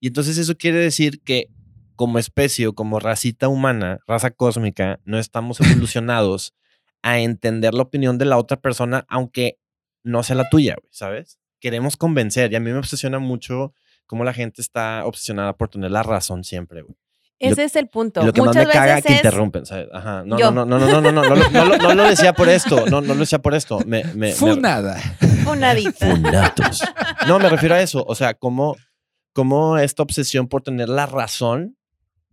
Y 0.00 0.08
entonces 0.08 0.38
eso 0.38 0.56
quiere 0.56 0.78
decir 0.78 1.20
que 1.22 1.48
como 1.94 2.18
especie 2.18 2.66
o 2.66 2.74
como 2.74 2.98
racita 3.00 3.48
humana, 3.48 4.00
raza 4.06 4.30
cósmica, 4.30 5.00
no 5.04 5.18
estamos 5.18 5.60
evolucionados 5.60 6.54
a 7.02 7.18
entender 7.18 7.74
la 7.74 7.82
opinión 7.82 8.18
de 8.18 8.24
la 8.24 8.38
otra 8.38 8.58
persona, 8.60 9.04
aunque 9.08 9.58
no 10.02 10.22
sea 10.22 10.36
la 10.36 10.48
tuya, 10.48 10.76
¿sabes? 10.90 11.38
Queremos 11.60 11.96
convencer 11.96 12.52
y 12.52 12.56
a 12.56 12.60
mí 12.60 12.70
me 12.70 12.78
obsesiona 12.78 13.18
mucho 13.18 13.72
cómo 14.06 14.24
la 14.24 14.32
gente 14.34 14.60
está 14.60 15.04
obsesionada 15.04 15.56
por 15.56 15.68
tener 15.68 15.90
la 15.90 16.02
razón 16.02 16.44
siempre, 16.44 16.82
güey. 16.82 16.96
Ese 17.38 17.64
es 17.64 17.76
el 17.76 17.88
punto. 17.88 18.24
Lo 18.24 18.32
que 18.32 18.40
Muchas 18.40 18.56
más 18.56 18.66
me 18.66 18.72
caga 18.72 18.94
veces 18.94 19.04
que 19.06 19.12
es- 19.12 19.18
interrumpen, 19.24 19.66
¿sabes? 19.66 19.88
Ajá. 19.92 20.22
No, 20.24 20.38
no, 20.38 20.64
no, 20.64 20.68
no, 20.78 20.78
no, 20.78 21.00
no, 21.00 21.12
no, 21.12 21.22
no, 21.22 21.78
no, 21.78 21.94
lo- 21.94 22.04
decía 22.04 22.32
por 22.32 22.48
esto, 22.48 22.86
no, 22.86 23.00
no 23.02 23.12
lo 23.14 23.20
decía 23.20 23.40
por 23.40 23.54
esto. 23.54 23.78
Me, 23.86 24.04
me, 24.14 24.32
Funada. 24.32 24.98
No, 27.26 27.38
me 27.38 27.48
refiero 27.50 27.74
a 27.74 27.82
eso. 27.82 28.04
O 28.08 28.14
sea, 28.14 28.32
como, 28.34 28.74
como 29.36 29.78
esta 29.78 30.02
obsesión 30.02 30.48
por 30.48 30.62
tener 30.62 30.88
la 30.88 31.06
razón 31.06 31.76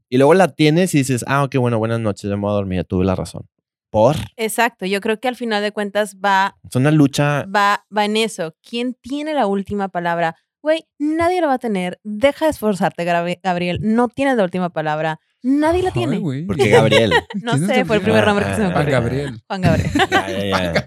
y 0.09 0.17
luego 0.17 0.33
la 0.33 0.47
tienes 0.47 0.95
y 0.95 0.99
dices, 0.99 1.23
ah, 1.27 1.43
ok, 1.43 1.55
bueno, 1.57 1.77
buenas 1.77 1.99
noches, 1.99 2.29
ya 2.29 2.35
me 2.35 2.41
voy 2.43 2.51
a 2.51 2.53
dormir, 2.55 2.79
ya 2.79 2.83
tuve 2.85 3.03
la 3.05 3.13
razón. 3.15 3.47
Por. 3.89 4.15
Exacto. 4.37 4.87
Yo 4.87 5.01
creo 5.01 5.19
que 5.19 5.27
al 5.27 5.35
final 5.35 5.61
de 5.61 5.71
cuentas 5.71 6.15
va, 6.17 6.55
Es 6.67 6.75
una 6.75 6.89
lucha. 6.89 7.45
va, 7.45 7.85
va 7.95 8.05
en 8.05 8.17
eso. 8.17 8.55
¿Quién 8.67 8.95
tiene 8.95 9.35
la 9.35 9.45
última 9.45 9.89
palabra? 9.89 10.35
Güey, 10.63 10.87
nadie 10.97 11.41
la 11.41 11.47
va 11.47 11.53
a 11.55 11.59
tener. 11.59 11.99
Deja 12.03 12.45
de 12.45 12.51
esforzarte, 12.51 13.03
Gabriel. 13.03 13.39
Gabriel. 13.43 13.79
No 13.81 14.07
tienes 14.07 14.35
la 14.37 14.45
última 14.45 14.69
palabra. 14.69 15.19
Nadie 15.43 15.83
la 15.83 15.89
Ay, 15.89 15.93
tiene. 15.93 16.21
Porque 16.47 16.69
Gabriel. 16.69 17.11
No 17.43 17.51
¿Quién 17.51 17.63
es 17.69 17.75
sé, 17.75 17.85
fue 17.85 17.97
el 17.97 18.01
Gabriel? 18.01 18.03
primer 18.03 18.25
nombre 18.27 18.45
que 18.45 18.55
se 18.55 18.61
me 18.61 18.67
Ah, 18.67 18.71
Juan 18.71 18.81
ocurrió. 18.81 19.01
Gabriel. 19.01 19.41
Juan 19.47 19.61
Gabriel. 19.61 19.91
Ya, 20.09 20.27
ya, 20.29 20.73
ya. 20.73 20.85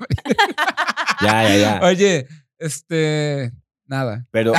Ya, 1.23 1.49
ya, 1.49 1.57
ya. 1.59 1.81
Oye, 1.87 2.27
este, 2.59 3.53
nada. 3.87 4.27
Pero 4.31 4.53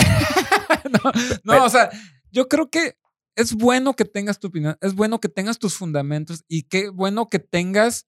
no, 1.03 1.11
no, 1.43 1.65
o 1.65 1.69
sea, 1.69 1.89
yo 2.31 2.47
creo 2.47 2.69
que 2.69 2.97
es 3.35 3.53
bueno 3.53 3.93
que 3.95 4.05
tengas 4.05 4.39
tu 4.39 4.47
opinión, 4.47 4.77
es 4.81 4.95
bueno 4.95 5.19
que 5.19 5.29
tengas 5.29 5.59
tus 5.59 5.75
fundamentos 5.75 6.43
y 6.47 6.63
qué 6.63 6.89
bueno 6.89 7.27
que 7.27 7.39
tengas 7.39 8.07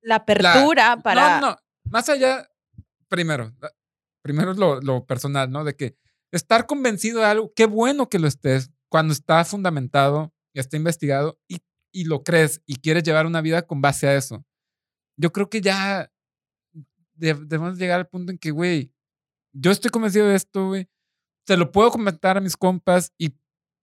La 0.00 0.16
apertura 0.16 0.98
para. 1.02 1.40
No, 1.40 1.50
no, 1.50 1.56
más 1.84 2.08
allá, 2.08 2.48
primero, 3.08 3.52
primero 4.22 4.52
es 4.52 4.58
lo, 4.58 4.80
lo 4.80 5.04
personal, 5.06 5.50
¿no? 5.50 5.64
De 5.64 5.76
que 5.76 5.96
estar 6.32 6.66
convencido 6.66 7.20
de 7.20 7.26
algo, 7.26 7.52
qué 7.54 7.66
bueno 7.66 8.08
que 8.08 8.18
lo 8.18 8.26
estés 8.26 8.70
cuando 8.88 9.12
está 9.12 9.44
fundamentado 9.44 10.32
y 10.54 10.60
está 10.60 10.76
investigado 10.76 11.38
y, 11.46 11.58
y 11.92 12.04
lo 12.04 12.22
crees 12.22 12.62
y 12.66 12.76
quieres 12.76 13.02
llevar 13.02 13.26
una 13.26 13.40
vida 13.42 13.62
con 13.66 13.80
base 13.82 14.06
a 14.08 14.16
eso. 14.16 14.44
Yo 15.18 15.30
creo 15.32 15.50
que 15.50 15.60
ya 15.60 16.10
de- 17.14 17.34
debemos 17.34 17.76
llegar 17.78 18.00
al 18.00 18.08
punto 18.08 18.32
en 18.32 18.38
que, 18.38 18.50
güey, 18.50 18.92
yo 19.54 19.70
estoy 19.70 19.90
convencido 19.90 20.26
de 20.28 20.36
esto, 20.36 20.68
güey. 20.68 20.88
Se 21.46 21.56
lo 21.56 21.70
puedo 21.72 21.90
comentar 21.90 22.36
a 22.36 22.40
mis 22.40 22.56
compas 22.56 23.12
y 23.18 23.32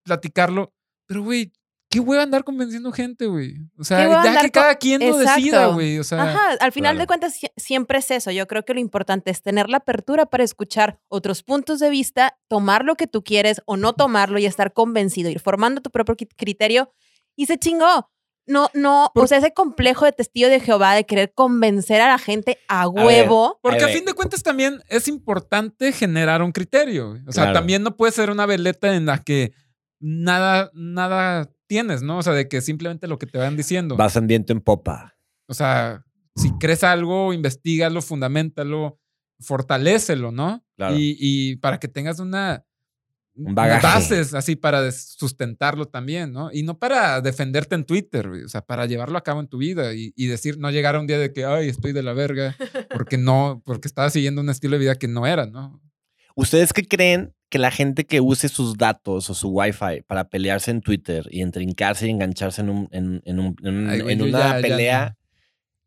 platicarlo, 0.04 0.72
pero, 1.06 1.22
güey, 1.22 1.52
qué 1.90 2.00
hueva 2.00 2.22
andar 2.22 2.44
convenciendo 2.44 2.92
gente, 2.92 3.26
güey. 3.26 3.56
O 3.76 3.84
sea, 3.84 4.24
ya 4.24 4.40
que 4.40 4.50
cada 4.50 4.76
quien 4.76 5.00
lo 5.06 5.16
decida, 5.18 5.66
güey. 5.66 5.98
O 5.98 6.04
sea, 6.04 6.22
Ajá, 6.22 6.50
al 6.60 6.72
final 6.72 6.92
claro. 6.94 7.00
de 7.00 7.06
cuentas 7.06 7.34
sie- 7.34 7.52
siempre 7.56 7.98
es 7.98 8.10
eso. 8.12 8.30
Yo 8.30 8.46
creo 8.46 8.64
que 8.64 8.74
lo 8.74 8.80
importante 8.80 9.30
es 9.30 9.42
tener 9.42 9.68
la 9.68 9.78
apertura 9.78 10.26
para 10.26 10.44
escuchar 10.44 11.00
otros 11.08 11.42
puntos 11.42 11.80
de 11.80 11.90
vista, 11.90 12.38
tomar 12.48 12.84
lo 12.84 12.94
que 12.94 13.06
tú 13.08 13.22
quieres 13.24 13.60
o 13.66 13.76
no 13.76 13.92
tomarlo 13.92 14.38
y 14.38 14.46
estar 14.46 14.72
convencido, 14.72 15.30
ir 15.30 15.40
formando 15.40 15.80
tu 15.82 15.90
propio 15.90 16.16
cri- 16.16 16.28
criterio 16.36 16.92
y 17.36 17.46
se 17.46 17.58
chingó. 17.58 18.08
No, 18.50 18.68
no, 18.74 19.10
Por- 19.14 19.24
o 19.24 19.26
sea, 19.26 19.38
ese 19.38 19.52
complejo 19.54 20.04
de 20.04 20.12
testigo 20.12 20.48
de 20.48 20.58
Jehová 20.60 20.94
de 20.94 21.04
querer 21.06 21.32
convencer 21.34 22.00
a 22.00 22.08
la 22.08 22.18
gente 22.18 22.58
a 22.68 22.88
ver, 22.88 23.04
huevo. 23.06 23.58
Porque 23.62 23.84
a 23.84 23.86
ver. 23.86 23.94
fin 23.96 24.04
de 24.04 24.12
cuentas 24.12 24.42
también 24.42 24.80
es 24.88 25.06
importante 25.08 25.92
generar 25.92 26.42
un 26.42 26.50
criterio. 26.52 27.12
O 27.26 27.32
sea, 27.32 27.44
Claro. 27.44 27.52
también 27.60 27.82
no 27.82 27.96
puede 27.96 28.12
ser 28.12 28.28
una 28.30 28.46
veleta 28.46 28.94
en 28.96 29.06
la 29.06 29.18
que 29.18 29.52
nada, 30.00 30.70
nada 30.74 31.48
tienes, 31.68 32.02
¿no? 32.02 32.18
O 32.18 32.22
sea, 32.22 32.32
de 32.32 32.48
que 32.48 32.60
simplemente 32.60 33.06
lo 33.06 33.18
que 33.18 33.26
te 33.26 33.38
van 33.38 33.56
diciendo. 33.56 33.96
Vas 33.96 34.16
en 34.16 34.26
viento 34.26 34.52
en 34.52 34.60
popa. 34.60 35.14
O 35.46 35.54
sea, 35.54 36.04
si 36.34 36.50
crees 36.58 36.82
algo, 36.82 37.32
investigalo, 37.32 38.02
fundamentalo, 38.02 38.98
fortalécelo, 39.38 40.32
¿no? 40.32 40.64
Claro. 40.76 40.96
Y, 40.96 41.16
y 41.18 41.56
para 41.56 41.78
que 41.78 41.88
tengas 41.88 42.18
una 42.20 42.64
Un 43.48 43.54
bagaje. 43.54 43.86
bases 43.86 44.34
así 44.34 44.56
para 44.56 44.90
sustentarlo 44.92 45.86
también, 45.86 46.32
¿no? 46.32 46.50
Y 46.52 46.62
no 46.62 46.78
para 46.78 47.20
defenderte 47.20 47.74
en 47.74 47.84
Twitter, 47.84 48.28
o 48.28 48.48
sea, 48.48 48.60
para 48.62 48.86
llevarlo 48.86 49.16
a 49.18 49.22
cabo 49.22 49.40
en 49.40 49.48
tu 49.48 49.58
vida 49.58 49.94
y, 49.94 50.12
y 50.16 50.26
decir, 50.26 50.58
no 50.58 50.70
llegar 50.70 50.96
a 50.96 51.00
un 51.00 51.06
día 51.06 51.18
de 51.18 51.32
que, 51.32 51.44
ay, 51.44 51.68
estoy 51.68 51.92
de 51.92 52.02
la 52.02 52.12
verga, 52.12 52.56
porque 52.92 53.18
no, 53.18 53.62
porque 53.64 53.88
estaba 53.88 54.10
siguiendo 54.10 54.40
un 54.40 54.50
estilo 54.50 54.74
de 54.74 54.80
vida 54.80 54.94
que 54.96 55.08
no 55.08 55.26
era, 55.26 55.46
¿no? 55.46 55.80
¿Ustedes 56.36 56.72
qué 56.72 56.86
creen 56.86 57.34
que 57.50 57.58
la 57.58 57.70
gente 57.72 58.04
que 58.06 58.20
use 58.20 58.48
sus 58.48 58.76
datos 58.76 59.28
o 59.28 59.34
su 59.34 59.48
wifi 59.48 60.02
para 60.06 60.28
pelearse 60.28 60.70
en 60.70 60.80
Twitter 60.80 61.26
y 61.30 61.42
entrincarse 61.42 62.06
y 62.06 62.10
engancharse 62.10 62.60
en, 62.62 62.70
un, 62.70 62.88
en, 62.92 63.20
en 63.24 63.40
un- 63.40 63.56
en 63.62 63.74
un- 63.76 63.90
Ay, 63.90 64.00
güey, 64.00 64.12
en 64.14 64.18
yo 64.20 64.24
una 64.26 64.38
ya- 64.38 64.56
ya 64.56 64.62
pelea, 64.62 65.06
no. 65.06 65.16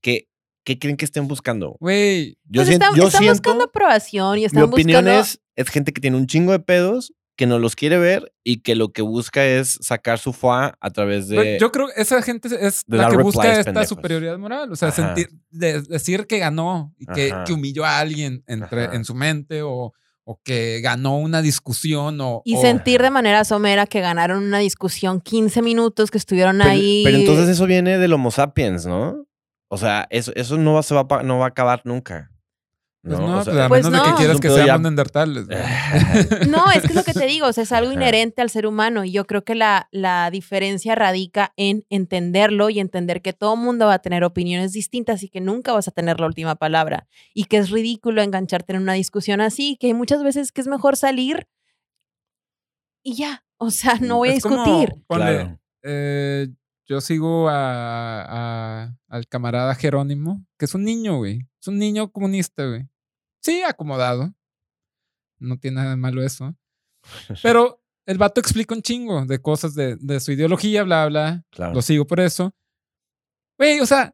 ¿qué, 0.02 0.28
qué 0.66 0.78
creen 0.78 0.98
que 0.98 1.06
estén 1.06 1.28
buscando? 1.30 1.78
Güey, 1.80 2.38
Yo, 2.44 2.60
Pues 2.60 2.68
siento, 2.68 2.86
están, 2.88 2.98
yo 3.00 3.08
están 3.08 3.22
siento, 3.22 3.34
buscando 3.42 3.64
aprobación 3.64 4.38
y 4.38 4.42
mi 4.42 4.46
están 4.46 4.64
opinión 4.64 5.06
buscando... 5.06 5.22
es, 5.22 5.40
es 5.56 5.70
gente 5.70 5.94
que 5.94 6.02
tiene 6.02 6.18
un 6.18 6.28
chingo 6.28 6.52
de 6.52 6.60
pedos, 6.60 7.14
que 7.36 7.48
no 7.48 7.58
los 7.60 7.76
quiere 7.76 7.98
ver 7.98 8.32
y 8.44 8.58
que 8.62 8.76
lo 8.76 8.92
que 8.92 9.02
busca 9.02 9.44
es 9.46 9.80
sacar 9.82 10.20
su 10.20 10.34
foie 10.34 10.72
a 10.80 10.90
través 10.92 11.28
de... 11.28 11.58
yo 11.60 11.72
creo 11.72 11.88
que 11.88 12.00
esa 12.02 12.22
gente 12.22 12.48
es 12.60 12.84
la 12.88 13.06
que 13.06 13.18
replies 13.18 13.24
busca 13.24 13.52
esta 13.52 13.64
pendejos. 13.66 13.90
superioridad 13.90 14.38
moral, 14.38 14.72
o 14.72 14.76
sea, 14.76 14.90
Ajá. 14.90 15.16
sentir, 15.16 15.30
de- 15.50 15.82
decir 15.82 16.28
que 16.28 16.38
ganó 16.40 16.94
y 17.00 17.06
que, 17.08 17.34
humilló 17.52 17.86
a 17.86 17.98
alguien 18.00 18.44
entre, 18.48 18.86
Ajá. 18.86 18.96
en 18.96 19.04
su 19.04 19.16
mente 19.16 19.64
o, 19.64 19.94
o 20.26 20.40
que 20.44 20.80
ganó 20.82 21.18
una 21.18 21.42
discusión 21.42 22.20
o... 22.22 22.44
Y 22.46 22.56
o- 22.58 22.62
sentir 22.62 23.02
de 23.02 23.10
manera 23.10 23.44
somera 23.46 23.88
que 23.88 24.00
ganaron 24.02 24.44
una 24.44 24.60
discusión 24.60 25.20
15 25.20 25.62
minutos, 25.64 26.12
que 26.12 26.20
estuvieron 26.20 26.60
pero, 26.60 26.70
ahí. 26.70 27.02
pero 27.04 27.18
entonces 27.18 27.50
eso 27.50 27.66
viene 27.66 27.98
del 27.98 28.14
Homo 28.14 28.30
sapiens, 28.30 28.86
¿no? 28.86 29.26
O 29.70 29.78
sea, 29.80 30.06
eso, 30.12 30.32
eso 30.36 30.58
no, 30.60 30.74
va, 30.74 30.84
se 30.84 30.94
va, 30.94 31.24
no 31.24 31.40
va 31.40 31.46
a 31.46 31.50
acabar 31.50 31.82
nunca. 31.84 32.30
Pues 33.06 33.20
¿no? 33.20 33.28
no, 33.28 33.40
O 33.40 33.44
sea, 33.44 33.54
pues 33.54 33.60
a 33.66 33.68
Pues 33.68 33.84
menos 33.84 33.92
de 33.92 33.98
no. 33.98 34.16
que 34.16 34.18
quieras 34.22 34.40
que 34.40 34.48
pedo 34.48 34.66
ya- 34.66 34.78
neandertales. 34.78 35.46
güey. 35.48 35.58
No, 36.50 36.72
es 36.72 36.82
que 36.84 36.88
es 36.88 36.96
lo 36.96 37.04
que 37.04 37.14
te 37.14 37.26
digo, 37.26 37.48
o 37.48 37.52
sea, 37.54 37.64
es 37.66 37.72
algo 37.74 37.92
inherente 37.92 38.42
al 38.42 38.50
ser 38.50 38.66
humano 38.66 39.04
y 39.04 39.12
yo 39.12 39.28
creo 39.28 39.44
que 39.44 39.56
la, 39.56 39.90
la 39.92 40.32
diferencia 40.32 40.96
radica 40.96 41.52
en 41.58 41.86
entenderlo 41.90 42.70
y 42.70 42.80
entender 42.80 43.22
que 43.22 43.34
todo 43.34 43.58
mundo 43.58 43.88
va 43.88 43.96
a 43.96 44.00
tener 44.00 44.24
opiniones 44.24 44.72
distintas 44.72 45.22
y 45.22 45.28
que 45.30 45.42
nunca 45.42 45.74
vas 45.74 45.88
a 45.90 45.92
tener 45.92 46.22
la 46.22 46.28
última 46.28 46.56
palabra 46.56 47.06
y 47.34 47.44
que 47.46 47.58
es 47.58 47.72
ridículo 47.72 48.22
engancharte 48.22 48.74
en 48.74 48.82
una 48.82 48.94
discusión 48.94 49.42
así, 49.42 49.76
que 49.82 49.94
muchas 49.94 50.24
veces 50.24 50.54
que 50.54 50.62
es 50.62 50.68
mejor 50.68 50.96
salir 50.96 51.46
y 53.04 53.16
ya, 53.16 53.44
o 53.58 53.70
sea, 53.70 53.96
no 54.00 54.18
voy 54.18 54.30
a 54.30 54.34
Es 54.36 54.44
como, 54.44 54.64
discutir. 54.64 54.96
ponle, 55.08 55.26
Claro. 55.36 55.60
eh, 55.84 56.48
yo 56.88 57.02
sigo 57.02 57.50
a, 57.50 58.24
a- 58.86 58.96
al 59.10 59.28
camarada 59.28 59.76
Jerónimo, 59.76 60.46
que 60.58 60.66
es 60.66 60.74
un 60.76 60.84
niño, 60.84 61.18
güey. 61.18 61.48
Es 61.62 61.68
un 61.68 61.80
niño 61.80 62.12
comunista, 62.12 62.66
güey. 62.66 62.88
Sí, 63.44 63.62
acomodado. 63.62 64.34
No 65.40 65.58
tiene 65.60 65.76
nada 65.76 65.90
de 65.92 65.98
malo 65.98 66.24
eso. 66.24 66.56
Pero 67.44 67.82
el 68.06 68.18
vato 68.18 68.40
explica 68.40 68.74
un 68.74 68.82
chingo 68.82 69.26
de 69.26 69.42
cosas 69.42 69.76
de, 69.76 69.98
de 69.98 70.20
su 70.20 70.32
ideología, 70.32 70.84
bla, 70.84 71.08
bla. 71.08 71.44
Claro. 71.52 71.74
Lo 71.74 71.82
sigo 71.82 72.06
por 72.08 72.20
eso. 72.20 72.54
Güey, 73.58 73.80
o 73.80 73.86
sea, 73.86 74.14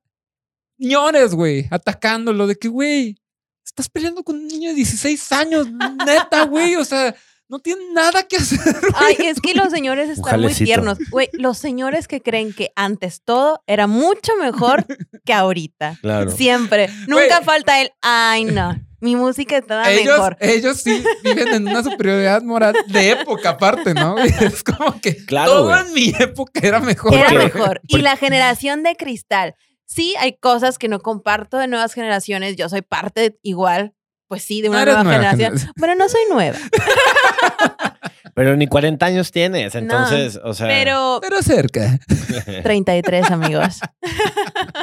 ñores, 0.77 1.33
güey, 1.33 1.67
atacándolo 1.71 2.45
de 2.47 2.55
que, 2.55 2.67
güey, 2.67 3.17
estás 3.65 3.89
peleando 3.89 4.23
con 4.23 4.35
un 4.35 4.47
niño 4.47 4.69
de 4.69 4.75
16 4.75 5.31
años, 5.31 5.67
neta, 6.05 6.43
güey, 6.45 6.75
o 6.75 6.83
sea, 6.85 7.15
no 7.47 7.59
tiene 7.59 7.81
nada 7.93 8.27
que 8.27 8.37
hacer. 8.37 8.59
güey. 8.79 8.93
Ay, 8.95 9.15
es 9.27 9.39
que 9.41 9.53
los 9.55 9.69
señores 9.71 10.09
están 10.09 10.41
muy 10.41 10.53
tiernos. 10.53 10.97
Güey, 11.09 11.29
los 11.33 11.57
señores 11.57 12.07
que 12.07 12.21
creen 12.21 12.53
que 12.53 12.71
antes 12.75 13.21
todo 13.23 13.63
era 13.65 13.87
mucho 13.87 14.33
mejor 14.39 14.85
que 15.25 15.33
ahorita. 15.33 15.97
Claro. 16.01 16.31
Siempre. 16.31 16.89
Nunca 17.07 17.37
Güey. 17.37 17.45
falta 17.45 17.81
el, 17.81 17.91
ay, 18.01 18.43
no, 18.45 18.75
mi 19.01 19.15
música 19.15 19.57
estaba 19.57 19.89
ellos, 19.89 20.17
mejor. 20.17 20.37
ellos 20.39 20.81
sí 20.81 21.03
viven 21.23 21.53
en 21.53 21.67
una 21.67 21.83
superioridad 21.83 22.41
moral 22.41 22.75
de 22.87 23.11
época 23.11 23.51
aparte, 23.51 23.93
¿no? 23.93 24.17
Es 24.41 24.63
como 24.63 24.99
que 25.01 25.15
Claro, 25.25 25.51
todo 25.51 25.77
en 25.77 25.93
mi 25.93 26.13
época 26.19 26.59
era 26.63 26.79
mejor. 26.79 27.13
Era 27.13 27.31
mejor. 27.31 27.81
Y 27.87 27.99
la 27.99 28.17
generación 28.17 28.83
de 28.83 28.95
cristal. 28.95 29.55
Sí, 29.85 30.13
hay 30.19 30.37
cosas 30.37 30.77
que 30.77 30.87
no 30.87 30.99
comparto 30.99 31.57
de 31.57 31.67
nuevas 31.67 31.93
generaciones. 31.93 32.55
Yo 32.55 32.69
soy 32.69 32.81
parte 32.81 33.39
igual, 33.41 33.93
pues 34.27 34.43
sí, 34.43 34.61
de 34.61 34.69
una 34.69 34.85
nueva, 34.85 35.03
nueva 35.03 35.17
generación. 35.17 35.51
generación. 35.57 35.73
Pero 35.75 35.95
no 35.95 36.09
soy 36.09 36.21
nueva. 36.29 36.57
Pero 38.35 38.55
ni 38.55 38.67
40 38.67 39.05
años 39.05 39.31
tienes, 39.31 39.73
No, 39.73 39.79
entonces, 39.79 40.39
o 40.43 40.53
sea... 40.53 40.67
Pero 40.67 41.19
Pero 41.21 41.41
cerca. 41.41 41.99
33, 42.63 43.31
amigos. 43.31 43.79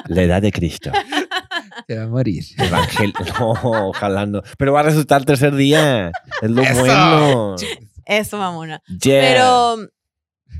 La 0.08 0.22
edad 0.22 0.42
de 0.42 0.52
Cristo. 0.52 0.90
Se 1.86 1.96
va 1.96 2.04
a 2.04 2.08
morir. 2.08 2.44
Evangel... 2.58 3.12
No, 3.38 3.88
ojalá 3.88 4.26
no. 4.26 4.42
Pero 4.58 4.72
va 4.72 4.80
a 4.80 4.84
resultar 4.84 5.20
el 5.20 5.26
tercer 5.26 5.54
día. 5.54 6.10
Es 6.42 6.50
lo 6.50 6.62
Eso. 6.62 6.80
bueno. 6.80 7.56
Eso, 8.04 8.38
mamona. 8.38 8.82
Yeah. 9.02 9.20
Pero 9.20 9.76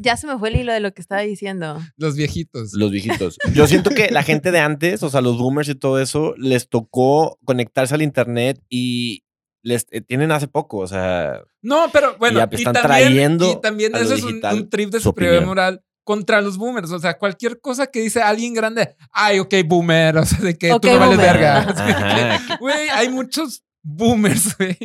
ya 0.01 0.17
se 0.17 0.27
me 0.27 0.39
fue 0.39 0.51
el 0.51 0.57
hilo 0.57 0.73
de 0.73 0.81
lo 0.81 0.93
que 0.93 1.01
estaba 1.01 1.23
diciendo. 1.23 1.81
Los 1.97 2.17
viejitos. 2.17 2.73
Los 2.75 2.91
viejitos. 2.91 3.39
Yo 3.55 3.67
siento 3.67 3.91
que 3.91 4.11
la 4.11 4.23
gente 4.23 4.51
de 4.51 4.59
antes, 4.61 5.03
o 5.03 5.11
sea, 5.11 5.21
los 5.21 5.39
boomers 5.39 5.69
y 5.69 5.75
todo 5.75 6.01
eso, 6.01 6.35
les 6.37 6.69
tocó 6.69 7.39
conectarse 7.45 7.95
al 7.95 8.03
internet 8.03 8.61
y 8.69 9.25
les 9.67 9.85
eh, 9.91 10.01
tienen 10.01 10.31
hace 10.31 10.47
poco, 10.47 10.79
o 10.79 10.87
sea, 10.87 11.43
No, 11.61 11.87
pero 11.93 12.17
bueno, 12.19 12.39
y 12.39 12.55
están 12.55 12.73
también, 12.73 12.83
trayendo 12.83 13.51
y 13.51 13.61
también 13.61 13.97
eso 13.97 14.15
es 14.15 14.23
un, 14.23 14.41
trip 14.71 14.91
de 14.91 14.99
su 14.99 15.09
superioridad 15.09 15.43
opinión. 15.43 15.49
moral 15.49 15.83
contra 16.05 16.41
los 16.41 16.57
boomers. 16.57 16.93
O 16.93 17.01
sea, 17.01 17.19
cualquier 17.19 17.61
cosa 17.61 17.89
que 17.89 18.01
dice 18.01 18.23
alguien 18.23 18.55
grande, 18.55 18.95
ay, 19.11 19.41
ok, 19.41 19.53
boomer, 19.67 20.17
o 20.19 20.25
sea, 20.25 20.39
de 20.39 20.57
que 20.57 20.69
tú 20.81 20.89
no 20.89 20.99
vales 21.01 21.19
verga. 21.19 22.47
Güey, 22.61 22.89
hay 22.91 23.09
muchos 23.09 23.65
boomers, 23.83 24.57
güey. 24.57 24.79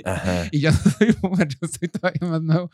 Y 0.52 0.62
yo 0.62 0.72
no 0.72 0.78
soy 0.78 1.16
boomer, 1.22 1.48
yo 1.62 1.68
soy 1.68 1.88
todavía 1.88 2.28
más 2.28 2.42
nuevo. 2.42 2.72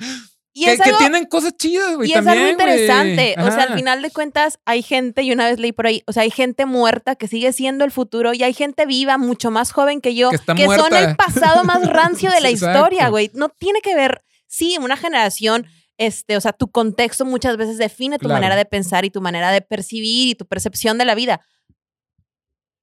Y 0.60 0.66
que, 0.66 0.72
es 0.72 0.82
que 0.82 0.90
algo, 0.90 0.98
tienen 0.98 1.26
cosas 1.26 1.56
chidas, 1.56 1.96
güey. 1.96 2.10
y 2.10 2.14
es 2.14 2.26
algo 2.26 2.48
interesante. 2.48 3.36
O 3.38 3.46
sea, 3.52 3.64
al 3.64 3.76
final 3.76 4.02
de 4.02 4.10
cuentas, 4.10 4.58
hay 4.66 4.82
gente, 4.82 5.22
y 5.22 5.32
una 5.32 5.46
vez 5.46 5.60
leí 5.60 5.72
por 5.72 5.86
ahí, 5.86 6.02
o 6.08 6.14
sea, 6.14 6.24
hay 6.24 6.32
gente 6.32 6.66
muerta 6.66 7.16
que 7.16 7.28
sigue 7.28 7.54
siendo 7.54 7.86
el 7.86 7.92
futuro 7.92 8.34
y 8.34 8.42
hay 8.42 8.54
gente 8.54 8.88
viva, 8.88 9.20
mucho 9.20 9.52
más 9.52 9.72
joven 9.72 10.02
que 10.02 10.16
yo, 10.16 10.32
Que 10.32 10.66
son 10.66 10.96
el 10.96 11.16
pasado 11.16 11.64
más 11.64 11.88
rancio 11.88 12.32
de 12.32 12.42
la 12.42 12.50
exacto. 12.50 12.80
historia, 12.80 13.10
güey. 13.10 13.30
No 13.36 13.50
tiene 13.50 13.82
que 13.82 13.94
ver, 13.96 14.24
sí, 14.48 14.78
una 14.82 14.98
generación. 14.98 15.68
Este, 16.00 16.36
o 16.38 16.42
sea, 16.42 16.54
tu 16.54 16.72
contexto 16.72 17.24
muchas 17.24 17.56
veces 17.58 17.78
define 17.78 18.18
tu 18.18 18.26
Claro. 18.26 18.38
manera 18.42 18.56
de 18.56 18.66
pensar 18.66 19.06
y 19.06 19.12
tu 19.12 19.22
manera 19.22 19.52
de 19.52 19.62
percibir 19.62 20.30
y 20.30 20.36
tu 20.36 20.48
percepción 20.48 20.98
de 20.98 21.06
la 21.06 21.14
vida. 21.14 21.42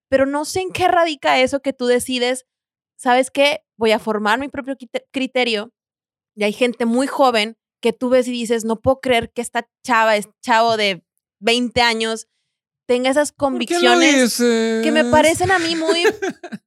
Pero 0.08 0.26
no 0.26 0.44
sé 0.44 0.60
en 0.60 0.70
qué 0.70 0.86
radica 0.86 1.40
eso 1.40 1.60
que 1.60 1.72
tú 1.72 1.86
decides, 1.86 2.44
¿sabes 2.96 3.32
qué? 3.32 3.64
Voy 3.76 3.90
a 3.90 3.98
formar 3.98 4.38
mi 4.38 4.48
propio 4.48 4.76
criterio. 5.10 5.72
Y 6.36 6.44
hay 6.44 6.52
gente 6.52 6.84
muy 6.86 7.08
joven 7.08 7.56
que 7.84 7.92
tú 7.92 8.08
ves 8.08 8.26
y 8.26 8.32
dices, 8.32 8.64
no 8.64 8.80
puedo 8.80 9.00
creer 9.00 9.30
que 9.30 9.42
esta 9.42 9.68
chava, 9.84 10.16
es 10.16 10.26
chavo 10.42 10.78
de 10.78 11.04
20 11.40 11.82
años, 11.82 12.28
tenga 12.88 13.10
esas 13.10 13.32
¿Por 13.32 13.36
qué 13.36 13.44
lo 13.44 13.50
convicciones 13.90 14.14
dices? 14.38 14.82
que 14.82 14.90
me 14.90 15.04
parecen 15.04 15.50
a 15.50 15.58
mí 15.58 15.76
muy 15.76 16.02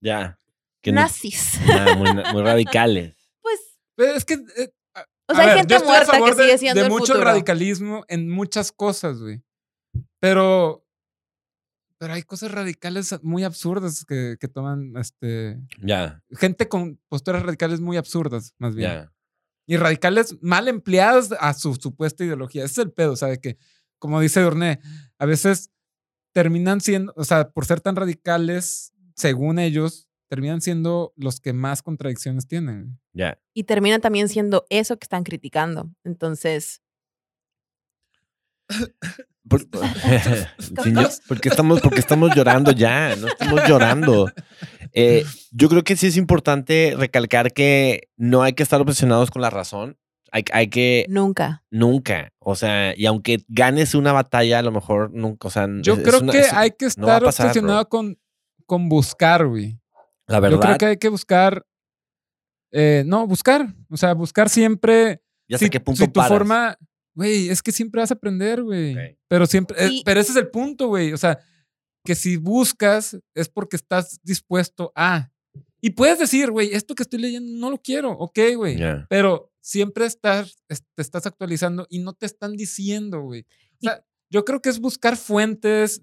Ya. 0.00 0.38
Que 0.82 0.92
no- 0.92 1.00
nazis. 1.00 1.58
muy, 1.96 2.12
muy 2.32 2.42
radicales. 2.42 3.14
Pues, 3.42 3.60
Pero 3.96 4.12
es 4.14 4.24
que. 4.24 4.34
eh, 4.34 4.72
o 5.28 5.34
sea, 5.34 5.42
hay 5.42 5.48
ver, 5.48 5.58
gente 5.58 5.78
muerta 5.84 6.18
que 6.18 6.34
de- 6.34 6.42
sigue 6.44 6.58
siendo 6.58 6.80
de 6.80 6.86
el 6.86 6.92
mucho 6.92 7.06
futuro. 7.14 7.24
radicalismo 7.24 8.04
en 8.08 8.28
muchas 8.30 8.70
cosas, 8.72 9.20
güey. 9.20 9.42
Pero. 10.20 10.84
Pero 11.98 12.12
hay 12.12 12.22
cosas 12.22 12.50
radicales 12.52 13.14
muy 13.22 13.42
absurdas 13.44 14.04
que, 14.04 14.36
que 14.38 14.48
toman 14.48 14.92
este. 14.96 15.58
Ya, 15.82 16.22
Gente 16.32 16.68
con 16.68 17.00
posturas 17.08 17.42
radicales 17.42 17.80
muy 17.80 17.96
absurdas, 17.96 18.54
más 18.58 18.74
bien. 18.74 18.90
ya. 18.90 19.12
Y 19.66 19.76
radicales 19.76 20.36
mal 20.40 20.68
empleadas 20.68 21.32
a 21.40 21.52
su 21.54 21.74
supuesta 21.74 22.24
ideología. 22.24 22.64
Ese 22.64 22.80
es 22.80 22.86
el 22.86 22.92
pedo, 22.92 23.12
o 23.12 23.16
sea, 23.16 23.28
de 23.28 23.40
que, 23.40 23.58
como 23.98 24.20
dice 24.20 24.40
Dorné, 24.40 24.80
a 25.18 25.26
veces 25.26 25.70
terminan 26.32 26.80
siendo, 26.80 27.12
o 27.16 27.24
sea, 27.24 27.50
por 27.50 27.66
ser 27.66 27.80
tan 27.80 27.96
radicales, 27.96 28.92
según 29.14 29.58
ellos, 29.58 30.08
terminan 30.28 30.60
siendo 30.60 31.12
los 31.16 31.40
que 31.40 31.52
más 31.52 31.82
contradicciones 31.82 32.46
tienen. 32.46 32.98
Ya. 33.12 33.40
Y 33.54 33.64
terminan 33.64 34.00
también 34.00 34.28
siendo 34.28 34.66
eso 34.70 34.98
que 34.98 35.04
están 35.04 35.24
criticando. 35.24 35.90
Entonces, 36.04 36.82
Por- 39.48 39.66
porque 41.28 41.48
estamos, 41.48 41.80
porque 41.80 42.00
estamos 42.00 42.34
llorando 42.34 42.72
ya, 42.72 43.14
no 43.16 43.28
estamos 43.28 43.60
llorando. 43.68 44.30
Eh, 44.92 45.24
yo 45.50 45.68
creo 45.68 45.84
que 45.84 45.96
sí 45.96 46.06
es 46.08 46.16
importante 46.16 46.94
recalcar 46.96 47.52
que 47.52 48.08
no 48.16 48.42
hay 48.42 48.54
que 48.54 48.62
estar 48.62 48.80
obsesionados 48.80 49.30
con 49.30 49.42
la 49.42 49.50
razón. 49.50 49.98
Hay, 50.32 50.44
hay 50.52 50.68
que 50.68 51.06
nunca. 51.08 51.64
nunca, 51.70 52.32
o 52.40 52.56
sea, 52.56 52.94
y 52.96 53.06
aunque 53.06 53.44
ganes 53.48 53.94
una 53.94 54.12
batalla, 54.12 54.58
a 54.58 54.62
lo 54.62 54.72
mejor 54.72 55.12
nunca, 55.12 55.46
o 55.48 55.50
sea, 55.50 55.66
Yo 55.80 55.92
es- 55.94 55.98
es 56.00 56.04
creo 56.04 56.20
una- 56.20 56.32
que 56.32 56.40
es- 56.40 56.52
hay 56.52 56.70
que 56.72 56.84
no 56.84 56.88
estar 56.88 57.22
pasar, 57.22 57.46
obsesionado 57.46 57.88
con, 57.88 58.18
con 58.66 58.88
buscar, 58.88 59.46
güey. 59.46 59.78
la 60.26 60.36
Yo 60.38 60.40
creo 60.42 60.58
verdad, 60.58 60.76
que 60.78 60.86
hay 60.86 60.96
que 60.96 61.08
buscar. 61.08 61.64
eh, 62.72 63.04
no, 63.06 63.26
buscar. 63.28 63.68
O 63.88 63.96
sea, 63.96 64.12
buscar 64.14 64.48
siempre. 64.48 65.22
ya 65.48 65.54
hasta 65.56 65.66
si, 65.66 65.70
qué 65.70 65.78
punto 65.80 66.00
si 66.02 66.08
tu 66.08 66.12
paras. 66.14 66.28
forma. 66.30 66.76
Güey, 67.16 67.48
es 67.48 67.62
que 67.62 67.72
siempre 67.72 68.00
vas 68.00 68.10
a 68.12 68.14
aprender, 68.14 68.62
güey. 68.62 68.92
Ok. 68.92 69.18
Pero 69.28 69.46
siempre. 69.46 69.84
eh, 69.84 69.88
Y- 69.90 70.02
pero 70.04 70.20
ese 70.20 70.30
es 70.32 70.36
el 70.36 70.50
punto, 70.50 70.86
güey. 70.88 71.12
O 71.12 71.16
sea, 71.16 71.38
que 72.04 72.14
si 72.14 72.36
buscas 72.36 73.18
es 73.34 73.48
porque 73.48 73.74
estás 73.76 74.20
dispuesto 74.22 74.92
a. 74.94 75.32
Y 75.80 75.90
puedes 75.90 76.18
decir, 76.18 76.50
güey, 76.50 76.72
esto 76.74 76.94
que 76.94 77.02
estoy 77.02 77.18
leyendo 77.18 77.50
no 77.58 77.70
lo 77.70 77.78
quiero. 77.82 78.10
Ok, 78.12 78.38
güey. 78.56 78.76
Ya. 78.78 79.06
Pero 79.10 79.50
siempre 79.62 80.04
estás, 80.06 80.58
es- 80.68 80.84
te 80.94 81.02
estás 81.02 81.26
actualizando 81.26 81.86
y 81.88 81.98
no 82.00 82.12
te 82.12 82.26
están 82.26 82.54
diciendo, 82.56 83.22
güey. 83.22 83.46
O 83.80 83.82
sea, 83.82 84.04
yo 84.30 84.44
creo 84.44 84.60
que 84.60 84.68
es 84.68 84.78
buscar 84.78 85.16
fuentes 85.16 86.02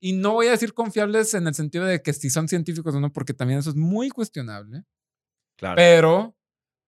y 0.00 0.12
no 0.12 0.32
voy 0.34 0.46
a 0.46 0.52
decir 0.52 0.74
confiables 0.74 1.34
en 1.34 1.46
el 1.46 1.54
sentido 1.54 1.84
de 1.84 2.02
que 2.02 2.12
si 2.12 2.30
son 2.30 2.46
científicos 2.48 2.94
o 2.94 3.00
no, 3.00 3.12
porque 3.12 3.34
también 3.34 3.58
eso 3.60 3.70
es 3.70 3.76
muy 3.76 4.10
cuestionable. 4.10 4.84
Claro. 5.58 5.76
Pero 5.76 6.36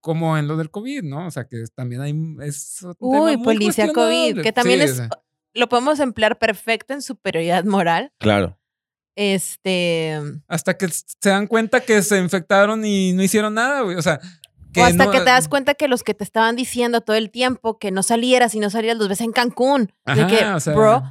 como 0.04 0.36
en 0.36 0.46
lo 0.46 0.58
del 0.58 0.70
COVID, 0.70 1.02
¿no? 1.02 1.26
O 1.26 1.30
sea, 1.30 1.44
que 1.46 1.64
también 1.74 2.02
hay 2.02 2.14
es 2.46 2.84
Uy, 2.98 3.38
policía 3.38 3.90
COVID, 3.90 4.42
que 4.42 4.52
también 4.52 4.80
Sí, 4.80 4.84
es, 4.84 4.90
o 4.92 4.94
sea, 4.96 5.08
lo 5.54 5.66
podemos 5.70 5.98
emplear 5.98 6.38
perfecto 6.38 6.92
en 6.92 7.00
superioridad 7.00 7.64
moral. 7.64 8.12
claro. 8.18 8.58
Este, 9.16 10.20
hasta 10.48 10.76
que 10.76 10.88
se 10.88 11.30
dan 11.30 11.46
cuenta 11.46 11.80
que 11.80 12.02
se 12.02 12.18
infectaron 12.18 12.84
y 12.84 13.12
no 13.14 13.22
hicieron 13.22 13.54
nada, 13.54 13.80
güey. 13.82 13.96
O 13.96 14.02
sea, 14.02 14.20
que 14.72 14.80
o 14.80 14.84
hasta 14.84 15.04
no- 15.06 15.10
que 15.12 15.18
te 15.20 15.24
das 15.26 15.48
cuenta 15.48 15.74
que 15.74 15.86
los 15.88 16.02
que 16.02 16.14
te 16.14 16.24
estaban 16.24 16.56
diciendo 16.56 17.00
todo 17.00 17.16
el 17.16 17.30
tiempo 17.30 17.78
que 17.78 17.90
no 17.92 18.02
salieras 18.02 18.54
y 18.56 18.58
no 18.60 18.68
salieras 18.70 18.98
los 18.98 19.08
ves 19.08 19.20
en 19.22 19.30
Cancún. 19.32 19.92
de 20.04 20.12
Ajá, 20.12 20.26
que, 20.26 20.44
o 20.44 20.60
sea, 20.60 20.74
bro, 20.74 21.02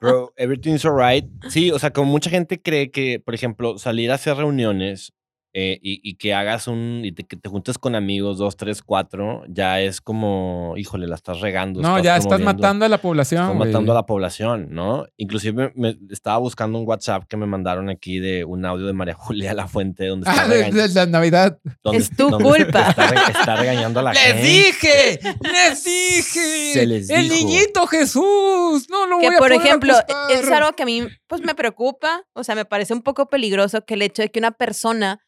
Bro, 0.00 0.32
everything's 0.36 0.84
alright. 0.84 1.24
Sí, 1.48 1.70
o 1.70 1.78
sea, 1.78 1.92
como 1.92 2.10
mucha 2.10 2.28
gente 2.28 2.60
cree 2.60 2.90
que, 2.90 3.20
por 3.20 3.34
ejemplo, 3.34 3.78
salir 3.78 4.10
a 4.10 4.16
hacer 4.16 4.36
reuniones 4.36 5.12
eh, 5.54 5.78
y, 5.82 6.00
y 6.02 6.14
que 6.14 6.32
hagas 6.34 6.66
un. 6.66 7.02
y 7.04 7.12
te, 7.12 7.24
que 7.24 7.36
te 7.36 7.48
juntes 7.48 7.76
con 7.78 7.94
amigos, 7.94 8.38
dos, 8.38 8.56
tres, 8.56 8.82
cuatro, 8.82 9.42
ya 9.48 9.80
es 9.80 10.00
como, 10.00 10.74
híjole, 10.76 11.06
la 11.06 11.14
estás 11.16 11.40
regando. 11.40 11.80
No, 11.82 11.98
ya 12.02 12.16
estás 12.16 12.40
matando 12.40 12.84
a 12.84 12.88
la 12.88 12.98
población. 12.98 13.42
Estás 13.42 13.56
güey. 13.56 13.68
matando 13.68 13.92
a 13.92 13.94
la 13.94 14.06
población, 14.06 14.68
¿no? 14.70 15.04
Inclusive 15.18 15.72
me, 15.76 15.96
estaba 16.10 16.38
buscando 16.38 16.78
un 16.78 16.88
WhatsApp 16.88 17.24
que 17.28 17.36
me 17.36 17.46
mandaron 17.46 17.90
aquí 17.90 18.18
de 18.18 18.44
un 18.44 18.64
audio 18.64 18.86
de 18.86 18.92
María 18.94 19.14
Julia 19.18 19.52
La 19.54 19.68
Fuente 19.68 20.06
donde 20.06 20.28
está, 20.30 20.42
Ah, 20.44 20.48
de, 20.48 20.88
la 20.94 21.06
Navidad. 21.06 21.58
donde- 21.82 21.98
Es 21.98 22.10
tu 22.16 22.30
donde 22.30 22.44
culpa. 22.44 22.88
Está, 22.88 23.06
re- 23.08 23.32
está 23.38 23.56
regañando 23.56 24.00
a 24.00 24.02
la 24.04 24.12
¡Les 24.14 24.22
gente. 24.22 24.42
dije! 24.42 25.20
¡Les 25.42 25.84
dije! 25.84 26.72
Se 26.72 26.86
les 26.86 27.10
¡El 27.10 27.28
dijo. 27.28 27.34
niñito 27.34 27.86
Jesús! 27.86 28.88
No 28.88 29.06
lo 29.06 29.18
que 29.18 29.26
voy 29.26 29.34
a 29.36 29.38
por 29.38 29.52
ejemplo, 29.52 29.92
acostar. 29.94 30.30
es 30.32 30.50
algo 30.50 30.72
que 30.72 30.82
a 30.82 30.86
mí 30.86 31.02
pues 31.26 31.42
me 31.42 31.54
preocupa, 31.54 32.22
o 32.34 32.44
sea, 32.44 32.54
me 32.54 32.64
parece 32.64 32.94
un 32.94 33.02
poco 33.02 33.28
peligroso 33.28 33.84
que 33.84 33.94
el 33.94 34.02
hecho 34.02 34.22
de 34.22 34.30
que 34.30 34.38
una 34.38 34.50
persona 34.52 35.20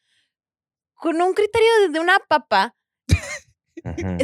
con 1.04 1.20
un 1.22 1.34
criterio 1.34 1.68
de- 1.82 1.88
de 1.90 2.00
una 2.00 2.18
papa 2.18 2.74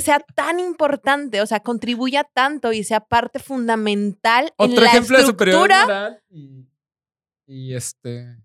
sea 0.00 0.20
tan 0.34 0.58
importante, 0.58 1.42
o 1.42 1.46
sea, 1.46 1.60
contribuya 1.60 2.24
tanto 2.24 2.72
y 2.72 2.82
sea 2.82 3.00
parte 3.00 3.38
fundamental 3.38 4.46
en 4.46 4.70
Otro 4.72 4.82
la 4.84 4.88
ejemplo 4.90 5.18
de 5.18 5.22
estructura, 5.24 5.82
moral. 5.82 6.22
Y, 6.30 6.66
y 7.46 7.74
este. 7.74 8.36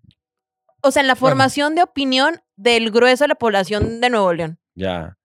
o 0.82 0.90
sea, 0.90 1.00
en 1.00 1.06
la 1.08 1.14
Bueno. 1.14 1.28
formación 1.30 1.74
de 1.74 1.82
opinión 1.82 2.42
del 2.56 2.90
grueso 2.90 3.24
de 3.24 3.28
la 3.28 3.34
población 3.36 4.00
de 4.00 4.10
Nuevo 4.10 4.32
León. 4.34 4.58
Ya. 4.74 5.16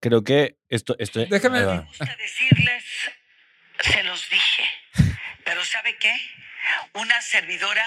Creo 0.00 0.22
que 0.22 0.58
esto. 0.68 0.94
esto 0.98 1.20
Déjame-. 1.28 1.64
Me 1.64 1.80
gusta 1.80 2.04
decirles, 2.18 2.84
se 3.80 4.02
los 4.04 4.28
dije. 4.30 4.64
Pero 5.44 5.64
¿sabe 5.64 5.96
qué? 5.98 6.12
Una 6.94 7.20
servidora 7.20 7.84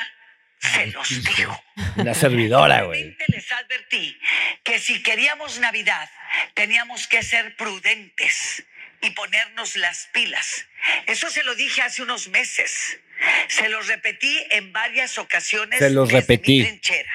se 0.73 0.87
los 0.87 1.23
dijo. 1.23 1.63
Una 1.97 2.13
servidora, 2.13 2.83
güey. 2.83 3.01
Realmente 3.01 3.25
les 3.29 3.51
advertí 3.51 4.19
que 4.63 4.79
si 4.79 5.01
queríamos 5.03 5.59
Navidad, 5.59 6.09
teníamos 6.53 7.07
que 7.07 7.23
ser 7.23 7.55
prudentes 7.55 8.63
y 9.01 9.11
ponernos 9.11 9.75
las 9.75 10.09
pilas. 10.13 10.65
Eso 11.05 11.29
se 11.29 11.43
lo 11.43 11.55
dije 11.55 11.81
hace 11.81 12.01
unos 12.01 12.27
meses. 12.29 12.99
Se 13.47 13.69
los 13.69 13.87
repetí 13.87 14.45
en 14.51 14.73
varias 14.73 15.17
ocasiones. 15.17 15.79
Se 15.79 15.89
los 15.89 16.11
repetí. 16.11 16.59
Mi 16.59 16.65
trinchera. 16.65 17.11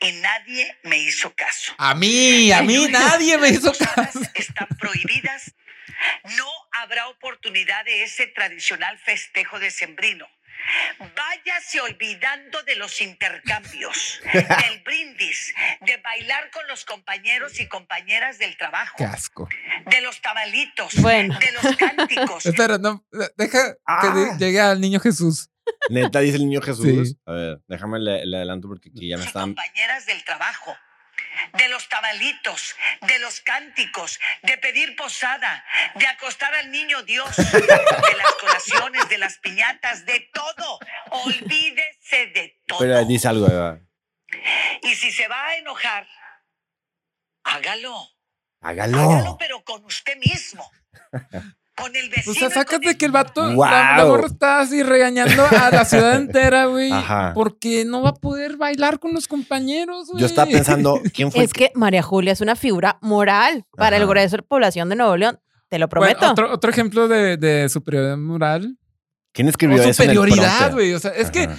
Y 0.00 0.12
nadie 0.12 0.76
me 0.82 0.98
hizo 0.98 1.34
caso. 1.34 1.74
A 1.78 1.94
mí, 1.94 2.52
a 2.52 2.62
mí 2.62 2.86
nadie 2.88 3.38
me 3.38 3.48
hizo 3.48 3.72
caso. 3.72 4.20
Están 4.34 4.68
prohibidas. 4.78 5.54
No 6.36 6.50
habrá 6.72 7.08
oportunidad 7.08 7.84
de 7.84 8.02
ese 8.02 8.26
tradicional 8.26 8.98
festejo 8.98 9.58
decembrino. 9.58 10.28
Váyase 11.16 11.80
olvidando 11.80 12.62
de 12.62 12.76
los 12.76 13.00
intercambios, 13.00 14.20
del 14.32 14.82
brindis, 14.84 15.54
de 15.82 15.96
bailar 15.98 16.50
con 16.50 16.66
los 16.68 16.84
compañeros 16.84 17.60
y 17.60 17.68
compañeras 17.68 18.38
del 18.38 18.56
trabajo, 18.56 18.94
Qué 18.96 19.04
asco. 19.04 19.48
de 19.86 20.00
los 20.00 20.20
tamalitos, 20.22 20.94
Bueno. 21.00 21.38
de 21.38 21.52
los 21.52 21.76
cánticos. 21.76 22.46
Espera, 22.46 22.78
no, 22.78 23.04
deja 23.36 23.72
que 23.74 23.78
Ah. 23.86 24.36
llegue 24.38 24.60
al 24.60 24.80
niño 24.80 25.00
Jesús. 25.00 25.50
Neta, 25.88 26.20
dice 26.20 26.36
el 26.36 26.42
niño 26.46 26.60
Jesús. 26.60 27.08
Sí. 27.10 27.18
A 27.26 27.32
ver, 27.32 27.60
déjame 27.68 27.98
le, 27.98 28.26
le 28.26 28.36
adelanto 28.36 28.68
porque 28.68 28.90
aquí 28.90 29.08
ya 29.08 29.16
me 29.16 29.24
y 29.24 29.26
están. 29.26 29.54
compañeras 29.54 30.06
del 30.06 30.22
trabajo, 30.24 30.76
de 31.52 31.68
los 31.68 31.88
tamalitos, 31.88 32.76
de 33.02 33.18
los 33.18 33.40
cánticos, 33.40 34.20
de 34.42 34.58
pedir 34.58 34.96
posada, 34.96 35.64
de 35.94 36.06
acostar 36.06 36.54
al 36.54 36.70
niño 36.70 37.02
Dios, 37.02 37.36
de 37.36 38.16
las 38.16 38.32
colaciones, 38.40 39.08
de 39.08 39.18
las 39.18 39.38
piñatas, 39.38 40.04
de 40.06 40.20
todo. 40.32 40.78
Olvídese 41.10 42.26
de 42.34 42.60
todo. 42.66 42.78
Pero 42.78 43.04
dice 43.04 43.28
algo, 43.28 43.48
Eva. 43.48 43.78
Y 44.82 44.94
si 44.94 45.12
se 45.12 45.28
va 45.28 45.46
a 45.46 45.56
enojar, 45.56 46.06
hágalo. 47.44 48.10
Hágalo. 48.60 48.98
Hágalo, 48.98 49.36
pero 49.38 49.64
con 49.64 49.84
usted 49.84 50.16
mismo. 50.16 50.70
Con 51.76 51.94
el 51.96 52.06
O 52.06 52.10
vecino. 52.10 52.34
sea, 52.34 52.50
sacas 52.50 52.76
con 52.78 52.80
de 52.82 52.90
el- 52.92 52.96
que 52.98 53.04
el 53.06 53.10
vato, 53.12 53.46
la, 53.48 53.54
¡Guau! 53.54 53.96
la 53.98 54.04
morra 54.06 54.26
está 54.26 54.60
así 54.60 54.82
regañando 54.82 55.44
a 55.44 55.70
la 55.70 55.84
ciudad 55.84 56.14
entera, 56.20 56.66
güey. 56.66 56.92
Ajá. 56.92 57.32
Porque 57.34 57.84
no 57.84 58.02
va 58.02 58.10
a 58.10 58.14
poder 58.14 58.56
bailar 58.56 59.00
con 59.00 59.12
los 59.12 59.26
compañeros, 59.26 60.06
güey. 60.08 60.20
Yo 60.20 60.26
estaba 60.26 60.50
pensando, 60.50 61.00
¿quién 61.12 61.32
fue? 61.32 61.40
el 61.40 61.46
Es 61.46 61.52
que 61.52 61.72
María 61.74 62.02
Julia 62.02 62.32
es 62.32 62.40
una 62.40 62.54
figura 62.54 62.98
moral 63.02 63.64
para 63.76 63.96
el 63.96 64.02
Ajá. 64.04 64.10
grueso 64.10 64.36
de 64.36 64.42
la 64.42 64.46
población 64.48 64.88
de 64.88 64.96
Nuevo 64.96 65.16
León. 65.16 65.40
Te 65.68 65.78
lo 65.78 65.88
Bueno, 65.88 66.16
prometo. 66.16 66.30
otro, 66.30 66.52
otro 66.52 66.70
ejemplo 66.70 67.08
de, 67.08 67.36
de 67.36 67.68
superioridad 67.68 68.18
moral. 68.18 68.78
¿Quién 69.32 69.48
O 69.48 69.50
escribió 69.50 69.78
eso? 69.78 69.88
el 69.88 69.94
superioridad, 69.94 70.72
güey. 70.72 70.92
O 70.94 71.00
sea, 71.00 71.10
es 71.10 71.32
que, 71.32 71.40
Ajá. 71.44 71.56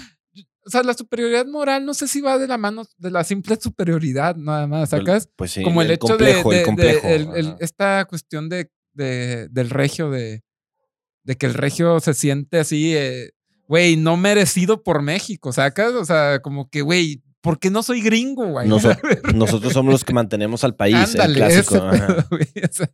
o 0.66 0.70
sea, 0.70 0.82
la 0.84 0.93
superioridad 0.93 1.45
moral 1.45 1.86
no 1.86 1.93
sé 1.93 2.07
si 2.07 2.22
va 2.22 2.38
de 2.38 2.47
la 2.47 2.57
mano 2.57 2.84
de 2.97 3.11
la 3.11 3.26
simple 3.26 3.57
superioridad, 3.59 4.38
nada 4.38 4.66
más, 4.66 4.89
Pues- 4.89 5.01
¿sacas? 5.01 5.30
Pues 5.36 5.51
sí. 5.51 5.61
Como 5.63 5.82
el, 5.82 5.91
hecho 5.91 6.07
complejo, 6.07 6.51
de, 6.51 6.55
el 6.55 6.61
de- 6.61 6.66
complejo. 6.66 7.07
de 7.07 7.16
el- 7.16 7.30
el- 7.36 7.55
esta 7.59 8.05
cuestión 8.05 8.47
de, 8.47 8.70
de- 8.95 9.47
del 9.49 9.69
regio, 9.69 10.09
de, 10.09 10.41
de 11.23 11.35
que 11.35 11.45
el 11.45 11.53
regio 11.53 11.99
se 11.99 12.13
siente 12.13 12.59
así, 12.59 12.95
eh, 12.95 13.31
güey, 13.67 13.97
no 13.97 14.17
merecido 14.17 14.83
por 14.83 15.01
México, 15.01 15.51
¿sacas? 15.51 15.93
O 15.93 16.05
sea, 16.05 16.39
como 16.41 16.69
que, 16.69 16.81
güey, 16.81 17.21
¿por 17.41 17.59
qué 17.59 17.69
no 17.69 17.83
soy 17.83 18.01
gringo, 18.01 18.45
güey? 18.47 18.67
Noso- 18.67 18.95
nosotros 19.35 19.73
somos 19.73 19.91
los 19.91 20.03
que 20.03 20.13
mantenemos 20.13 20.63
al 20.63 20.75
país, 20.75 20.95
el 21.15 21.21
Ándale, 21.21 21.35
clásico. 21.35 21.75
ajá. 21.77 22.27
pedo, 22.29 22.69
sea, 22.71 22.89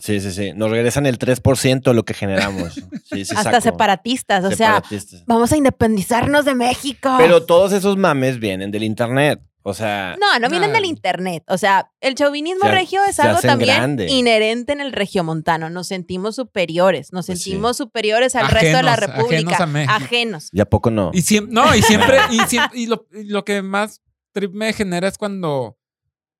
Sí, 0.00 0.20
sí, 0.20 0.32
sí. 0.32 0.52
Nos 0.54 0.70
regresan 0.70 1.06
el 1.06 1.18
3% 1.18 1.82
de 1.82 1.94
lo 1.94 2.04
que 2.04 2.12
generamos. 2.12 2.74
Sí, 3.04 3.24
sí, 3.24 3.34
Hasta 3.34 3.52
saco. 3.52 3.60
separatistas, 3.62 4.44
o 4.44 4.50
sea, 4.50 4.74
Separatistas. 4.82 5.24
vamos 5.26 5.50
a 5.52 5.56
independizarnos 5.56 6.44
de 6.44 6.54
México. 6.54 7.14
Pero 7.16 7.44
todos 7.46 7.72
esos 7.72 7.96
mames 7.96 8.38
vienen 8.38 8.70
del 8.70 8.82
internet. 8.82 9.40
O 9.66 9.72
sea, 9.72 10.14
no, 10.20 10.38
no 10.40 10.50
vienen 10.50 10.70
No. 10.70 10.74
del 10.76 10.84
internet. 10.84 11.42
O 11.48 11.56
sea, 11.56 11.90
el 12.02 12.14
chauvinismo 12.14 12.66
Se 12.66 12.70
regio 12.70 13.00
es 13.08 13.18
algo 13.18 13.40
también 13.40 13.76
grande. 13.76 14.06
inherente 14.10 14.74
en 14.74 14.82
el 14.82 14.92
regiomontano. 14.92 15.70
Nos 15.70 15.86
sentimos 15.88 16.36
superiores, 16.36 17.14
nos 17.14 17.24
Pues 17.26 17.38
sí. 17.40 17.44
sentimos 17.50 17.78
superiores 17.78 18.34
al 18.36 18.48
resto 18.50 18.76
de 18.76 18.82
la 18.82 18.92
Ajenos, 18.92 19.08
ajenos 19.08 19.30
República. 19.30 19.62
a 19.62 19.66
México. 19.66 19.92
Ajenos. 19.94 20.48
¿y 20.52 20.60
a 20.60 20.66
poco 20.66 20.90
no? 20.90 21.10
Y 21.14 21.22
siempre, 21.22 21.54
no, 21.54 21.74
y 21.74 21.80
siempre, 21.80 22.18
y 22.30 22.40
siempre, 22.40 22.78
y 22.78 22.86
lo, 22.86 23.06
y 23.12 23.24
lo 23.24 23.44
que 23.46 23.62
más 23.62 24.02
trip 24.32 24.52
me 24.52 24.72
genera 24.74 25.08
es 25.08 25.16
cuando 25.16 25.78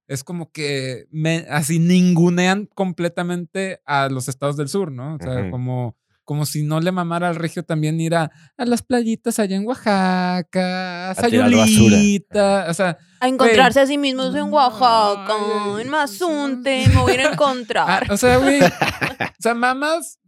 es 0.06 0.22
como 0.22 0.52
que 0.52 1.06
me, 1.10 1.46
así 1.48 1.78
ningunean 1.78 2.66
completamente 2.74 3.80
a 3.86 4.10
los 4.10 4.28
estados 4.28 4.58
del 4.58 4.68
sur, 4.68 4.92
¿no? 4.92 5.14
O 5.14 5.18
sea, 5.18 5.50
como 5.50 5.96
como 6.24 6.46
si 6.46 6.62
no 6.62 6.80
le 6.80 6.92
mamara 6.92 7.28
al 7.28 7.36
regio 7.36 7.62
también 7.62 8.00
ir 8.00 8.14
a, 8.14 8.30
a 8.56 8.64
las 8.64 8.82
playitas 8.82 9.38
allá 9.38 9.56
en 9.56 9.66
Oaxaca, 9.66 11.10
a. 11.10 11.14
Sayulita, 11.14 12.66
o 12.68 12.74
sea, 12.74 12.98
A 13.20 13.28
encontrarse 13.28 13.80
a 13.80 13.86
sí 13.86 13.98
mismos 13.98 14.34
en 14.34 14.52
Oaxaca, 14.52 15.28
ay, 15.28 15.82
en 15.82 15.90
Mazunte, 15.90 16.88
me 16.88 17.00
voy 17.00 17.12
a 17.12 17.14
ir 17.14 17.20
a 17.20 17.28
ah, 17.28 17.32
encontrar. 17.32 18.12
o 18.12 18.16
sea, 18.16 18.38
güey, 18.38 18.62
o 18.62 19.42
sea, 19.42 19.54
mamas 19.54 20.18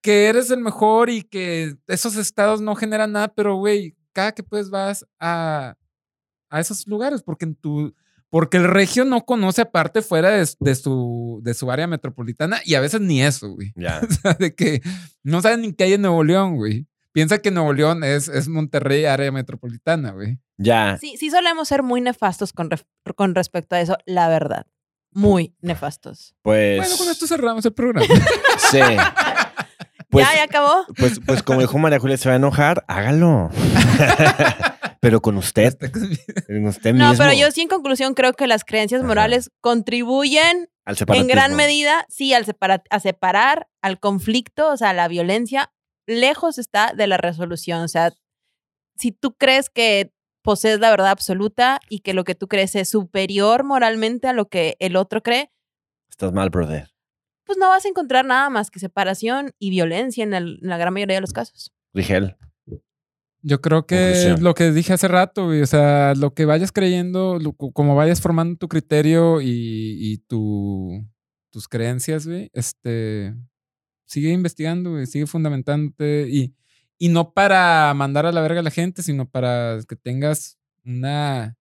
que 0.00 0.26
eres 0.26 0.50
el 0.50 0.60
mejor 0.60 1.10
y 1.10 1.22
que 1.22 1.74
esos 1.88 2.16
estados 2.16 2.60
no 2.60 2.74
generan 2.74 3.12
nada, 3.12 3.28
pero 3.28 3.56
güey, 3.56 3.96
cada 4.12 4.32
que 4.32 4.42
puedes 4.42 4.70
vas 4.70 5.06
a, 5.18 5.76
a 6.48 6.60
esos 6.60 6.86
lugares 6.86 7.22
porque 7.22 7.44
en 7.44 7.54
tu 7.54 7.94
porque 8.36 8.58
el 8.58 8.64
regio 8.68 9.06
no 9.06 9.24
conoce 9.24 9.62
aparte 9.62 10.02
fuera 10.02 10.28
de, 10.28 10.46
de 10.60 10.74
su, 10.74 11.40
de 11.42 11.54
su 11.54 11.70
área 11.70 11.86
metropolitana 11.86 12.60
y 12.66 12.74
a 12.74 12.80
veces 12.80 13.00
ni 13.00 13.22
eso, 13.22 13.48
güey. 13.54 13.72
Ya. 13.76 14.02
O 14.06 14.12
sea, 14.12 14.34
de 14.34 14.54
que 14.54 14.82
no 15.22 15.40
saben 15.40 15.62
ni 15.62 15.72
qué 15.72 15.84
hay 15.84 15.94
en 15.94 16.02
Nuevo 16.02 16.22
León, 16.22 16.56
güey. 16.56 16.86
Piensa 17.12 17.38
que 17.38 17.50
Nuevo 17.50 17.72
León 17.72 18.04
es, 18.04 18.28
es 18.28 18.46
Monterrey, 18.48 19.06
área 19.06 19.32
metropolitana, 19.32 20.10
güey. 20.10 20.38
Ya. 20.58 20.98
Sí, 21.00 21.16
sí 21.18 21.30
solemos 21.30 21.66
ser 21.68 21.82
muy 21.82 22.02
nefastos 22.02 22.52
con, 22.52 22.68
ref- 22.68 22.84
con 23.14 23.34
respecto 23.34 23.74
a 23.74 23.80
eso, 23.80 23.96
la 24.04 24.28
verdad. 24.28 24.66
Muy 25.12 25.54
nefastos. 25.62 26.34
Pues. 26.42 26.76
Bueno, 26.76 26.94
con 26.98 27.08
esto 27.08 27.26
cerramos 27.26 27.64
el 27.64 27.72
programa. 27.72 28.06
Sí. 28.70 28.80
Pues, 30.08 30.24
¿Ya, 30.24 30.36
ya 30.36 30.42
acabó? 30.44 30.86
pues, 30.96 31.20
pues 31.26 31.42
como 31.42 31.60
dijo 31.60 31.76
María 31.78 31.98
Julia, 31.98 32.16
se 32.16 32.28
va 32.28 32.34
a 32.34 32.36
enojar, 32.36 32.84
hágalo. 32.86 33.50
Pero 35.00 35.20
con 35.22 35.36
usted, 35.36 35.76
con 36.46 36.66
usted 36.66 36.94
No, 36.94 37.10
mismo. 37.10 37.24
pero 37.24 37.36
yo 37.38 37.50
sí 37.50 37.62
en 37.62 37.68
conclusión 37.68 38.14
creo 38.14 38.32
que 38.32 38.46
las 38.46 38.64
creencias 38.64 39.00
Ajá. 39.00 39.08
morales 39.08 39.50
contribuyen 39.60 40.68
Al 40.84 40.96
en 41.08 41.26
gran 41.26 41.54
medida, 41.56 42.06
sí, 42.08 42.32
al 42.34 42.44
separa- 42.44 42.82
a 42.90 43.00
separar, 43.00 43.68
al 43.82 43.98
conflicto, 44.00 44.68
o 44.70 44.76
sea, 44.76 44.92
la 44.92 45.08
violencia, 45.08 45.72
lejos 46.06 46.58
está 46.58 46.92
de 46.94 47.06
la 47.06 47.16
resolución. 47.16 47.82
O 47.82 47.88
sea, 47.88 48.12
si 48.96 49.12
tú 49.12 49.34
crees 49.36 49.68
que 49.70 50.12
posees 50.42 50.78
la 50.78 50.90
verdad 50.90 51.10
absoluta 51.10 51.80
y 51.88 52.00
que 52.00 52.14
lo 52.14 52.24
que 52.24 52.34
tú 52.36 52.46
crees 52.46 52.74
es 52.76 52.88
superior 52.88 53.64
moralmente 53.64 54.28
a 54.28 54.32
lo 54.32 54.48
que 54.48 54.76
el 54.78 54.96
otro 54.96 55.22
cree, 55.22 55.50
Estás 56.08 56.32
mal, 56.32 56.50
brother. 56.50 56.90
pues 57.44 57.58
no 57.58 57.68
vas 57.68 57.84
a 57.84 57.88
encontrar 57.88 58.24
nada 58.24 58.48
más 58.48 58.70
que 58.70 58.78
separación 58.78 59.52
y 59.58 59.70
violencia 59.70 60.22
en, 60.24 60.34
el- 60.34 60.60
en 60.62 60.68
la 60.68 60.78
gran 60.78 60.94
mayoría 60.94 61.16
de 61.16 61.20
los 61.20 61.32
casos. 61.32 61.72
Rigel. 61.92 62.36
Yo 63.48 63.60
creo 63.60 63.86
que 63.86 63.96
Conclusión. 63.96 64.42
lo 64.42 64.54
que 64.54 64.72
dije 64.72 64.92
hace 64.92 65.06
rato, 65.06 65.44
güey, 65.46 65.62
o 65.62 65.66
sea, 65.66 66.14
lo 66.16 66.34
que 66.34 66.46
vayas 66.46 66.72
creyendo, 66.72 67.38
lo- 67.38 67.52
como 67.52 67.94
vayas 67.94 68.20
formando 68.20 68.56
tu 68.58 68.66
criterio 68.66 69.40
y, 69.40 69.46
y 70.00 70.18
tu, 70.26 71.06
tus 71.50 71.68
creencias, 71.68 72.26
güey, 72.26 72.50
este, 72.52 73.36
sigue 74.04 74.30
investigando, 74.32 74.90
güey, 74.90 75.06
sigue 75.06 75.26
fundamentándote 75.26 76.26
y, 76.28 76.56
y 76.98 77.08
no 77.08 77.32
para 77.34 77.94
mandar 77.94 78.26
a 78.26 78.32
la 78.32 78.40
verga 78.40 78.58
a 78.60 78.62
la 78.64 78.70
gente, 78.72 79.04
sino 79.04 79.28
para 79.30 79.78
que 79.88 79.94
tengas 79.94 80.58
una, 80.84 81.56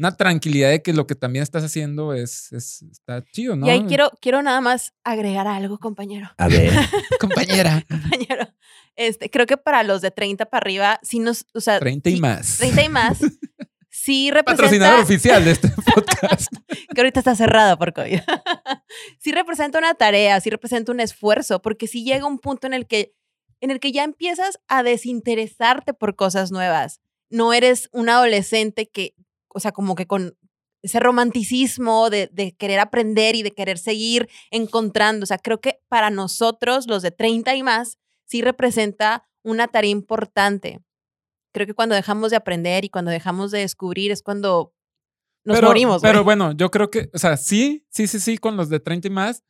una 0.00 0.16
tranquilidad 0.16 0.70
de 0.70 0.80
que 0.82 0.94
lo 0.94 1.06
que 1.06 1.14
también 1.14 1.42
estás 1.42 1.62
haciendo 1.62 2.14
es, 2.14 2.50
es 2.52 2.80
está 2.90 3.22
chido, 3.32 3.54
¿no? 3.54 3.66
Y 3.66 3.70
ahí 3.70 3.84
quiero, 3.86 4.10
quiero 4.22 4.42
nada 4.42 4.62
más 4.62 4.94
agregar 5.04 5.46
algo, 5.46 5.78
compañero. 5.78 6.30
A 6.38 6.48
ver. 6.48 6.72
compañera, 7.20 7.84
compañero. 7.86 8.48
Este, 8.96 9.28
creo 9.28 9.44
que 9.44 9.58
para 9.58 9.82
los 9.82 10.00
de 10.00 10.10
30 10.10 10.46
para 10.46 10.62
arriba, 10.62 11.00
sí 11.02 11.18
nos, 11.18 11.44
o 11.52 11.60
sea, 11.60 11.78
30 11.78 12.08
y 12.08 12.14
sí- 12.14 12.20
más. 12.22 12.56
30 12.56 12.82
y 12.82 12.88
más, 12.88 13.18
sí 13.90 14.30
Patrocinador 14.32 15.00
representa, 15.00 15.02
oficial 15.02 15.44
de 15.44 15.50
este 15.50 15.68
podcast. 15.94 16.50
que 16.94 17.00
ahorita 17.00 17.20
está 17.20 17.36
cerrada 17.36 17.76
por 17.76 17.92
COVID. 17.92 18.20
sí 19.18 19.32
representa 19.32 19.78
una 19.78 19.92
tarea, 19.92 20.40
sí 20.40 20.48
representa 20.48 20.92
un 20.92 21.00
esfuerzo, 21.00 21.60
porque 21.60 21.86
sí 21.86 22.04
llega 22.04 22.24
un 22.24 22.38
punto 22.38 22.66
en 22.66 22.72
el 22.72 22.86
que, 22.86 23.12
en 23.60 23.70
el 23.70 23.80
que 23.80 23.92
ya 23.92 24.04
empiezas 24.04 24.58
a 24.66 24.82
desinteresarte 24.82 25.92
por 25.92 26.16
cosas 26.16 26.50
nuevas. 26.50 27.02
No 27.28 27.52
eres 27.52 27.90
un 27.92 28.08
adolescente 28.08 28.88
que, 28.88 29.14
o 29.52 29.60
sea, 29.60 29.72
como 29.72 29.94
que 29.94 30.06
con 30.06 30.36
ese 30.82 31.00
romanticismo 31.00 32.08
de, 32.10 32.28
de 32.32 32.52
querer 32.52 32.80
aprender 32.80 33.34
y 33.36 33.42
de 33.42 33.52
querer 33.52 33.78
seguir 33.78 34.28
encontrando. 34.50 35.24
O 35.24 35.26
sea, 35.26 35.38
creo 35.38 35.60
que 35.60 35.80
para 35.88 36.10
nosotros, 36.10 36.86
los 36.86 37.02
de 37.02 37.10
30 37.10 37.54
y 37.54 37.62
más, 37.62 37.98
sí 38.24 38.42
representa 38.42 39.28
una 39.42 39.68
tarea 39.68 39.90
importante. 39.90 40.80
Creo 41.52 41.66
que 41.66 41.74
cuando 41.74 41.94
dejamos 41.94 42.30
de 42.30 42.36
aprender 42.36 42.84
y 42.84 42.88
cuando 42.88 43.10
dejamos 43.10 43.50
de 43.50 43.60
descubrir 43.60 44.12
es 44.12 44.22
cuando 44.22 44.72
nos 45.44 45.56
pero, 45.56 45.68
morimos. 45.68 46.02
Pero 46.02 46.22
bueno, 46.22 46.52
yo 46.52 46.70
creo 46.70 46.90
que, 46.90 47.10
o 47.12 47.18
sea, 47.18 47.36
sí, 47.36 47.84
sí, 47.90 48.06
sí, 48.06 48.20
sí, 48.20 48.38
con 48.38 48.56
los 48.56 48.68
de 48.68 48.80
30 48.80 49.08
y 49.08 49.10
más. 49.10 49.42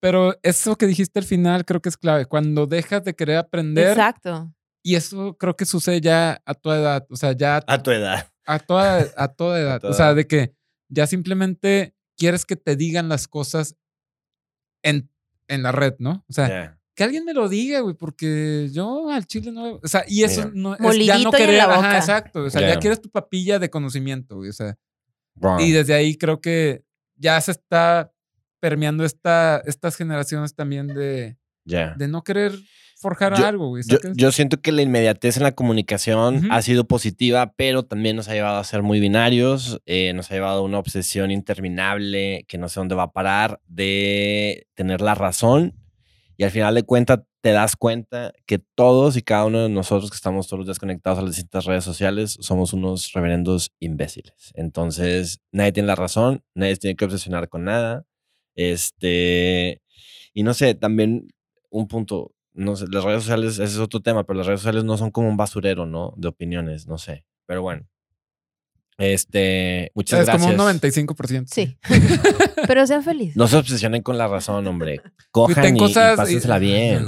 Pero 0.00 0.38
eso 0.42 0.76
que 0.76 0.86
dijiste 0.86 1.18
al 1.18 1.24
final 1.24 1.64
creo 1.64 1.80
que 1.80 1.88
es 1.88 1.96
clave. 1.96 2.26
Cuando 2.26 2.66
dejas 2.66 3.04
de 3.04 3.14
querer 3.14 3.38
aprender, 3.38 3.88
Exacto. 3.88 4.52
y 4.82 4.96
eso 4.96 5.36
creo 5.38 5.56
que 5.56 5.64
sucede 5.64 6.00
ya 6.00 6.42
a 6.44 6.54
toda 6.54 6.78
edad, 6.78 7.06
o 7.10 7.16
sea, 7.16 7.32
ya 7.32 7.62
A 7.66 7.82
tu 7.82 7.90
edad. 7.90 8.30
A 8.46 8.58
toda, 8.58 9.06
a 9.16 9.28
toda 9.28 9.60
edad. 9.60 9.80
toda 9.80 9.92
o 9.92 9.96
sea, 9.96 10.14
de 10.14 10.26
que 10.26 10.54
ya 10.88 11.06
simplemente 11.06 11.94
quieres 12.16 12.44
que 12.44 12.56
te 12.56 12.76
digan 12.76 13.08
las 13.08 13.26
cosas 13.28 13.76
en, 14.82 15.10
en 15.48 15.62
la 15.62 15.72
red, 15.72 15.94
¿no? 15.98 16.24
O 16.28 16.32
sea, 16.32 16.78
que 16.94 17.02
alguien 17.02 17.24
me 17.24 17.34
lo 17.34 17.48
diga, 17.48 17.80
güey, 17.80 17.94
porque 17.94 18.68
yo 18.72 19.10
al 19.10 19.26
chile 19.26 19.50
no. 19.50 19.80
O 19.82 19.88
sea, 19.88 20.04
y 20.06 20.22
eso 20.22 20.50
no 20.54 20.74
es 20.76 21.06
ya 21.06 21.18
no 21.18 21.32
querer. 21.32 21.56
la 21.58 21.74
Ajá, 21.74 21.96
exacto. 21.98 22.44
O 22.44 22.50
sea, 22.50 22.60
Ya. 22.60 22.74
ya 22.74 22.78
quieres 22.78 23.00
tu 23.00 23.10
papilla 23.10 23.58
de 23.58 23.68
conocimiento, 23.70 24.36
güey. 24.36 24.50
O 24.50 24.52
sea, 24.52 24.76
Wrong. 25.36 25.60
y 25.60 25.72
desde 25.72 25.94
ahí 25.94 26.16
creo 26.16 26.40
que 26.40 26.84
ya 27.16 27.40
se 27.40 27.50
está 27.50 28.12
permeando 28.60 29.04
esta, 29.04 29.60
estas 29.66 29.96
generaciones 29.96 30.54
también 30.54 30.86
de, 30.86 31.36
Ya. 31.64 31.94
de 31.96 32.06
no 32.08 32.22
querer 32.22 32.52
forjar 33.04 33.36
Yo- 33.38 33.46
algo, 33.46 33.68
güey. 33.68 33.82
Yo, 33.86 33.98
yo 34.14 34.32
siento 34.32 34.60
que 34.60 34.72
la 34.72 34.82
inmediatez 34.82 35.36
en 35.36 35.42
la 35.44 35.52
comunicación 35.52 36.36
Ujú. 36.38 36.46
ha 36.50 36.60
sido 36.62 36.84
positiva, 36.88 37.52
pero 37.56 37.84
también 37.84 38.16
nos 38.16 38.28
ha 38.28 38.32
llevado 38.34 38.58
a 38.58 38.64
ser 38.64 38.82
muy 38.82 38.98
binarios, 38.98 39.80
eh, 39.86 40.12
nos 40.14 40.30
ha 40.30 40.34
llevado 40.34 40.60
a 40.60 40.62
una 40.62 40.78
obsesión 40.78 41.30
interminable 41.30 42.44
que 42.48 42.58
no 42.58 42.68
sé 42.68 42.80
dónde 42.80 42.94
va 42.94 43.04
a 43.04 43.12
parar 43.12 43.60
de 43.68 44.66
tener 44.74 45.00
la 45.00 45.14
razón 45.14 45.74
y 46.36 46.44
al 46.44 46.50
final 46.50 46.74
de 46.74 46.82
cuentas 46.82 47.20
te 47.42 47.50
das 47.52 47.76
cuenta 47.76 48.32
que 48.46 48.58
todos 48.58 49.16
y 49.18 49.22
cada 49.22 49.44
uno 49.44 49.62
de 49.64 49.68
nosotros 49.68 50.10
que 50.10 50.16
estamos 50.16 50.48
todos 50.48 50.66
desconectados 50.66 51.18
a 51.18 51.22
las 51.22 51.32
distintas 51.36 51.66
redes 51.66 51.84
sociales 51.84 52.38
somos 52.40 52.72
unos 52.72 53.12
reverendos 53.12 53.70
imbéciles. 53.80 54.50
Entonces, 54.54 55.40
nadie 55.52 55.72
tiene 55.72 55.86
la 55.88 55.94
razón, 55.94 56.42
nadie 56.54 56.76
tiene 56.76 56.96
que 56.96 57.04
obsesionar 57.04 57.48
con 57.50 57.64
nada. 57.64 58.06
Este, 58.56 59.82
y 60.32 60.42
no 60.42 60.54
sé, 60.54 60.74
también 60.74 61.28
un 61.70 61.86
punto, 61.86 62.32
no 62.54 62.76
sé, 62.76 62.86
las 62.88 63.04
redes 63.04 63.22
sociales, 63.22 63.54
ese 63.54 63.64
es 63.64 63.78
otro 63.78 64.00
tema, 64.00 64.24
pero 64.24 64.38
las 64.38 64.46
redes 64.46 64.60
sociales 64.60 64.84
no 64.84 64.96
son 64.96 65.10
como 65.10 65.28
un 65.28 65.36
basurero, 65.36 65.86
¿no? 65.86 66.14
De 66.16 66.28
opiniones, 66.28 66.86
no 66.86 66.98
sé. 66.98 67.24
Pero 67.46 67.62
bueno. 67.62 67.86
Este, 68.96 69.90
muchas 69.96 70.20
es 70.20 70.26
gracias. 70.26 70.52
como 70.54 70.68
un 70.68 70.78
95%. 70.80 71.46
Sí. 71.48 71.76
Pero 72.68 72.86
sean 72.86 73.02
felices. 73.02 73.36
No 73.36 73.48
se 73.48 73.56
obsesionen 73.56 74.02
con 74.02 74.16
la 74.16 74.28
razón, 74.28 74.64
hombre. 74.68 75.00
Cojan 75.32 75.74
y, 75.76 75.78
cosas. 75.80 76.14
y 76.14 76.16
pásensela 76.16 76.58
bien. 76.60 77.04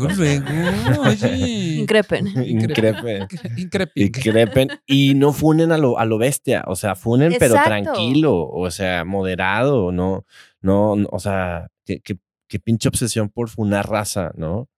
Increpen. 1.80 2.26
Increpen. 2.44 3.26
Increpen. 3.56 3.92
Increpen. 3.94 4.68
Y 4.84 5.14
no 5.14 5.32
funen 5.32 5.70
a 5.70 5.78
lo, 5.78 5.98
a 5.98 6.04
lo 6.04 6.18
bestia. 6.18 6.64
O 6.66 6.74
sea, 6.74 6.96
funen, 6.96 7.34
pero 7.38 7.54
tranquilo. 7.54 8.48
O 8.48 8.70
sea, 8.72 9.04
moderado. 9.04 9.92
No, 9.92 10.24
no, 10.60 10.96
no, 10.96 11.08
o 11.12 11.20
sea, 11.20 11.68
qué, 11.84 12.00
qué- 12.00 12.18
qué 12.48 12.58
pinche 12.58 12.88
obsesión 12.88 13.28
por 13.28 13.48
funar 13.48 13.88
raza, 13.88 14.32
¿no? 14.36 14.68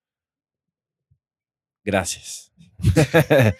Gracias. 1.89 2.53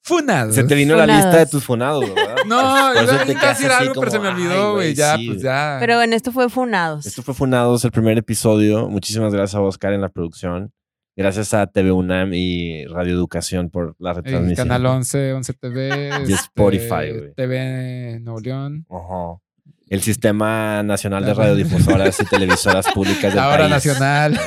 Funados. 0.00 0.54
Se 0.54 0.62
te 0.62 0.76
vino 0.76 0.94
la 0.94 1.06
lista 1.06 1.38
de 1.38 1.46
tus 1.46 1.64
funados, 1.64 2.04
¿verdad? 2.14 2.36
No, 2.46 2.92
eso 2.92 3.14
iba 3.14 3.24
te 3.24 3.46
a 3.46 3.48
decir 3.48 3.70
algo, 3.70 3.94
pero 3.98 4.12
se 4.12 4.18
me 4.20 4.28
olvidó, 4.28 4.74
güey. 4.74 4.94
Ya, 4.94 5.16
sí. 5.16 5.28
pues 5.28 5.42
ya. 5.42 5.78
Pero 5.80 6.00
en 6.02 6.12
esto 6.12 6.30
fue 6.30 6.48
Funados. 6.48 7.04
Esto 7.04 7.22
fue 7.22 7.34
Funados, 7.34 7.84
el 7.84 7.90
primer 7.90 8.16
episodio. 8.18 8.88
Muchísimas 8.88 9.32
gracias 9.32 9.56
a 9.56 9.60
Oscar 9.62 9.92
en 9.92 10.02
la 10.02 10.08
producción. 10.08 10.72
Gracias 11.16 11.52
a 11.54 11.66
TV 11.66 11.90
UNAM 11.90 12.32
y 12.32 12.84
Radio 12.86 13.14
Educación 13.14 13.70
por 13.70 13.96
la 13.98 14.10
El 14.10 14.16
retransmisión. 14.16 14.68
Canal 14.68 14.86
11, 14.86 15.32
11 15.32 15.52
TV. 15.54 16.08
Y 16.08 16.32
este, 16.32 16.34
Spotify, 16.34 17.10
güey. 17.10 17.34
TV 17.34 18.20
Nuevo 18.20 18.38
León. 18.40 18.86
Ajá. 18.88 19.40
El 19.88 20.02
Sistema 20.02 20.82
Nacional 20.84 21.24
de 21.24 21.34
Radiodifusoras 21.34 22.20
y 22.20 22.24
Televisoras 22.26 22.86
Públicas 22.92 23.32
del 23.32 23.36
La 23.36 23.48
hora 23.48 23.68
país. 23.68 23.70
nacional. 23.70 24.40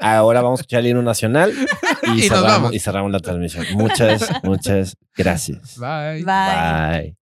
Ahora 0.00 0.40
vamos 0.40 0.60
a 0.60 0.62
escuchar 0.62 0.80
el 0.80 0.88
himno 0.88 1.02
nacional 1.02 1.52
y, 2.14 2.22
cerramos, 2.28 2.74
y 2.74 2.78
cerramos 2.78 3.12
la 3.12 3.20
transmisión. 3.20 3.66
Muchas, 3.74 4.28
muchas 4.42 4.96
gracias. 5.14 5.78
Bye. 5.78 6.24
Bye. 6.24 7.02
Bye. 7.04 7.19